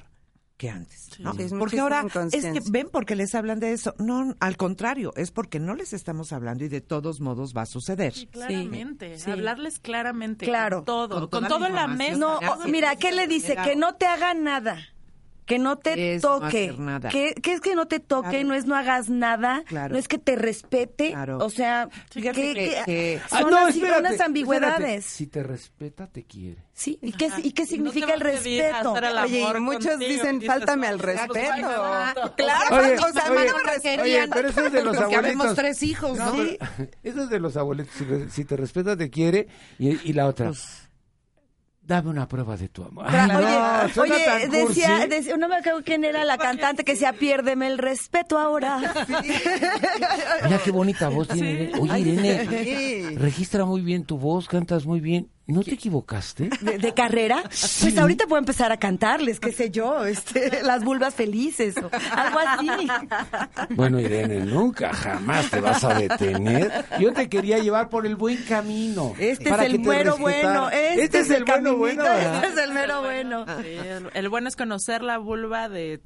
que 0.57 0.71
antes, 0.71 1.19
¿no? 1.19 1.35
Sí, 1.35 1.43
es 1.43 1.53
porque 1.53 1.79
ahora 1.79 2.03
es 2.31 2.43
que 2.43 2.61
ven 2.71 2.89
porque 2.91 3.15
les 3.15 3.35
hablan 3.35 3.59
de 3.59 3.73
eso. 3.73 3.93
No, 3.99 4.33
al 4.39 4.57
contrario, 4.57 5.13
es 5.15 5.29
porque 5.29 5.59
no 5.59 5.75
les 5.75 5.93
estamos 5.93 6.33
hablando 6.33 6.65
y 6.65 6.67
de 6.67 6.81
todos 6.81 7.19
modos 7.21 7.53
va 7.55 7.61
a 7.61 7.65
suceder. 7.67 8.11
Sí, 8.13 8.25
claramente, 8.25 9.19
sí. 9.19 9.29
hablarles 9.29 9.77
claramente, 9.77 10.47
Claro. 10.47 10.77
con 10.77 10.85
todo, 10.85 11.09
Con 11.09 11.29
con, 11.29 11.29
toda 11.29 11.47
todo 11.49 11.59
la 11.59 11.67
en 11.67 11.75
la 11.75 11.87
mesa. 11.87 12.17
No, 12.17 12.39
mira, 12.67 12.95
¿qué 12.95 13.11
le 13.11 13.27
dice? 13.27 13.55
Que 13.63 13.75
no 13.75 13.97
te 13.97 14.07
haga 14.07 14.33
nada. 14.33 14.77
Que 15.47 15.57
no 15.57 15.77
te 15.77 16.15
Es 16.15 16.23
no 16.23 16.39
toque. 16.41 16.45
hacer 16.69 16.79
nada. 16.79 17.09
¿Qué, 17.09 17.33
qué 17.41 17.53
es 17.53 17.61
que 17.61 17.73
no 17.73 17.87
te 17.87 17.99
toque? 17.99 18.29
Claro. 18.29 18.47
No 18.49 18.53
es 18.53 18.65
no 18.65 18.75
hagas 18.75 19.09
nada, 19.09 19.63
Claro. 19.65 19.93
no 19.93 19.97
es 19.99 20.07
que 20.07 20.19
te 20.19 20.35
respete. 20.35 21.11
Claro. 21.11 21.39
O 21.39 21.49
sea, 21.49 21.89
que- 22.13 22.21
que- 22.21 22.33
que- 22.33 22.81
que- 22.85 23.21
Ah, 23.31 23.39
son 23.41 23.49
no, 23.51 23.57
así 23.57 23.77
espérate, 23.79 23.99
unas 24.01 24.11
espérate. 24.11 24.23
ambigüedades. 24.23 25.05
Si 25.05 25.25
te 25.27 25.41
respeta, 25.41 26.05
te 26.07 26.25
quiere. 26.25 26.57
Sí, 26.73 26.99
¿y 27.01 27.11
qué, 27.13 27.29
y 27.41 27.53
qué 27.53 27.63
no 27.63 27.67
significa 27.67 28.13
el 28.13 28.19
respeto? 28.19 28.95
el 28.97 29.17
Oye, 29.17 29.39
y 29.39 29.59
muchos 29.59 29.85
contigo, 29.93 30.11
dicen, 30.11 30.39
dices, 30.39 30.53
"Fáltame 30.53 30.87
al 30.87 30.97
"No, 30.97 31.03
pues, 31.03 31.17
respeto". 31.19 32.35
Claro, 32.35 32.77
Oye, 32.77 32.95
o 32.99 33.11
sea, 33.13 33.31
oye, 33.31 34.01
oye, 34.01 34.27
pero 34.31 34.47
eso 34.49 34.65
es 34.65 34.71
de 34.73 34.83
los 34.83 34.97
abuelitos. 34.97 35.55
tres 35.55 35.81
hijos, 35.81 36.17
¿no? 36.19 36.33
pero 36.35 36.89
eso 37.03 37.23
es 37.23 37.29
de 37.29 37.39
los 37.39 37.57
abuelitos. 37.57 37.93
Si, 38.31 38.45
te 38.45 38.57
respeta, 38.57 38.95
te 38.95 39.09
quiere. 39.09 39.47
Y, 39.79 40.09
y 40.09 40.13
la 40.13 40.27
otra, 40.27 40.51
dame 41.87 42.09
una 42.09 42.27
prueba 42.27 42.57
de 42.57 42.67
tu 42.69 42.83
amor. 42.83 43.05
Ay, 43.07 43.27
no, 43.29 43.37
oye, 44.01 44.13
oye, 44.13 44.47
decía, 44.49 45.07
decía- 45.07 45.37
no 45.37 45.47
me 45.47 45.55
acuerdo 45.55 45.81
quién 45.85 46.03
era 46.03 46.25
la 46.25 46.37
cantante 46.37 46.83
que 46.83 46.91
decía, 46.93 47.13
piérdeme 47.13 47.67
el 47.67 47.77
respeto 47.77 48.37
ahora. 48.37 48.79
Mira 50.43 50.59
qué 50.63 50.71
bonita 50.71 51.09
voz 51.09 51.27
tiene. 51.29 51.51
Irene. 51.51 51.79
Oye, 51.79 51.99
Irene, 51.99 52.63
Sí. 52.63 53.15
registra 53.15 53.65
muy 53.65 53.81
bien 53.81 54.03
tu 54.05 54.17
voz, 54.17 54.47
cantas 54.47 54.85
muy 54.85 54.99
bien. 54.99 55.29
¿No 55.47 55.63
te 55.63 55.75
equivocaste? 55.75 56.49
de, 56.61 56.77
de 56.77 56.93
carrera, 56.93 57.41
pues 57.43 57.97
ahorita 57.97 58.27
puedo 58.27 58.39
empezar 58.39 58.71
a 58.71 58.77
cantarles, 58.77 59.39
qué 59.39 59.51
sé 59.51 59.71
yo, 59.71 60.05
este, 60.05 60.61
las 60.63 60.83
vulvas 60.83 61.15
felices 61.15 61.75
o 61.77 61.89
algo 62.11 62.39
así. 62.39 62.69
Bueno, 63.69 63.99
Irene, 63.99 64.41
nunca, 64.41 64.93
jamás 64.93 65.49
te 65.49 65.61
vas 65.61 65.83
a 65.83 65.93
detener. 65.93 66.85
Yo 66.99 67.13
te 67.13 67.29
quería 67.29 67.59
llevar 67.59 67.89
por 67.89 68.05
el 68.05 68.15
buen 68.15 68.43
camino. 68.43 69.13
Este 69.17 69.49
es 69.49 69.59
el 69.59 69.79
mero 69.79 70.17
bueno, 70.17 70.69
este, 70.69 71.03
Este 71.03 71.19
es 71.19 71.29
el 71.29 71.45
bueno, 71.45 71.77
caminito, 71.77 72.03
bueno. 72.03 72.33
este 72.35 72.47
es 72.47 72.57
el 72.57 72.73
mero 72.73 73.01
bueno. 73.01 73.45
Sí, 73.61 73.67
el, 73.69 74.09
el 74.13 74.29
bueno 74.29 74.47
es 74.49 74.55
conocer 74.55 75.01
la 75.01 75.17
vulva 75.17 75.69
de 75.69 76.01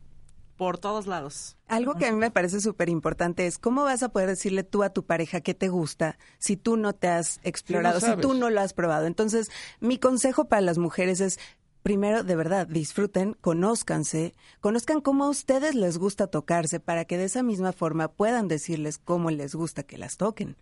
por 0.62 0.78
todos 0.78 1.08
lados. 1.08 1.58
Algo 1.67 1.95
que 1.95 2.06
a 2.06 2.12
mí 2.12 2.19
me 2.19 2.30
parece 2.30 2.62
súper 2.62 2.88
importante 2.88 3.47
es 3.47 3.58
cómo 3.58 3.84
vas 3.84 4.04
a 4.04 4.10
poder 4.10 4.30
decirle 4.30 4.62
tú 4.62 4.84
a 4.84 4.91
tu 4.91 5.04
pareja 5.04 5.41
qué 5.41 5.56
te 5.56 5.69
gusta 5.69 6.19
si 6.38 6.56
tú 6.56 6.78
no 6.78 6.93
te 6.93 7.08
has 7.08 7.39
explorado, 7.41 8.00
si 8.00 8.15
tú 8.17 8.36
no 8.36 8.52
lo 8.52 8.62
has 8.62 8.74
probado. 8.74 9.08
Entonces, 9.08 9.50
mi 9.80 9.97
consejo 9.97 10.45
para 10.45 10.62
las 10.62 10.78
mujeres 10.78 11.19
es, 11.19 11.39
primero, 11.82 12.24
de 12.24 12.36
verdad, 12.36 12.67
disfruten, 12.67 13.36
conózcanse, 13.41 14.36
conozcan 14.60 15.02
cómo 15.02 15.24
a 15.24 15.30
ustedes 15.30 15.74
les 15.74 15.97
gusta 15.97 16.28
tocarse 16.28 16.80
para 16.80 17.06
que 17.06 17.17
de 17.17 17.24
esa 17.24 17.41
misma 17.41 17.71
forma 17.71 18.10
puedan 18.10 18.47
decirles 18.47 19.00
cómo 19.00 19.32
les 19.32 19.56
gusta 19.56 19.82
que 19.82 19.97
las 19.97 20.17
toquen 20.17 20.58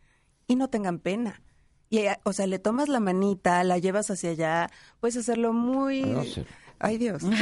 y 0.47 0.55
no 0.55 0.69
tengan 0.69 0.99
pena. 0.99 1.41
Y, 1.89 1.97
eh, 1.97 2.17
o 2.23 2.31
sea, 2.31 2.47
le 2.47 2.59
tomas 2.59 2.87
la 2.87 3.01
manita, 3.01 3.61
la 3.65 3.77
llevas 3.79 4.09
hacia 4.11 4.29
allá, 4.29 4.71
puedes 5.01 5.17
hacerlo 5.17 5.51
muy... 5.51 6.45
Ay, 6.79 6.97
Dios. 6.97 7.23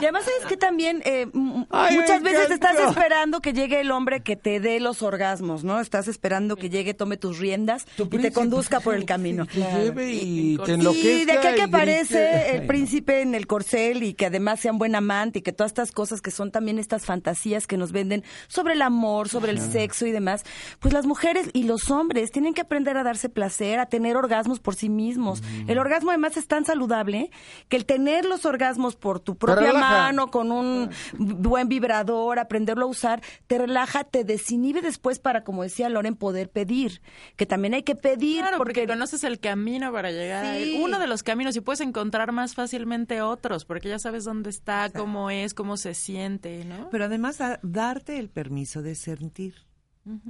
Y 0.00 0.04
además 0.04 0.24
sabes 0.24 0.46
que 0.48 0.56
también 0.56 1.02
eh, 1.04 1.26
Ay, 1.70 1.96
muchas 1.96 2.22
veces 2.22 2.50
encantó. 2.50 2.54
estás 2.54 2.88
esperando 2.90 3.40
que 3.40 3.52
llegue 3.52 3.80
el 3.80 3.90
hombre 3.90 4.22
que 4.22 4.36
te 4.36 4.60
dé 4.60 4.80
los 4.80 5.02
orgasmos, 5.02 5.64
¿no? 5.64 5.80
Estás 5.80 6.08
esperando 6.08 6.56
que 6.56 6.68
llegue, 6.68 6.94
tome 6.94 7.16
tus 7.16 7.38
riendas 7.38 7.84
Tu 7.96 8.04
y 8.04 8.18
te 8.18 8.32
conduzca 8.32 8.80
por 8.80 8.94
el 8.94 9.04
camino. 9.04 9.46
Te 9.46 9.60
lleve 9.60 10.12
y 10.12 10.58
te 10.58 10.74
Y 10.74 11.24
de 11.24 11.32
acá 11.32 11.54
que 11.54 11.62
aparece 11.62 12.56
el 12.56 12.66
príncipe 12.66 13.22
en 13.22 13.34
el 13.34 13.46
corcel 13.46 14.02
y 14.02 14.14
que 14.14 14.26
además 14.26 14.60
sea 14.60 14.72
un 14.72 14.78
buen 14.78 14.94
amante 14.94 15.38
y 15.38 15.42
que 15.42 15.52
todas 15.52 15.70
estas 15.70 15.92
cosas 15.92 16.20
que 16.20 16.30
son 16.30 16.50
también 16.50 16.78
estas 16.78 17.04
fantasías 17.04 17.66
que 17.66 17.76
nos 17.76 17.92
venden 17.92 18.24
sobre 18.48 18.74
el 18.74 18.82
amor, 18.82 19.28
sobre 19.28 19.52
el 19.52 19.60
sexo 19.60 20.06
y 20.06 20.12
demás, 20.12 20.44
pues 20.80 20.92
las 20.92 21.06
mujeres 21.06 21.48
y 21.52 21.64
los 21.64 21.90
hombres 21.90 22.30
tienen 22.30 22.54
que 22.54 22.62
aprender 22.62 22.96
a 22.96 23.04
darse 23.04 23.28
placer, 23.28 23.78
a 23.78 23.86
tener 23.86 24.16
orgasmos 24.16 24.60
por 24.60 24.74
sí 24.74 24.88
mismos. 24.88 25.42
Mm. 25.42 25.70
El 25.70 25.78
orgasmo 25.78 26.10
además 26.10 26.36
es 26.36 26.46
tan 26.46 26.64
saludable 26.64 27.30
que 27.68 27.76
el 27.76 27.86
tener 27.86 28.24
los 28.24 28.44
orgasmos 28.44 28.96
por 28.96 29.20
tu 29.20 29.36
propia 29.36 29.72
mano, 29.72 30.30
con 30.30 30.52
un 30.52 30.90
buen 31.18 31.68
vibrador, 31.68 32.38
aprenderlo 32.38 32.84
a 32.86 32.88
usar, 32.88 33.22
te 33.46 33.58
relaja, 33.58 34.04
te 34.04 34.24
desinhibe 34.24 34.82
después 34.82 35.18
para, 35.18 35.44
como 35.44 35.62
decía 35.62 35.88
Loren, 35.88 36.14
poder 36.16 36.50
pedir. 36.50 37.00
Que 37.36 37.46
también 37.46 37.74
hay 37.74 37.82
que 37.82 37.94
pedir 37.96 38.40
Claro, 38.42 38.58
porque, 38.58 38.80
porque 38.82 38.92
conoces 38.92 39.24
el 39.24 39.40
camino 39.40 39.92
para 39.92 40.10
llegar 40.10 40.44
a 40.44 40.56
él. 40.58 40.80
Uno 40.82 40.98
de 40.98 41.06
los 41.06 41.22
caminos 41.22 41.56
y 41.56 41.60
puedes 41.60 41.80
encontrar 41.80 42.32
más 42.32 42.54
fácilmente 42.54 43.22
otros, 43.22 43.64
porque 43.64 43.88
ya 43.88 43.98
sabes 43.98 44.24
dónde 44.24 44.50
está, 44.50 44.90
cómo 44.90 45.30
es, 45.30 45.54
cómo 45.54 45.76
se 45.76 45.94
siente, 45.94 46.64
¿no? 46.64 46.88
Pero 46.90 47.04
además 47.04 47.40
a- 47.40 47.58
darte 47.62 48.18
el 48.18 48.28
permiso 48.28 48.82
de 48.82 48.94
sentir. 48.94 49.54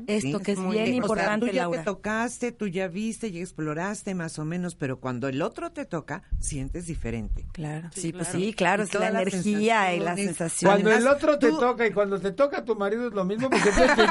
Esto 0.07 0.39
Sí, 0.39 0.45
que 0.45 0.53
es 0.53 0.59
bien 0.59 0.69
O 0.69 0.73
sea, 0.73 0.87
importante, 0.87 1.47
tú 1.47 1.53
ya 1.53 1.63
Laura. 1.63 1.79
te 1.81 1.85
tocaste, 1.85 2.53
tú 2.53 2.69
ya 2.69 2.87
viste, 2.89 3.33
ya 3.33 3.41
exploraste 3.41 4.15
más 4.15 4.39
o 4.39 4.45
menos, 4.45 4.75
pero 4.77 5.01
cuando 5.01 5.27
el 5.29 5.43
otro 5.43 5.73
te 5.73 5.85
toca, 5.85 6.23
sientes 6.39 6.87
diferente. 6.87 7.47
Claro. 7.53 7.89
Sí, 7.93 8.13
pues 8.13 8.29
claro. 8.29 8.39
sí, 8.45 8.53
claro, 8.55 8.83
Y 8.83 8.87
es 8.87 8.95
la 8.95 9.09
energía 9.09 9.95
y 9.95 10.01
las 10.01 10.17
sensaciones. 10.17 10.37
sensaciones. 10.37 10.83
Cuando 10.85 10.93
el 10.93 11.07
otro 11.09 11.39
te 11.39 11.49
tú- 11.49 11.59
toca 11.59 11.87
y 11.87 11.93
cuando 11.93 12.21
te 12.21 12.31
toca 12.33 12.65
tu 12.65 12.77
marido 12.77 13.09
es 13.09 13.15
lo 13.15 13.25
mismo 13.25 13.51
porque 13.51 13.71
tú. 13.71 14.03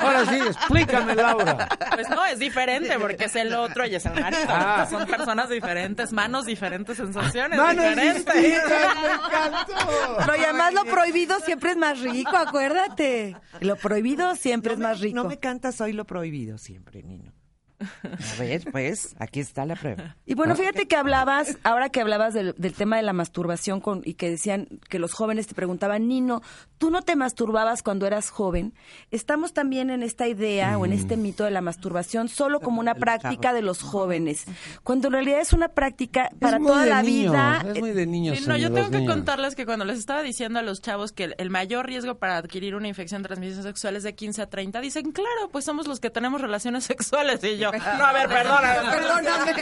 Ahora 0.00 0.26
sí, 0.26 0.36
explícame, 0.38 1.14
Laura. 1.14 1.68
Pues 1.94 2.08
no, 2.10 2.24
es 2.26 2.38
diferente 2.38 2.98
porque 2.98 3.24
es 3.24 3.36
el 3.36 3.54
otro 3.54 3.86
y 3.86 3.94
es 3.94 4.04
el 4.06 4.20
marido. 4.20 4.42
Ah. 4.48 4.86
Son 4.90 5.06
personas 5.06 5.48
diferentes, 5.48 6.12
manos 6.12 6.44
diferentes, 6.46 6.96
sensaciones 6.96 7.58
Manos 7.58 7.84
diferentes. 7.84 8.24
distintas, 8.34 8.96
me 9.02 9.12
encantó. 9.14 10.16
Pero 10.18 10.36
y 10.36 10.40
además 10.44 10.74
lo 10.74 10.84
prohibido 10.84 11.38
siempre 11.40 11.70
es 11.70 11.76
más 11.76 12.00
rico, 12.00 12.36
acuérdate. 12.36 13.36
Lo 13.60 13.76
prohibido 13.76 14.34
siempre 14.36 14.57
No 14.76 14.76
me- 14.78 14.82
más 14.88 15.00
rico. 15.00 15.14
No 15.16 15.24
me 15.24 15.38
cantas 15.38 15.80
hoy 15.80 15.92
lo 15.92 16.04
prohibido 16.06 16.58
siempre, 16.58 17.02
Nino. 17.02 17.32
A 17.80 18.40
ver, 18.40 18.64
pues, 18.70 19.14
aquí 19.18 19.40
está 19.40 19.64
la 19.64 19.76
prueba. 19.76 20.16
Y 20.26 20.34
bueno, 20.34 20.56
fíjate 20.56 20.88
que 20.88 20.96
hablabas, 20.96 21.56
ahora 21.62 21.88
que 21.90 22.00
hablabas 22.00 22.34
del, 22.34 22.54
del 22.58 22.74
tema 22.74 22.96
de 22.96 23.02
la 23.02 23.12
masturbación 23.12 23.80
con, 23.80 24.02
y 24.04 24.14
que 24.14 24.30
decían 24.30 24.66
que 24.88 24.98
los 24.98 25.12
jóvenes 25.12 25.46
te 25.46 25.54
preguntaban, 25.54 26.08
Nino, 26.08 26.42
¿tú 26.78 26.90
no 26.90 27.02
te 27.02 27.14
masturbabas 27.16 27.82
cuando 27.82 28.06
eras 28.06 28.30
joven? 28.30 28.74
Estamos 29.10 29.52
también 29.52 29.90
en 29.90 30.02
esta 30.02 30.26
idea 30.26 30.76
o 30.78 30.86
en 30.86 30.92
este 30.92 31.16
mito 31.16 31.44
de 31.44 31.50
la 31.50 31.60
masturbación 31.60 32.28
solo 32.28 32.60
como 32.60 32.80
una 32.80 32.94
práctica 32.94 33.52
de 33.52 33.62
los 33.62 33.82
jóvenes, 33.82 34.44
cuando 34.82 35.08
en 35.08 35.12
realidad 35.12 35.40
es 35.40 35.52
una 35.52 35.68
práctica 35.68 36.30
para 36.40 36.56
es 36.56 36.62
muy 36.62 36.70
toda 36.70 36.84
de 36.84 36.90
la 36.90 37.02
niños, 37.02 37.32
vida. 37.32 37.64
Es 37.74 37.80
muy 37.80 37.90
de 37.92 38.06
niños. 38.06 38.38
Sí, 38.38 38.44
no, 38.48 38.56
yo 38.56 38.72
tengo 38.72 38.90
que 38.90 38.98
niños. 38.98 39.14
contarles 39.14 39.54
que 39.54 39.66
cuando 39.66 39.84
les 39.84 39.98
estaba 39.98 40.22
diciendo 40.22 40.58
a 40.58 40.62
los 40.62 40.80
chavos 40.82 41.12
que 41.12 41.24
el, 41.24 41.34
el 41.38 41.50
mayor 41.50 41.86
riesgo 41.86 42.18
para 42.18 42.36
adquirir 42.36 42.74
una 42.74 42.88
infección 42.88 43.22
de 43.22 43.28
transmisión 43.28 43.62
sexual 43.62 43.96
es 43.96 44.02
de 44.02 44.14
15 44.14 44.42
a 44.42 44.46
30, 44.48 44.80
dicen, 44.80 45.12
claro, 45.12 45.48
pues 45.52 45.64
somos 45.64 45.86
los 45.86 46.00
que 46.00 46.10
tenemos 46.10 46.40
relaciones 46.40 46.84
sexuales. 46.88 47.42
Y 47.44 47.58
yo, 47.58 47.67
no, 47.72 48.04
a 48.06 48.12
ver, 48.12 48.28
perdóname. 48.28 48.90
Perdóname. 48.98 49.52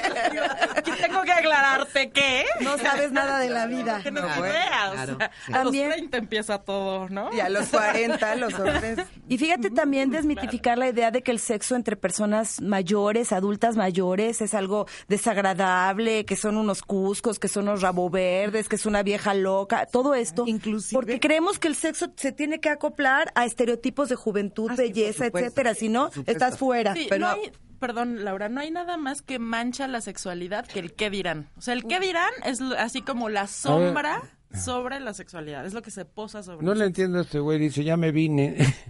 Aquí 0.76 0.90
tengo 1.00 1.22
que 1.22 1.32
aclararte 1.32 2.10
que... 2.10 2.44
No 2.60 2.76
sabes 2.78 3.12
nada 3.12 3.38
de 3.38 3.50
la 3.50 3.66
vida. 3.66 4.00
Que 4.02 4.10
no 4.10 4.22
No, 4.22 4.28
te 4.28 4.38
bueno, 4.38 4.54
veas. 4.54 4.92
claro, 4.92 5.14
O 5.14 5.16
sea, 5.18 5.30
sí. 5.46 5.52
A 5.52 5.56
los 5.56 5.64
También- 5.64 5.90
30 5.90 6.16
empieza 6.18 6.58
todo, 6.58 7.08
¿no? 7.08 7.30
Y 7.34 7.40
a 7.40 7.48
los 7.48 7.66
40 7.68 8.36
los 8.36 8.54
hombres 8.54 8.98
Y 9.28 9.38
fíjate 9.38 9.70
también 9.70 10.10
desmitificar 10.10 10.78
la 10.78 10.88
idea 10.88 11.10
de 11.10 11.22
que 11.22 11.30
el 11.30 11.38
sexo 11.38 11.76
entre 11.76 11.96
personas 11.96 12.60
mayores, 12.60 13.32
adultas 13.32 13.76
mayores, 13.76 14.40
es 14.40 14.54
algo 14.54 14.86
desagradable, 15.08 16.24
que 16.24 16.36
son 16.36 16.56
unos 16.56 16.82
cuscos, 16.82 17.38
que 17.38 17.48
son 17.48 17.64
unos 17.68 17.82
rabo 17.82 18.08
verdes, 18.10 18.68
que 18.68 18.76
es 18.76 18.86
una 18.86 19.02
vieja 19.02 19.34
loca, 19.34 19.86
todo 19.86 20.14
esto. 20.14 20.44
Inclusive- 20.46 20.94
Porque 20.96 21.20
creemos 21.20 21.58
que 21.58 21.68
el 21.68 21.74
sexo 21.74 22.12
se 22.16 22.32
tiene 22.32 22.60
que 22.60 22.68
acoplar 22.70 23.32
a 23.34 23.44
estereotipos 23.44 24.08
de 24.08 24.14
juventud, 24.16 24.70
Ah, 24.72 24.76
sí, 24.76 24.82
belleza, 24.82 25.26
supuesto, 25.26 25.38
etcétera. 25.38 25.74
Si 25.74 25.88
no, 25.88 26.10
estás 26.26 26.58
fuera. 26.58 26.94
Sí, 26.94 27.06
Pero- 27.08 27.26
no 27.26 27.32
hay, 27.32 27.52
perdón, 27.78 28.24
Laura, 28.24 28.48
no 28.48 28.60
hay 28.60 28.70
nada 28.70 28.96
más 28.96 29.22
que 29.22 29.38
mancha 29.38 29.86
la 29.88 30.00
sexualidad 30.00 30.66
que 30.66 30.78
el 30.80 30.92
qué 30.94 31.10
dirán. 31.10 31.48
O 31.56 31.60
sea, 31.60 31.74
el 31.74 31.84
qué 31.84 32.00
dirán 32.00 32.30
es 32.44 32.60
lo- 32.60 32.76
así 32.78 33.02
como 33.02 33.28
la 33.28 33.46
sombra 33.46 34.22
sobre 34.54 35.00
la 35.00 35.12
sexualidad. 35.12 35.66
Es 35.66 35.74
lo 35.74 35.82
que 35.82 35.90
se 35.90 36.04
posa 36.06 36.42
sobre 36.42 36.64
No 36.64 36.72
le 36.74 36.86
entiendo 36.86 37.18
a 37.18 37.22
este 37.22 37.40
güey, 37.40 37.58
dice, 37.58 37.84
ya 37.84 37.96
me 37.96 38.10
vine. 38.12 38.56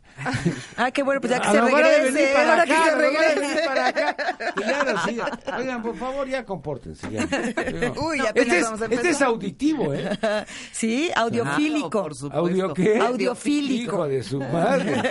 Ah, 0.79 0.91
qué 0.91 1.03
bueno, 1.03 1.21
pues 1.21 1.31
ya 1.31 1.41
que 1.41 1.49
A 1.49 1.53
se 1.53 1.61
regrese, 1.61 2.33
para 2.35 2.51
ahora 2.51 2.63
acá, 2.63 2.85
que 2.85 2.91
se 2.91 2.97
regrese. 2.97 3.67
para 3.67 3.87
acá. 3.89 4.17
Y 4.57 4.71
ahora 4.71 5.03
sí, 5.05 5.19
Oigan, 5.59 5.83
por 5.83 5.97
favor, 5.97 6.27
ya 6.29 6.45
compórtense. 6.45 7.11
Ya. 7.11 7.27
Uy, 8.03 8.19
ya 8.23 8.31
este, 8.35 8.59
es, 8.59 8.65
vamos 8.65 8.81
a 8.83 8.87
este 8.87 9.11
es 9.11 9.21
auditivo, 9.23 9.93
¿eh? 9.93 10.09
Sí, 10.73 11.11
audiofílico. 11.15 11.91
Claro, 11.91 12.05
por 12.05 12.15
supuesto. 12.15 12.39
¿Audio 12.39 12.73
qué? 12.75 12.99
Audiofílico. 12.99 13.93
Hijo 13.95 14.09
de 14.09 14.23
su 14.23 14.41
madre. 14.41 15.03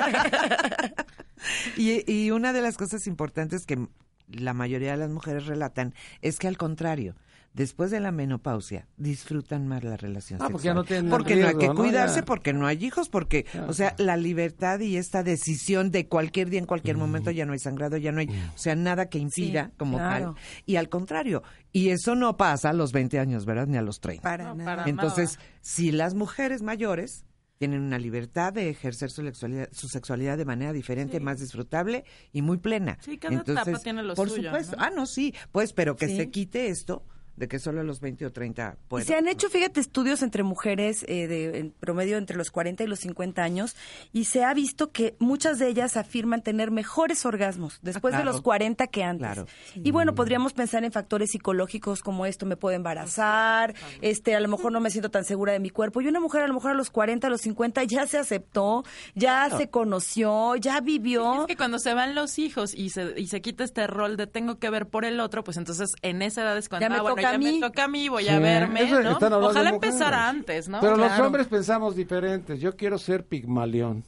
Y, 1.77 2.10
y 2.12 2.31
una 2.31 2.53
de 2.53 2.62
las 2.62 2.77
cosas 2.77 3.08
importantes 3.08 3.65
que 3.65 3.88
la 4.29 4.53
mayoría 4.53 4.91
de 4.91 4.97
las 4.97 5.10
mujeres 5.12 5.45
relatan 5.45 5.93
es 6.21 6.39
que 6.39 6.47
al 6.47 6.58
contrario, 6.58 7.15
después 7.53 7.89
de 7.91 7.99
la 7.99 8.12
menopausia 8.12 8.88
disfrutan 8.97 9.67
más 9.67 9.84
la 9.84 9.95
relación 9.97 10.41
Ah, 10.41 10.47
sexual. 10.47 10.51
porque 10.51 10.65
ya 10.65 10.73
no 10.73 10.84
tienen 10.84 11.10
Porque 11.10 11.36
no 11.36 11.47
hay 11.47 11.53
que 11.53 11.60
riesgo, 11.60 11.73
¿no? 11.75 11.79
cuidarse, 11.81 12.23
porque 12.23 12.51
no 12.53 12.65
hay 12.67 12.84
hijos, 12.84 13.08
porque, 13.08 13.45
o 13.67 13.73
sea, 13.73 13.95
la 13.97 14.17
libertad 14.17 14.79
y 14.79 14.97
esta 14.97 15.23
decisión 15.23 15.91
de 15.91 16.08
cualquier 16.08 16.49
día, 16.49 16.60
en 16.60 16.65
cualquier 16.65 16.97
momento, 16.97 17.29
ya 17.31 17.45
no 17.45 17.53
hay 17.53 17.60
sangrado, 17.60 17.97
ya 17.97 18.12
no 18.12 18.19
hay, 18.19 18.27
o 18.27 18.58
sea, 18.58 18.75
nada 18.75 19.05
que 19.10 19.19
impida 19.19 19.71
como 19.77 19.97
claro. 19.97 20.34
tal. 20.34 20.43
Y 20.65 20.75
al 20.77 20.89
contrario, 20.89 21.43
y 21.71 21.89
eso 21.89 22.15
no 22.15 22.36
pasa 22.36 22.71
a 22.71 22.73
los 22.73 22.91
20 22.91 23.19
años, 23.19 23.45
¿verdad? 23.45 23.67
Ni 23.67 23.77
a 23.77 23.81
los 23.81 23.99
30. 24.01 24.21
para 24.23 24.43
No, 24.45 24.55
nada. 24.55 24.75
para 24.77 24.89
Entonces, 24.89 25.38
nada. 25.38 25.49
si 25.62 25.91
las 25.91 26.13
mujeres 26.15 26.62
mayores 26.62 27.23
tienen 27.57 27.81
una 27.81 27.97
libertad 27.97 28.53
de 28.53 28.69
ejercer 28.69 29.09
su 29.11 29.23
sexualidad, 29.23 29.69
su 29.71 29.87
sexualidad 29.87 30.37
de 30.37 30.45
manera 30.45 30.73
diferente, 30.73 31.19
más 31.19 31.39
disfrutable 31.39 32.03
y 32.33 32.41
muy 32.41 32.57
plena. 32.57 32.97
Sí, 33.01 33.17
cada 33.17 33.35
Entonces, 33.35 33.67
etapa 33.67 33.79
tiene 33.83 34.03
lo 34.03 34.13
por 34.15 34.29
suyo, 34.29 34.49
supuesto. 34.49 34.75
¿no? 34.75 34.83
Ah, 34.83 34.89
no, 34.89 35.05
sí, 35.05 35.33
pues, 35.51 35.73
pero 35.73 35.95
que 35.95 36.07
Sí. 36.07 36.17
se 36.17 36.29
quite 36.29 36.67
esto 36.67 37.03
de 37.36 37.48
que 37.48 37.60
solo 37.60 37.82
a 37.82 37.84
los 37.84 38.00
20 38.00 38.26
o 38.26 38.32
30 38.32 38.78
Y 38.82 38.88
pueden. 38.88 39.08
se 39.08 39.15
han 39.15 39.28
hecho, 39.28 39.50
fíjate, 39.50 39.80
estudios 39.80 40.21
entre 40.21 40.43
mujeres 40.43 41.04
eh, 41.08 41.28
de 41.28 41.60
en 41.60 41.71
promedio 41.71 42.17
entre 42.17 42.38
los 42.38 42.52
40 42.52 42.84
y 42.84 42.88
los 42.88 43.00
50 43.00 43.43
años 43.43 43.76
y 44.13 44.26
se 44.26 44.43
ha 44.43 44.54
visto 44.54 44.91
que 44.91 45.15
muchas 45.19 45.60
de 45.60 45.67
ellas 45.67 45.98
afirman 45.98 46.41
tener 46.41 46.71
mejores 46.71 47.26
orgasmos 47.26 47.80
después 47.82 48.13
de 48.13 48.21
claro. 48.21 48.32
los 48.32 48.41
40 48.41 48.88
que 48.88 49.04
antes. 49.04 49.26
Claro. 49.26 49.48
Y 49.76 49.91
bueno, 49.91 50.15
podríamos 50.15 50.54
pensar 50.54 50.84
en 50.84 50.91
factores 50.91 51.32
psicológicos 51.32 52.02
como 52.02 52.26
esto 52.26 52.45
me 52.45 52.58
puedo 52.58 52.76
embarazar, 52.76 53.76
este 54.02 54.36
a 54.36 54.39
lo 54.39 54.48
mejor 54.48 54.71
no 54.71 54.80
me 54.80 54.89
siento 54.89 55.10
tan 55.10 55.26
segura 55.26 55.54
de 55.54 55.60
mi 55.60 55.69
cuerpo. 55.69 56.02
Y 56.02 56.08
una 56.08 56.19
mujer 56.19 56.43
a 56.43 56.48
lo 56.48 56.54
mejor 56.54 56.71
a 56.71 56.74
los 56.74 56.89
40, 56.89 57.28
a 57.28 57.30
los 57.30 57.41
50 57.41 57.84
ya 57.84 58.08
se 58.08 58.17
aceptó, 58.17 58.84
ya 59.13 59.50
se 59.58 59.69
conoció, 59.69 60.56
ya 60.56 60.80
vivió. 60.82 61.41
Es 61.41 61.48
que 61.48 61.58
cuando 61.58 61.80
se 61.80 61.93
van 61.93 62.15
los 62.15 62.39
hijos 62.39 62.73
y 62.73 62.90
se, 62.90 63.13
y 63.17 63.27
se 63.27 63.42
quita 63.42 63.63
este 63.63 63.88
rol 63.88 64.17
de 64.17 64.27
tengo 64.27 64.60
que 64.60 64.69
ver 64.69 64.88
por 64.88 65.06
el 65.06 65.19
otro, 65.19 65.44
pues 65.44 65.58
entonces 65.58 65.94
en 66.02 66.21
esa 66.21 66.42
edad 66.44 66.58
es 66.58 66.69
cuando 66.69 66.86
Ya 66.86 66.90
me 66.90 66.98
ah, 66.98 67.02
bueno, 67.02 67.15
toca 67.26 67.32
ya 67.32 67.36
a 67.36 67.38
mí. 67.40 67.60
me 67.60 67.67
toca 67.67 67.84
a 67.84 67.88
mí, 67.88 68.10
voy 68.10 68.23
Sí, 68.23 68.30
a 68.30 68.40
verme, 68.40 68.84
eso 68.84 69.02
¿no? 69.02 69.17
Ojalá 69.48 69.69
empezara 69.69 70.28
antes, 70.30 70.67
¿no? 70.69 70.80
Pero 70.82 70.96
los 70.98 71.08
Claro. 71.08 71.26
hombres 71.28 71.48
pensamos 71.48 71.96
diferentes. 71.96 72.60
Yo 72.60 72.76
quiero 72.76 72.98
ser 72.98 73.26
Pigmalión. 73.26 74.04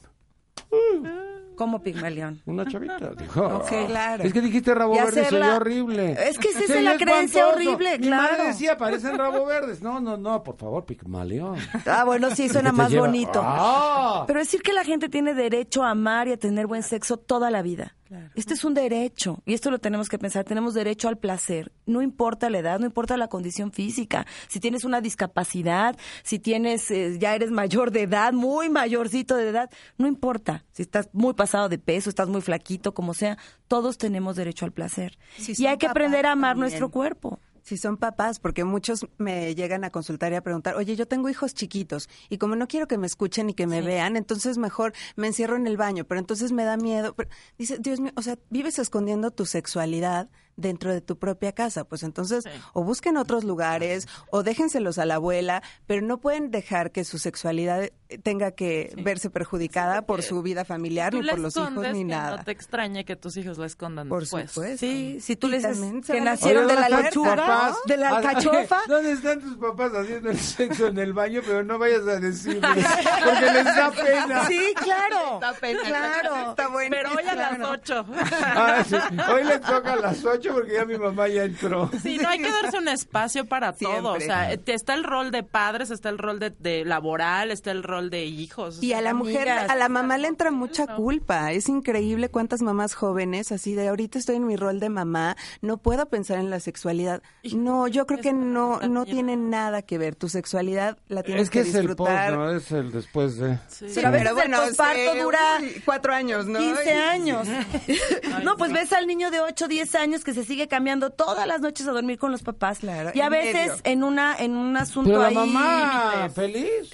Como 1.56 1.82
Pigmalión. 1.82 2.40
Una 2.46 2.64
chavita. 2.66 3.10
Dijo. 3.18 3.44
Ok, 3.44 3.68
claro. 3.88 4.22
Es 4.22 4.32
que 4.32 4.40
dijiste 4.40 4.72
rabo 4.74 4.94
Y 4.94 4.98
verde 4.98 5.10
y 5.10 5.14
se 5.14 5.20
hacerla- 5.22 5.46
oyó 5.48 5.56
horrible. 5.56 6.12
Es 6.12 6.38
que 6.38 6.50
esa 6.50 6.60
es 6.60 6.82
la 6.84 6.96
creencia 6.96 7.40
espantoso. 7.42 7.48
horrible, 7.72 7.98
Mi 7.98 8.06
claro. 8.06 8.22
madre 8.30 8.44
decía, 8.46 8.76
parecen 8.76 9.18
rabo 9.18 9.44
verdes. 9.44 9.82
No, 9.82 9.98
no, 9.98 10.16
no, 10.16 10.44
por 10.44 10.56
favor, 10.56 10.84
Pigmalión. 10.86 11.56
Ah, 11.84 12.04
bueno, 12.04 12.30
sí, 12.30 12.48
suena 12.48 12.70
más 12.70 12.90
lleva- 12.92 13.06
bonito. 13.06 13.40
¡Ah! 13.42 14.22
Pero 14.28 14.38
decir 14.38 14.62
que 14.62 14.72
la 14.72 14.84
gente 14.84 15.08
tiene 15.08 15.34
derecho 15.34 15.82
a 15.82 15.90
amar 15.90 16.28
y 16.28 16.32
a 16.32 16.36
tener 16.36 16.68
buen 16.68 16.84
sexo 16.84 17.16
toda 17.16 17.50
la 17.50 17.60
vida. 17.62 17.96
Este 18.34 18.54
es 18.54 18.64
un 18.64 18.74
derecho 18.74 19.42
y 19.44 19.54
esto 19.54 19.70
lo 19.70 19.78
tenemos 19.78 20.08
que 20.08 20.18
pensar. 20.18 20.44
Tenemos 20.44 20.74
derecho 20.74 21.08
al 21.08 21.18
placer. 21.18 21.72
No 21.86 22.02
importa 22.02 22.50
la 22.50 22.58
edad, 22.58 22.78
no 22.78 22.86
importa 22.86 23.16
la 23.16 23.28
condición 23.28 23.72
física. 23.72 24.26
Si 24.48 24.60
tienes 24.60 24.84
una 24.84 25.00
discapacidad, 25.00 25.96
si 26.22 26.38
tienes, 26.38 26.90
eh, 26.90 27.16
ya 27.18 27.34
eres 27.34 27.50
mayor 27.50 27.90
de 27.90 28.02
edad, 28.02 28.32
muy 28.32 28.68
mayorcito 28.68 29.36
de 29.36 29.48
edad, 29.48 29.70
no 29.96 30.06
importa. 30.06 30.64
Si 30.72 30.82
estás 30.82 31.08
muy 31.12 31.34
pasado 31.34 31.68
de 31.68 31.78
peso, 31.78 32.08
estás 32.08 32.28
muy 32.28 32.40
flaquito, 32.40 32.94
como 32.94 33.14
sea, 33.14 33.38
todos 33.66 33.98
tenemos 33.98 34.36
derecho 34.36 34.64
al 34.64 34.72
placer. 34.72 35.18
Si 35.36 35.60
y 35.62 35.66
hay 35.66 35.76
que 35.76 35.86
aprender 35.86 36.26
a 36.26 36.32
amar 36.32 36.52
también. 36.52 36.60
nuestro 36.68 36.90
cuerpo. 36.90 37.40
Si 37.68 37.76
son 37.76 37.98
papás, 37.98 38.40
porque 38.40 38.64
muchos 38.64 39.06
me 39.18 39.54
llegan 39.54 39.84
a 39.84 39.90
consultar 39.90 40.32
y 40.32 40.36
a 40.36 40.40
preguntar, 40.40 40.74
oye, 40.76 40.96
yo 40.96 41.06
tengo 41.06 41.28
hijos 41.28 41.52
chiquitos 41.52 42.08
y 42.30 42.38
como 42.38 42.56
no 42.56 42.66
quiero 42.66 42.88
que 42.88 42.96
me 42.96 43.06
escuchen 43.06 43.50
y 43.50 43.52
que 43.52 43.66
me 43.66 43.82
vean, 43.82 44.16
entonces 44.16 44.56
mejor 44.56 44.94
me 45.16 45.26
encierro 45.26 45.54
en 45.56 45.66
el 45.66 45.76
baño, 45.76 46.06
pero 46.06 46.18
entonces 46.18 46.50
me 46.50 46.64
da 46.64 46.78
miedo. 46.78 47.14
Pero, 47.14 47.28
dice, 47.58 47.76
Dios 47.78 48.00
mío, 48.00 48.12
o 48.16 48.22
sea, 48.22 48.38
vives 48.48 48.78
escondiendo 48.78 49.32
tu 49.32 49.44
sexualidad 49.44 50.30
dentro 50.58 50.92
de 50.92 51.00
tu 51.00 51.16
propia 51.18 51.52
casa, 51.52 51.84
pues 51.84 52.02
entonces 52.02 52.44
Sí. 52.44 52.50
o 52.74 52.82
busquen 52.84 53.16
otros 53.16 53.44
lugares 53.44 54.06
o 54.30 54.42
déjenselos 54.42 54.98
a 54.98 55.06
la 55.06 55.14
abuela, 55.14 55.62
pero 55.86 56.02
no 56.02 56.18
pueden 56.18 56.50
dejar 56.50 56.90
que 56.92 57.04
su 57.04 57.18
sexualidad 57.18 57.84
eh, 57.84 58.18
tenga 58.22 58.50
que 58.52 58.92
verse 59.02 59.30
perjudicada 59.30 60.02
por 60.02 60.22
su 60.22 60.42
vida 60.42 60.64
familiar 60.64 61.14
ni 61.14 61.22
por 61.28 61.38
los 61.38 61.56
hijos 61.56 61.70
ni 61.72 61.98
que 62.00 62.04
nada. 62.04 62.36
No 62.38 62.44
te 62.44 62.50
extrañe 62.52 63.04
que 63.04 63.16
tus 63.16 63.36
hijos 63.36 63.56
la 63.58 63.66
escondan 63.66 64.08
Por 64.08 64.20
después. 64.22 64.50
supuesto. 64.50 64.78
Sí, 64.78 65.20
si 65.20 65.36
tú 65.36 65.48
les 65.48 65.62
que 66.06 66.20
nacieron 66.20 66.64
Oye, 66.66 66.74
de 66.74 66.80
la 66.80 66.88
¿dónde 66.88 67.08
están 67.08 67.12
tus 67.12 67.24
lechuga, 67.26 67.36
papás? 67.36 67.76
de 67.86 67.96
la 67.96 68.08
alcachofa. 68.10 68.80
¿Dónde 68.88 69.12
están 69.12 69.40
tus 69.40 69.56
papás 69.56 69.92
haciendo 69.94 70.30
el 70.30 70.38
sexo 70.38 70.86
en 70.88 70.98
el 70.98 71.12
baño? 71.12 71.40
Pero 71.46 71.62
no 71.64 71.78
vayas 71.78 72.00
a 72.08 72.18
decirles, 72.18 72.62
porque 73.24 73.52
les 73.52 73.64
da 73.64 73.90
pena. 73.92 74.46
Sí, 74.46 74.74
claro. 74.82 75.34
Está 75.34 75.52
pena. 75.54 75.80
Claro. 75.86 76.50
Está 76.50 76.68
bueno. 76.68 76.96
Pero 76.98 77.10
hoy 77.14 77.24
a 77.28 77.34
las 77.34 77.60
ocho. 77.60 78.04
Ah, 78.42 78.82
sí. 78.88 78.96
Hoy 79.32 79.44
les 79.44 79.60
toca 79.60 79.92
a 79.92 79.96
las 79.96 80.24
8 80.24 80.47
porque 80.52 80.74
ya 80.74 80.84
mi 80.84 80.98
mamá 80.98 81.28
ya 81.28 81.44
entró. 81.44 81.90
Sí, 82.02 82.18
no 82.18 82.28
hay 82.28 82.38
que 82.38 82.50
darse 82.50 82.78
un 82.78 82.88
espacio 82.88 83.44
para 83.46 83.72
todo. 83.72 84.12
O 84.12 84.20
sea, 84.20 84.52
está 84.52 84.94
el 84.94 85.04
rol 85.04 85.30
de 85.30 85.42
padres, 85.42 85.90
está 85.90 86.08
el 86.08 86.18
rol 86.18 86.38
de, 86.38 86.50
de 86.50 86.84
laboral, 86.84 87.50
está 87.50 87.70
el 87.70 87.82
rol 87.82 88.08
de 88.10 88.24
hijos. 88.24 88.82
Y 88.82 88.92
a 88.92 89.00
la 89.00 89.14
mujer, 89.14 89.48
Amigas. 89.48 89.70
a 89.70 89.76
la 89.76 89.88
mamá 89.88 90.16
le 90.18 90.28
entra 90.28 90.50
mucha 90.50 90.86
culpa. 90.86 91.52
Es 91.52 91.68
increíble 91.68 92.28
cuántas 92.28 92.62
mamás 92.62 92.94
jóvenes, 92.94 93.52
así 93.52 93.74
de 93.74 93.88
ahorita 93.88 94.18
estoy 94.18 94.36
en 94.36 94.46
mi 94.46 94.56
rol 94.56 94.80
de 94.80 94.88
mamá, 94.88 95.36
no 95.60 95.78
puedo 95.78 96.06
pensar 96.06 96.38
en 96.38 96.50
la 96.50 96.60
sexualidad. 96.60 97.22
No, 97.54 97.88
yo 97.88 98.06
creo 98.06 98.20
que 98.20 98.32
no, 98.32 98.80
no 98.80 99.04
tiene 99.04 99.36
nada 99.36 99.82
que 99.82 99.98
ver. 99.98 100.14
Tu 100.14 100.28
sexualidad 100.28 100.98
la 101.08 101.22
tienes 101.22 101.44
Es 101.44 101.50
que 101.50 101.60
es 101.60 101.74
el 101.74 101.94
post, 101.96 102.10
disfrutar. 102.10 102.32
¿no? 102.32 102.50
Es 102.50 102.70
el 102.72 102.92
después 102.92 103.36
de... 103.38 103.58
Sí. 103.68 103.86
Pero 103.94 104.08
a 104.08 104.10
veces 104.10 104.44
el 104.44 104.50
posparto 104.52 105.12
sí, 105.12 105.18
dura 105.18 105.40
cuatro 105.84 106.14
años, 106.14 106.46
¿no? 106.46 106.58
15 106.58 106.92
años. 106.92 107.48
Ay, 107.48 108.44
no, 108.44 108.56
pues 108.56 108.70
sí. 108.70 108.76
ves 108.76 108.92
al 108.92 109.06
niño 109.06 109.30
de 109.30 109.40
8, 109.40 109.68
10 109.68 109.94
años 109.94 110.24
que 110.24 110.34
se 110.34 110.37
sigue 110.44 110.68
cambiando 110.68 111.10
todas 111.10 111.46
las 111.46 111.60
noches 111.60 111.86
a 111.88 111.92
dormir 111.92 112.18
con 112.18 112.30
los 112.32 112.42
papás. 112.42 112.78
Claro, 112.78 113.10
y 113.14 113.20
a 113.20 113.28
veces 113.28 113.54
medio. 113.68 113.74
en 113.84 114.04
una 114.04 114.36
en 114.36 114.56
un 114.56 114.76
asunto 114.76 115.10
Pero 115.10 115.22
la 115.22 115.28
ahí 115.28 115.34
mamá, 115.34 116.12
límites. 116.14 116.34
feliz. 116.34 116.90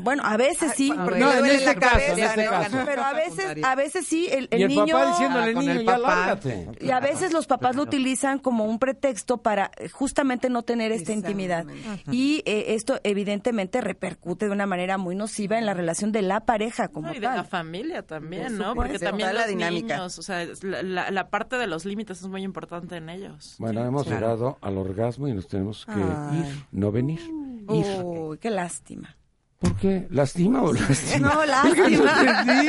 Bueno, 0.00 0.22
a 0.24 0.36
veces 0.36 0.72
sí, 0.76 0.92
Porque 1.04 1.18
No, 1.20 1.32
le 1.32 1.38
en 1.38 1.46
este 1.46 1.64
la 1.66 1.74
caso, 1.74 1.92
cabeza, 1.94 2.12
en 2.12 2.18
este 2.20 2.44
¿no? 2.44 2.50
caso. 2.50 2.78
pero 2.84 3.02
a 3.04 3.12
veces 3.12 3.64
a 3.64 3.74
veces 3.74 4.06
sí 4.06 4.28
el, 4.30 4.48
el 4.50 4.60
y 4.60 4.62
el 4.64 4.68
niño 4.68 4.86
papá 4.96 5.10
diciéndole, 5.10 5.50
Ah, 5.50 5.60
niño, 5.60 5.72
el 5.72 5.84
ya 5.86 5.96
papá. 5.96 6.08
lárgate. 6.16 6.68
Y 6.80 6.90
a 6.90 7.00
veces 7.00 7.32
los 7.32 7.46
papás 7.46 7.76
lo 7.76 7.82
utilizan 7.82 8.38
como 8.38 8.64
un 8.64 8.78
pretexto 8.78 9.38
para 9.38 9.70
eh, 9.76 9.88
justamente 9.88 10.50
no 10.50 10.62
tener 10.62 10.92
esta 10.92 11.12
intimidad. 11.12 11.64
Y 12.10 12.42
eh, 12.46 12.74
esto 12.74 12.98
evidentemente 13.04 13.80
repercute 13.80 14.46
de 14.46 14.52
una 14.52 14.66
manera 14.66 14.98
muy 14.98 15.14
nociva 15.14 15.58
en 15.58 15.66
la 15.66 15.74
relación 15.74 16.12
de 16.12 16.22
la 16.22 16.40
pareja 16.40 16.88
como 16.88 17.08
No, 17.08 17.12
y 17.14 17.18
de 17.20 17.26
la 17.26 17.34
tal. 17.36 17.46
familia 17.46 18.02
también, 18.02 18.58
¿no? 18.58 18.74
Porque 18.74 18.98
también 18.98 19.34
la 19.34 19.46
dinámica. 19.46 19.96
niños, 19.96 20.18
o 20.18 20.22
sea, 20.22 20.46
la, 20.62 20.82
la- 20.82 21.10
la 21.10 21.28
parte 21.30 21.56
de 21.56 21.66
los 21.66 21.84
límites 21.84 22.20
es 22.20 22.26
muy 22.28 22.42
importante 22.42 22.96
en 22.96 23.08
ellos. 23.08 23.56
Bueno, 23.58 23.84
hemos 23.84 24.06
llegado 24.06 24.58
al 24.60 24.76
orgasmo 24.78 25.28
y 25.28 25.32
nos 25.32 25.46
tenemos 25.48 25.86
que 25.86 25.92
Ay. 25.92 26.38
ir, 26.40 26.64
no 26.72 26.92
venir. 26.92 27.20
Ir. 27.68 27.86
Uy, 28.04 28.38
qué 28.38 28.50
lástima. 28.50 29.16
¿Por 29.58 29.74
qué? 29.76 30.06
¿Lastima 30.10 30.62
o 30.62 30.72
lastima? 30.72 31.28
No, 31.34 31.42
Es 31.68 31.74
que 31.74 31.90
lástima. 31.90 32.20
entendí. 32.20 32.68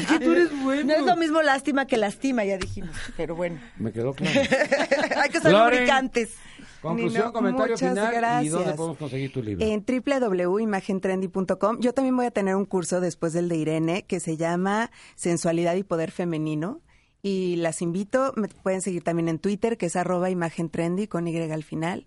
Es 0.00 0.06
que 0.06 0.18
tú 0.20 0.32
eres 0.32 0.62
bueno. 0.62 0.84
No 0.84 0.94
es 0.94 1.06
lo 1.06 1.16
mismo 1.16 1.42
lástima 1.42 1.86
que 1.86 1.96
lastima, 1.96 2.44
ya 2.44 2.58
dijimos. 2.58 2.94
Pero 3.16 3.34
bueno, 3.34 3.58
Me 3.78 3.92
quedó 3.92 4.12
claro. 4.14 4.40
hay 5.22 5.30
que 5.30 5.40
ser 5.40 5.52
lubricantes. 5.52 6.34
Conclusión, 6.82 7.22
Nino, 7.22 7.32
comentario 7.32 7.76
final 7.78 8.12
y 8.12 8.16
gracias. 8.16 8.52
dónde 8.52 8.72
podemos 8.74 8.98
conseguir 8.98 9.32
tu 9.32 9.42
libro. 9.42 9.64
En 9.66 9.84
www.imagentrendy.com. 9.84 11.78
Yo 11.80 11.92
también 11.94 12.16
voy 12.16 12.26
a 12.26 12.30
tener 12.30 12.54
un 12.54 12.64
curso 12.64 13.00
después 13.00 13.32
del 13.32 13.48
de 13.48 13.56
Irene 13.56 14.04
que 14.04 14.20
se 14.20 14.36
llama 14.36 14.90
Sensualidad 15.14 15.74
y 15.74 15.82
Poder 15.84 16.10
Femenino. 16.10 16.80
Y 17.22 17.56
las 17.56 17.82
invito, 17.82 18.32
me 18.36 18.46
pueden 18.48 18.82
seguir 18.82 19.02
también 19.02 19.28
en 19.28 19.38
Twitter, 19.40 19.76
que 19.78 19.86
es 19.86 19.96
arroba 19.96 20.30
imagen 20.30 20.68
trendy 20.68 21.08
con 21.08 21.26
Y 21.26 21.36
al 21.50 21.64
final. 21.64 22.06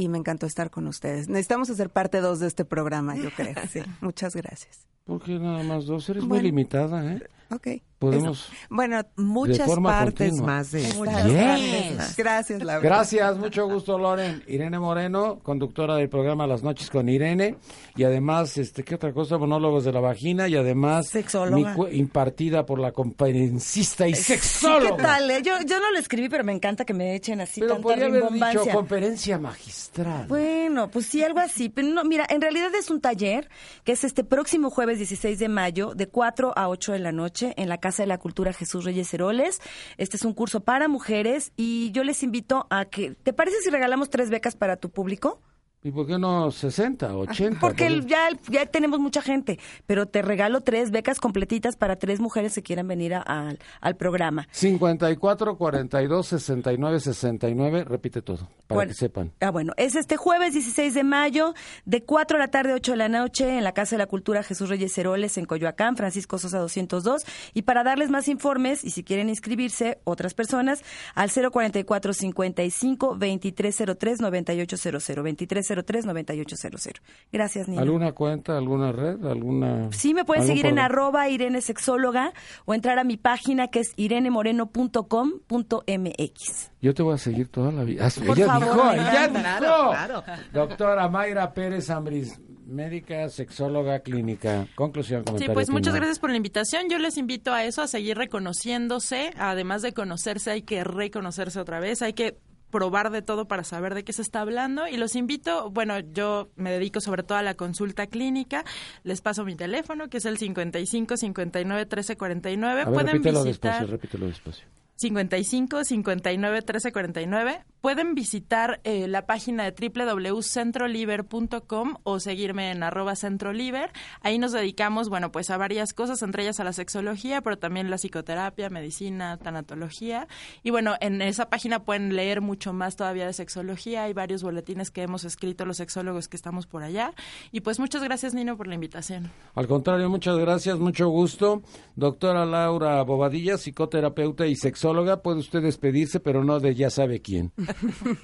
Y 0.00 0.08
me 0.08 0.16
encantó 0.16 0.46
estar 0.46 0.70
con 0.70 0.86
ustedes. 0.86 1.28
Necesitamos 1.28 1.68
hacer 1.68 1.90
parte 1.90 2.22
2 2.22 2.40
de 2.40 2.46
este 2.46 2.64
programa, 2.64 3.16
yo 3.16 3.30
creo. 3.36 3.54
Sí, 3.70 3.82
muchas 4.00 4.34
gracias. 4.34 4.86
¿Por 5.04 5.22
qué 5.22 5.38
nada 5.38 5.62
más 5.62 5.84
dos? 5.84 6.08
Eres 6.08 6.24
muy 6.24 6.40
limitada, 6.40 7.04
¿eh? 7.12 7.22
Ok. 7.50 7.68
Podemos... 8.00 8.48
Bueno, 8.70 9.02
Muchas 9.16 9.68
partes 9.78 10.30
continua. 10.30 10.46
más 10.46 10.70
de 10.72 10.82
muchas 10.94 11.26
Yes. 11.26 11.34
gracias. 11.34 12.16
Gracias, 12.16 12.62
Laura. 12.62 12.80
Gracias, 12.88 13.36
mucho 13.36 13.68
gusto, 13.68 13.98
Loren. 13.98 14.42
Irene 14.46 14.78
Moreno, 14.78 15.38
conductora 15.42 15.96
del 15.96 16.08
programa 16.08 16.46
Las 16.46 16.62
Noches 16.62 16.88
con 16.88 17.10
Irene. 17.10 17.56
Y 17.96 18.04
además, 18.04 18.56
este, 18.56 18.84
¿qué 18.84 18.94
otra 18.94 19.12
cosa? 19.12 19.36
Monólogos 19.36 19.84
de 19.84 19.92
la 19.92 20.00
vagina. 20.00 20.48
Y 20.48 20.56
además, 20.56 21.08
Sexóloga. 21.08 21.56
mi 21.56 21.74
cu- 21.76 21.88
impartida 21.88 22.64
por 22.64 22.78
la 22.80 22.92
conferencista 22.92 24.08
y 24.08 24.14
sexóloga. 24.14 24.96
¿Qué 24.96 25.02
tal? 25.02 25.30
eh? 25.30 25.42
Yo, 25.44 25.52
yo 25.66 25.78
no 25.78 25.90
lo 25.92 25.98
escribí, 25.98 26.30
pero 26.30 26.42
me 26.42 26.52
encanta 26.52 26.86
que 26.86 26.94
me 26.94 27.14
echen 27.14 27.42
así 27.42 27.60
Pero 27.60 27.74
tanta 27.74 27.82
podría 27.82 28.06
haber 28.06 28.30
dicho 28.32 28.64
conferencia 28.72 29.38
magistral. 29.38 30.26
Bueno, 30.26 30.90
pues 30.90 31.04
sí, 31.04 31.22
algo 31.22 31.40
así. 31.40 31.68
Pero 31.68 31.88
no, 31.88 32.04
mira, 32.04 32.24
en 32.30 32.40
realidad 32.40 32.74
es 32.74 32.88
un 32.88 33.02
taller 33.02 33.50
que 33.84 33.92
es 33.92 34.04
este 34.04 34.24
próximo 34.24 34.70
jueves 34.70 34.96
16 34.96 35.38
de 35.38 35.48
mayo, 35.50 35.92
de 35.94 36.08
4 36.08 36.54
a 36.56 36.70
8 36.70 36.92
de 36.92 36.98
la 37.00 37.12
noche, 37.12 37.52
en 37.58 37.68
la 37.68 37.76
Casa 37.76 37.89
de 37.96 38.06
la 38.06 38.18
Cultura 38.18 38.52
Jesús 38.52 38.84
Reyes 38.84 39.12
Heroles. 39.12 39.60
Este 39.96 40.16
es 40.16 40.24
un 40.24 40.34
curso 40.34 40.60
para 40.60 40.88
mujeres 40.88 41.52
y 41.56 41.90
yo 41.92 42.04
les 42.04 42.22
invito 42.22 42.66
a 42.70 42.84
que, 42.84 43.14
¿te 43.14 43.32
parece 43.32 43.58
si 43.62 43.70
regalamos 43.70 44.10
tres 44.10 44.30
becas 44.30 44.56
para 44.56 44.76
tu 44.76 44.90
público? 44.90 45.40
¿Y 45.82 45.92
por 45.92 46.06
qué 46.06 46.18
no 46.18 46.50
60, 46.50 47.16
80? 47.16 47.58
Porque 47.58 47.84
Por- 47.84 47.92
el- 47.92 48.06
ya, 48.06 48.28
ya 48.50 48.66
tenemos 48.66 49.00
mucha 49.00 49.22
gente, 49.22 49.58
pero 49.86 50.04
te 50.06 50.20
regalo 50.20 50.60
tres 50.60 50.90
becas 50.90 51.18
completitas 51.20 51.76
para 51.76 51.96
tres 51.96 52.20
mujeres 52.20 52.54
que 52.54 52.62
quieran 52.62 52.86
venir 52.86 53.14
a- 53.14 53.22
al, 53.22 53.58
al 53.80 53.96
programa. 53.96 54.46
54, 54.52 55.56
42, 55.56 56.26
69, 56.26 57.00
69. 57.00 57.84
Repite 57.84 58.20
todo, 58.20 58.48
para 58.66 58.76
Bueno, 58.76 58.90
que 58.90 58.94
sepan. 58.94 59.32
Ah, 59.40 59.50
bueno, 59.50 59.72
es 59.78 59.94
este 59.94 60.18
jueves 60.18 60.52
16 60.52 60.92
de 60.92 61.02
mayo, 61.02 61.54
de 61.86 62.02
4 62.04 62.36
de 62.36 62.44
la 62.44 62.50
tarde 62.50 62.72
a 62.72 62.74
8 62.74 62.92
de 62.92 62.98
la 62.98 63.08
noche, 63.08 63.56
en 63.56 63.64
la 63.64 63.72
Casa 63.72 63.96
de 63.96 64.00
la 64.00 64.06
Cultura 64.06 64.42
Jesús 64.42 64.68
Reyes 64.68 64.96
Heroles, 64.98 65.38
en 65.38 65.46
Coyoacán, 65.46 65.96
Francisco 65.96 66.36
Sosa 66.38 66.58
202. 66.58 67.24
Y 67.54 67.62
para 67.62 67.84
darles 67.84 68.10
más 68.10 68.28
informes, 68.28 68.84
y 68.84 68.90
si 68.90 69.02
quieren 69.02 69.30
inscribirse, 69.30 69.98
otras 70.04 70.34
personas, 70.34 70.82
al 71.14 71.30
044 71.30 72.12
55 72.12 73.06
2303 73.18 74.20
9800 74.20 75.06
2303 75.06 75.69
603-9800. 75.74 77.00
Gracias, 77.32 77.68
Nino. 77.68 77.80
¿Alguna 77.82 78.12
cuenta, 78.12 78.56
alguna 78.56 78.92
red, 78.92 79.24
alguna... 79.24 79.88
Sí, 79.92 80.14
me 80.14 80.24
pueden 80.24 80.46
seguir 80.46 80.66
en 80.66 80.78
arroba 80.78 81.28
Irene 81.28 81.60
Sexóloga 81.60 82.32
o 82.64 82.74
entrar 82.74 82.98
a 82.98 83.04
mi 83.04 83.16
página 83.16 83.68
que 83.68 83.80
es 83.80 83.92
irenemoreno.com.mx. 83.96 86.70
Yo 86.80 86.94
te 86.94 87.02
voy 87.02 87.14
a 87.14 87.18
seguir 87.18 87.48
toda 87.48 87.72
la 87.72 87.84
vida. 87.84 88.08
Por 88.26 88.38
ella 88.38 88.46
favor, 88.46 88.64
dijo, 88.64 88.92
ella 88.92 89.28
dijo. 89.28 89.90
Claro, 89.90 90.24
Doctora 90.52 91.08
Mayra 91.08 91.52
Pérez 91.52 91.90
Ambris, 91.90 92.40
médica, 92.66 93.28
sexóloga 93.28 94.00
clínica. 94.00 94.66
Conclusión, 94.74 95.24
Sí, 95.38 95.46
pues 95.52 95.68
muchas 95.70 95.92
final. 95.92 96.00
gracias 96.00 96.18
por 96.18 96.30
la 96.30 96.36
invitación. 96.36 96.88
Yo 96.88 96.98
les 96.98 97.16
invito 97.18 97.52
a 97.52 97.64
eso, 97.64 97.82
a 97.82 97.86
seguir 97.88 98.16
reconociéndose. 98.16 99.32
Además 99.38 99.82
de 99.82 99.92
conocerse, 99.92 100.50
hay 100.52 100.62
que 100.62 100.82
reconocerse 100.84 101.60
otra 101.60 101.80
vez. 101.80 102.00
Hay 102.02 102.14
que 102.14 102.38
probar 102.70 103.10
de 103.10 103.22
todo 103.22 103.46
para 103.46 103.64
saber 103.64 103.94
de 103.94 104.04
qué 104.04 104.12
se 104.12 104.22
está 104.22 104.40
hablando 104.40 104.86
y 104.88 104.96
los 104.96 105.14
invito, 105.16 105.70
bueno, 105.70 105.98
yo 106.00 106.50
me 106.56 106.70
dedico 106.70 107.00
sobre 107.00 107.22
todo 107.22 107.38
a 107.38 107.42
la 107.42 107.54
consulta 107.54 108.06
clínica, 108.06 108.64
les 109.04 109.20
paso 109.20 109.44
mi 109.44 109.56
teléfono 109.56 110.08
que 110.08 110.18
es 110.18 110.24
el 110.24 110.38
55 110.38 111.16
59 111.16 111.86
13 111.86 112.16
49, 112.16 112.72
A 112.72 112.84
ver, 112.84 112.92
pueden 112.92 113.06
repítelo 113.06 113.44
visitar 113.44 113.72
despacio, 113.72 113.92
repítelo 113.92 114.26
despacio. 114.26 114.64
55 115.00 115.84
59 115.84 116.62
13 116.62 116.92
49. 116.92 117.64
Pueden 117.80 118.14
visitar 118.14 118.80
eh, 118.84 119.08
la 119.08 119.24
página 119.24 119.64
de 119.64 119.72
www.centroliber.com 119.72 121.96
o 122.02 122.20
seguirme 122.20 122.72
en 122.72 122.82
arroba 122.82 123.16
centroliber. 123.16 123.90
Ahí 124.20 124.38
nos 124.38 124.52
dedicamos, 124.52 125.08
bueno, 125.08 125.32
pues 125.32 125.48
a 125.48 125.56
varias 125.56 125.94
cosas, 125.94 126.22
entre 126.22 126.42
ellas 126.42 126.60
a 126.60 126.64
la 126.64 126.74
sexología, 126.74 127.40
pero 127.40 127.56
también 127.56 127.88
la 127.88 127.96
psicoterapia, 127.96 128.68
medicina, 128.68 129.38
tanatología. 129.38 130.28
Y 130.62 130.68
bueno, 130.68 130.96
en 131.00 131.22
esa 131.22 131.48
página 131.48 131.84
pueden 131.84 132.14
leer 132.14 132.42
mucho 132.42 132.74
más 132.74 132.96
todavía 132.96 133.24
de 133.24 133.32
sexología. 133.32 134.04
Hay 134.04 134.12
varios 134.12 134.42
boletines 134.42 134.90
que 134.90 135.00
hemos 135.00 135.24
escrito 135.24 135.64
los 135.64 135.78
sexólogos 135.78 136.28
que 136.28 136.36
estamos 136.36 136.66
por 136.66 136.82
allá. 136.82 137.14
Y 137.50 137.60
pues 137.60 137.80
muchas 137.80 138.02
gracias, 138.02 138.34
Nino, 138.34 138.58
por 138.58 138.66
la 138.66 138.74
invitación. 138.74 139.30
Al 139.54 139.66
contrario, 139.66 140.10
muchas 140.10 140.36
gracias, 140.36 140.78
mucho 140.78 141.08
gusto. 141.08 141.62
Doctora 141.96 142.44
Laura 142.44 143.02
Bobadilla, 143.04 143.56
psicoterapeuta 143.56 144.46
y 144.46 144.54
sexóloga, 144.54 145.22
puede 145.22 145.38
usted 145.38 145.62
despedirse, 145.62 146.20
pero 146.20 146.44
no 146.44 146.60
de 146.60 146.74
ya 146.74 146.90
sabe 146.90 147.22
quién. 147.22 147.52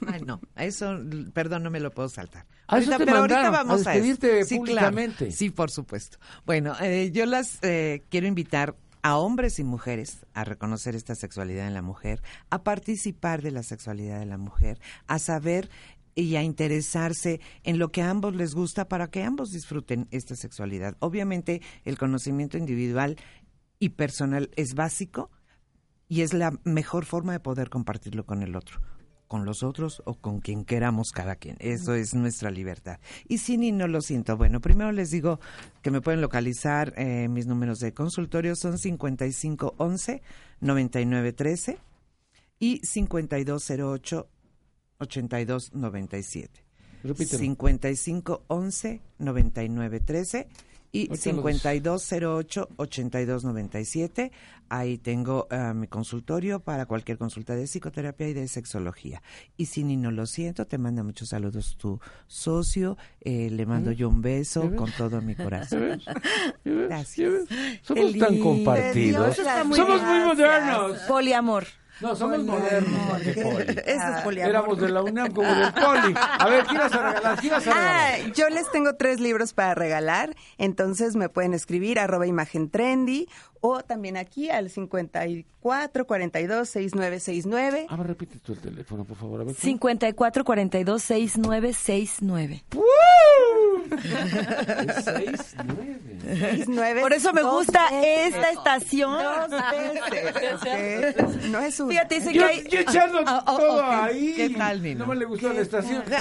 Ay, 0.06 0.22
no, 0.22 0.40
eso, 0.56 0.98
perdón, 1.32 1.62
no 1.62 1.70
me 1.70 1.80
lo 1.80 1.90
puedo 1.90 2.08
saltar. 2.08 2.46
Ah, 2.66 2.80
te 2.80 2.96
pero 2.98 3.16
ahorita 3.18 3.46
a 3.46 3.50
vamos 3.50 3.86
a, 3.86 3.94
eso. 3.94 4.02
despedirte 4.04 4.44
Sí, 4.44 4.56
públicamente. 4.58 5.16
claro. 5.16 5.32
Sí, 5.32 5.50
por 5.50 5.70
supuesto. 5.70 6.18
Bueno, 6.44 6.74
eh, 6.80 7.10
yo 7.12 7.26
las 7.26 7.58
eh, 7.62 8.02
quiero 8.10 8.26
invitar 8.26 8.76
a 9.02 9.16
hombres 9.16 9.58
y 9.58 9.64
mujeres 9.64 10.26
a 10.34 10.44
reconocer 10.44 10.96
esta 10.96 11.14
sexualidad 11.14 11.68
en 11.68 11.74
la 11.74 11.82
mujer, 11.82 12.22
a 12.50 12.62
participar 12.62 13.40
de 13.42 13.52
la 13.52 13.62
sexualidad 13.62 14.18
de 14.18 14.26
la 14.26 14.38
mujer, 14.38 14.80
a 15.06 15.18
saber 15.18 15.70
y 16.16 16.34
a 16.36 16.42
interesarse 16.42 17.40
en 17.62 17.78
lo 17.78 17.92
que 17.92 18.02
a 18.02 18.10
ambos 18.10 18.34
les 18.34 18.54
gusta 18.54 18.88
para 18.88 19.08
que 19.08 19.22
ambos 19.22 19.50
disfruten 19.50 20.08
esta 20.10 20.34
sexualidad. 20.34 20.96
Obviamente, 20.98 21.60
el 21.84 21.98
conocimiento 21.98 22.58
individual 22.58 23.16
y 23.78 23.90
personal 23.90 24.50
es 24.56 24.74
básico, 24.74 25.30
y 26.08 26.22
es 26.22 26.32
la 26.32 26.52
mejor 26.64 27.04
forma 27.04 27.32
de 27.32 27.40
poder 27.40 27.68
compartirlo 27.68 28.24
con 28.24 28.42
el 28.42 28.54
otro 28.56 28.80
con 29.28 29.44
los 29.44 29.62
otros 29.62 30.02
o 30.04 30.14
con 30.14 30.40
quien 30.40 30.64
queramos 30.64 31.12
cada 31.12 31.36
quien. 31.36 31.56
Eso 31.60 31.94
es 31.94 32.14
nuestra 32.14 32.50
libertad. 32.50 32.98
Y 33.28 33.38
si 33.38 33.56
ni 33.56 33.72
no 33.72 33.88
lo 33.88 34.00
siento, 34.00 34.36
bueno, 34.36 34.60
primero 34.60 34.92
les 34.92 35.10
digo 35.10 35.40
que 35.82 35.90
me 35.90 36.00
pueden 36.00 36.20
localizar, 36.20 36.94
eh, 36.96 37.28
mis 37.28 37.46
números 37.46 37.80
de 37.80 37.92
consultorio 37.92 38.54
son 38.56 38.78
5511 38.78 40.22
9913 40.60 41.78
y 42.58 42.80
5208 42.84 44.28
8297. 44.98 46.64
Repítelo. 47.02 47.38
5511 47.38 49.00
9913 49.18 50.48
y 51.02 51.08
Ahorita 51.10 51.32
lo 51.32 51.42
dices. 51.42 51.64
5208-8297. 51.64 54.30
Ahí 54.68 54.98
tengo 54.98 55.46
eh, 55.50 55.72
mi 55.74 55.86
consultorio 55.86 56.58
para 56.60 56.86
cualquier 56.86 57.18
consulta 57.18 57.54
de 57.54 57.64
psicoterapia 57.66 58.28
y 58.28 58.34
de 58.34 58.48
sexología. 58.48 59.22
Y 59.56 59.66
si 59.66 59.84
ni 59.84 59.96
no 59.96 60.10
lo 60.10 60.26
siento, 60.26 60.66
te 60.66 60.76
manda 60.78 61.02
muchos 61.04 61.28
saludos 61.28 61.76
tu 61.76 62.00
socio. 62.26 62.96
eh, 63.20 63.48
le 63.50 63.66
mando 63.66 63.92
yo 63.92 64.08
un 64.08 64.22
beso 64.22 64.74
con 64.74 64.90
todo 64.92 65.20
mi 65.22 65.34
corazón. 65.34 66.00
Gracias. 66.64 67.32
Somos 67.82 68.16
tan 68.18 68.38
compartidos. 68.40 69.36
Somos 69.36 70.02
muy 70.02 70.20
modernos. 70.20 70.98
Poliamor. 71.06 71.64
No, 72.00 72.14
somos 72.14 72.44
modernos. 72.44 73.22
es 73.26 74.22
poliamor. 74.22 74.50
Éramos 74.50 74.78
de 74.80 74.88
la 74.90 75.02
UNAM 75.02 75.32
como 75.32 75.48
del 75.54 75.72
poli. 75.72 76.14
A 76.16 76.46
ver, 76.48 76.64
¿qué 76.66 76.74
ibas 76.74 76.92
a 76.92 77.08
regalar? 77.08 77.40
¿Qué 77.40 77.46
ibas 77.46 77.66
a 77.66 77.70
regalar? 77.72 78.20
Ah, 78.20 78.32
yo 78.34 78.48
les 78.50 78.70
tengo 78.70 78.94
tres 78.96 79.20
libros 79.20 79.54
para 79.54 79.74
regalar, 79.74 80.34
entonces 80.58 81.16
me 81.16 81.28
pueden 81.28 81.54
escribir 81.54 81.98
arroba 81.98 82.26
imagen 82.26 82.70
trendy 82.70 83.28
o 83.60 83.82
también 83.82 84.16
aquí 84.18 84.50
al 84.50 84.68
54 84.70 86.06
42 86.06 86.68
6969. 86.68 87.86
A 87.88 87.96
ver, 87.96 88.06
repite 88.06 88.38
tú 88.40 88.52
el 88.52 88.60
teléfono, 88.60 89.04
por 89.04 89.16
favor. 89.16 89.40
A 89.40 89.44
ver, 89.44 89.54
54 89.54 90.44
42 90.44 91.02
6969. 91.02 91.68
Es 91.68 91.84
seis, 95.04 95.56
nueve. 95.64 96.00
69, 96.26 97.00
Por 97.00 97.12
eso 97.12 97.32
me 97.32 97.40
dos 97.42 97.66
gusta 97.66 97.88
veces. 97.90 98.34
esta 98.34 98.50
estación. 98.50 99.22
Dos 99.22 99.50
veces, 99.70 101.32
¿ok? 101.34 101.42
No 101.50 101.60
es 101.60 101.80
un... 101.80 101.85
Fíjate, 101.88 102.14
dice 102.16 102.32
Yo, 102.32 102.42
que 102.42 102.48
hay... 102.48 102.64
yo 102.68 102.80
echando 102.80 103.20
Ah, 103.26 103.44
oh, 103.46 103.56
todo 103.58 103.84
ahí. 103.84 104.34
¿Qué 104.36 104.50
tal, 104.50 104.82
Nino? 104.82 105.00
No 105.00 105.06
me 105.12 105.16
le 105.16 105.24
gustó 105.24 105.52
la 105.52 105.60
estación. 105.60 106.02
¿Qué 106.06 106.16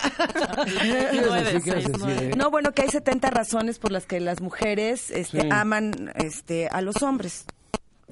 Nueve, 0.87 1.09
ibas 1.13 1.31
a 1.31 1.35
decir? 1.43 1.61
¿Qué 1.63 1.69
ibas 1.69 1.79
a 1.79 1.81
seis, 1.81 1.87
decir, 1.87 1.95
nueve. 1.99 2.27
eh? 2.27 2.35
No, 2.35 2.51
bueno, 2.51 2.71
que 2.73 2.81
hay 2.83 2.89
70 2.89 3.29
razones 3.29 3.79
por 3.79 3.91
las 3.91 4.05
que 4.05 4.19
las 4.19 4.41
mujeres 4.41 5.11
este, 5.11 5.41
Sí. 5.41 5.47
aman 5.51 6.11
este, 6.15 6.67
a 6.69 6.81
los 6.81 7.01
hombres. 7.03 7.45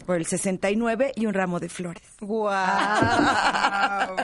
Por 0.05 0.17
el 0.17 0.25
69 0.25 1.13
y 1.15 1.27
un 1.27 1.33
ramo 1.33 1.59
de 1.59 1.69
flores. 1.69 2.03
¡Guau! 2.19 2.57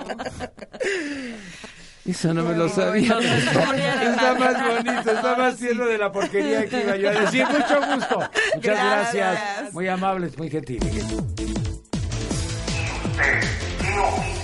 Eso 2.05 2.34
no 2.34 2.43
me 2.43 2.55
lo 2.55 2.67
sabía. 2.69 3.17
Está 3.19 4.34
más 4.36 4.65
bonito, 4.67 5.11
está 5.11 5.36
más 5.38 5.55
tierno 5.57 5.86
de 5.86 5.97
la 5.97 6.11
porquería 6.11 6.65
que 6.65 6.82
iba 6.82 6.95
yo 6.95 7.09
a 7.09 7.13
decir. 7.21 7.45
Mucho 7.45 7.80
gusto. 7.93 8.19
Muchas 8.55 8.75
gracias. 8.84 9.13
Gracias. 9.13 9.73
Muy 9.73 9.88
amables, 9.88 10.36
muy 10.38 10.49
gentiles 10.49 10.91
usted 13.20 14.38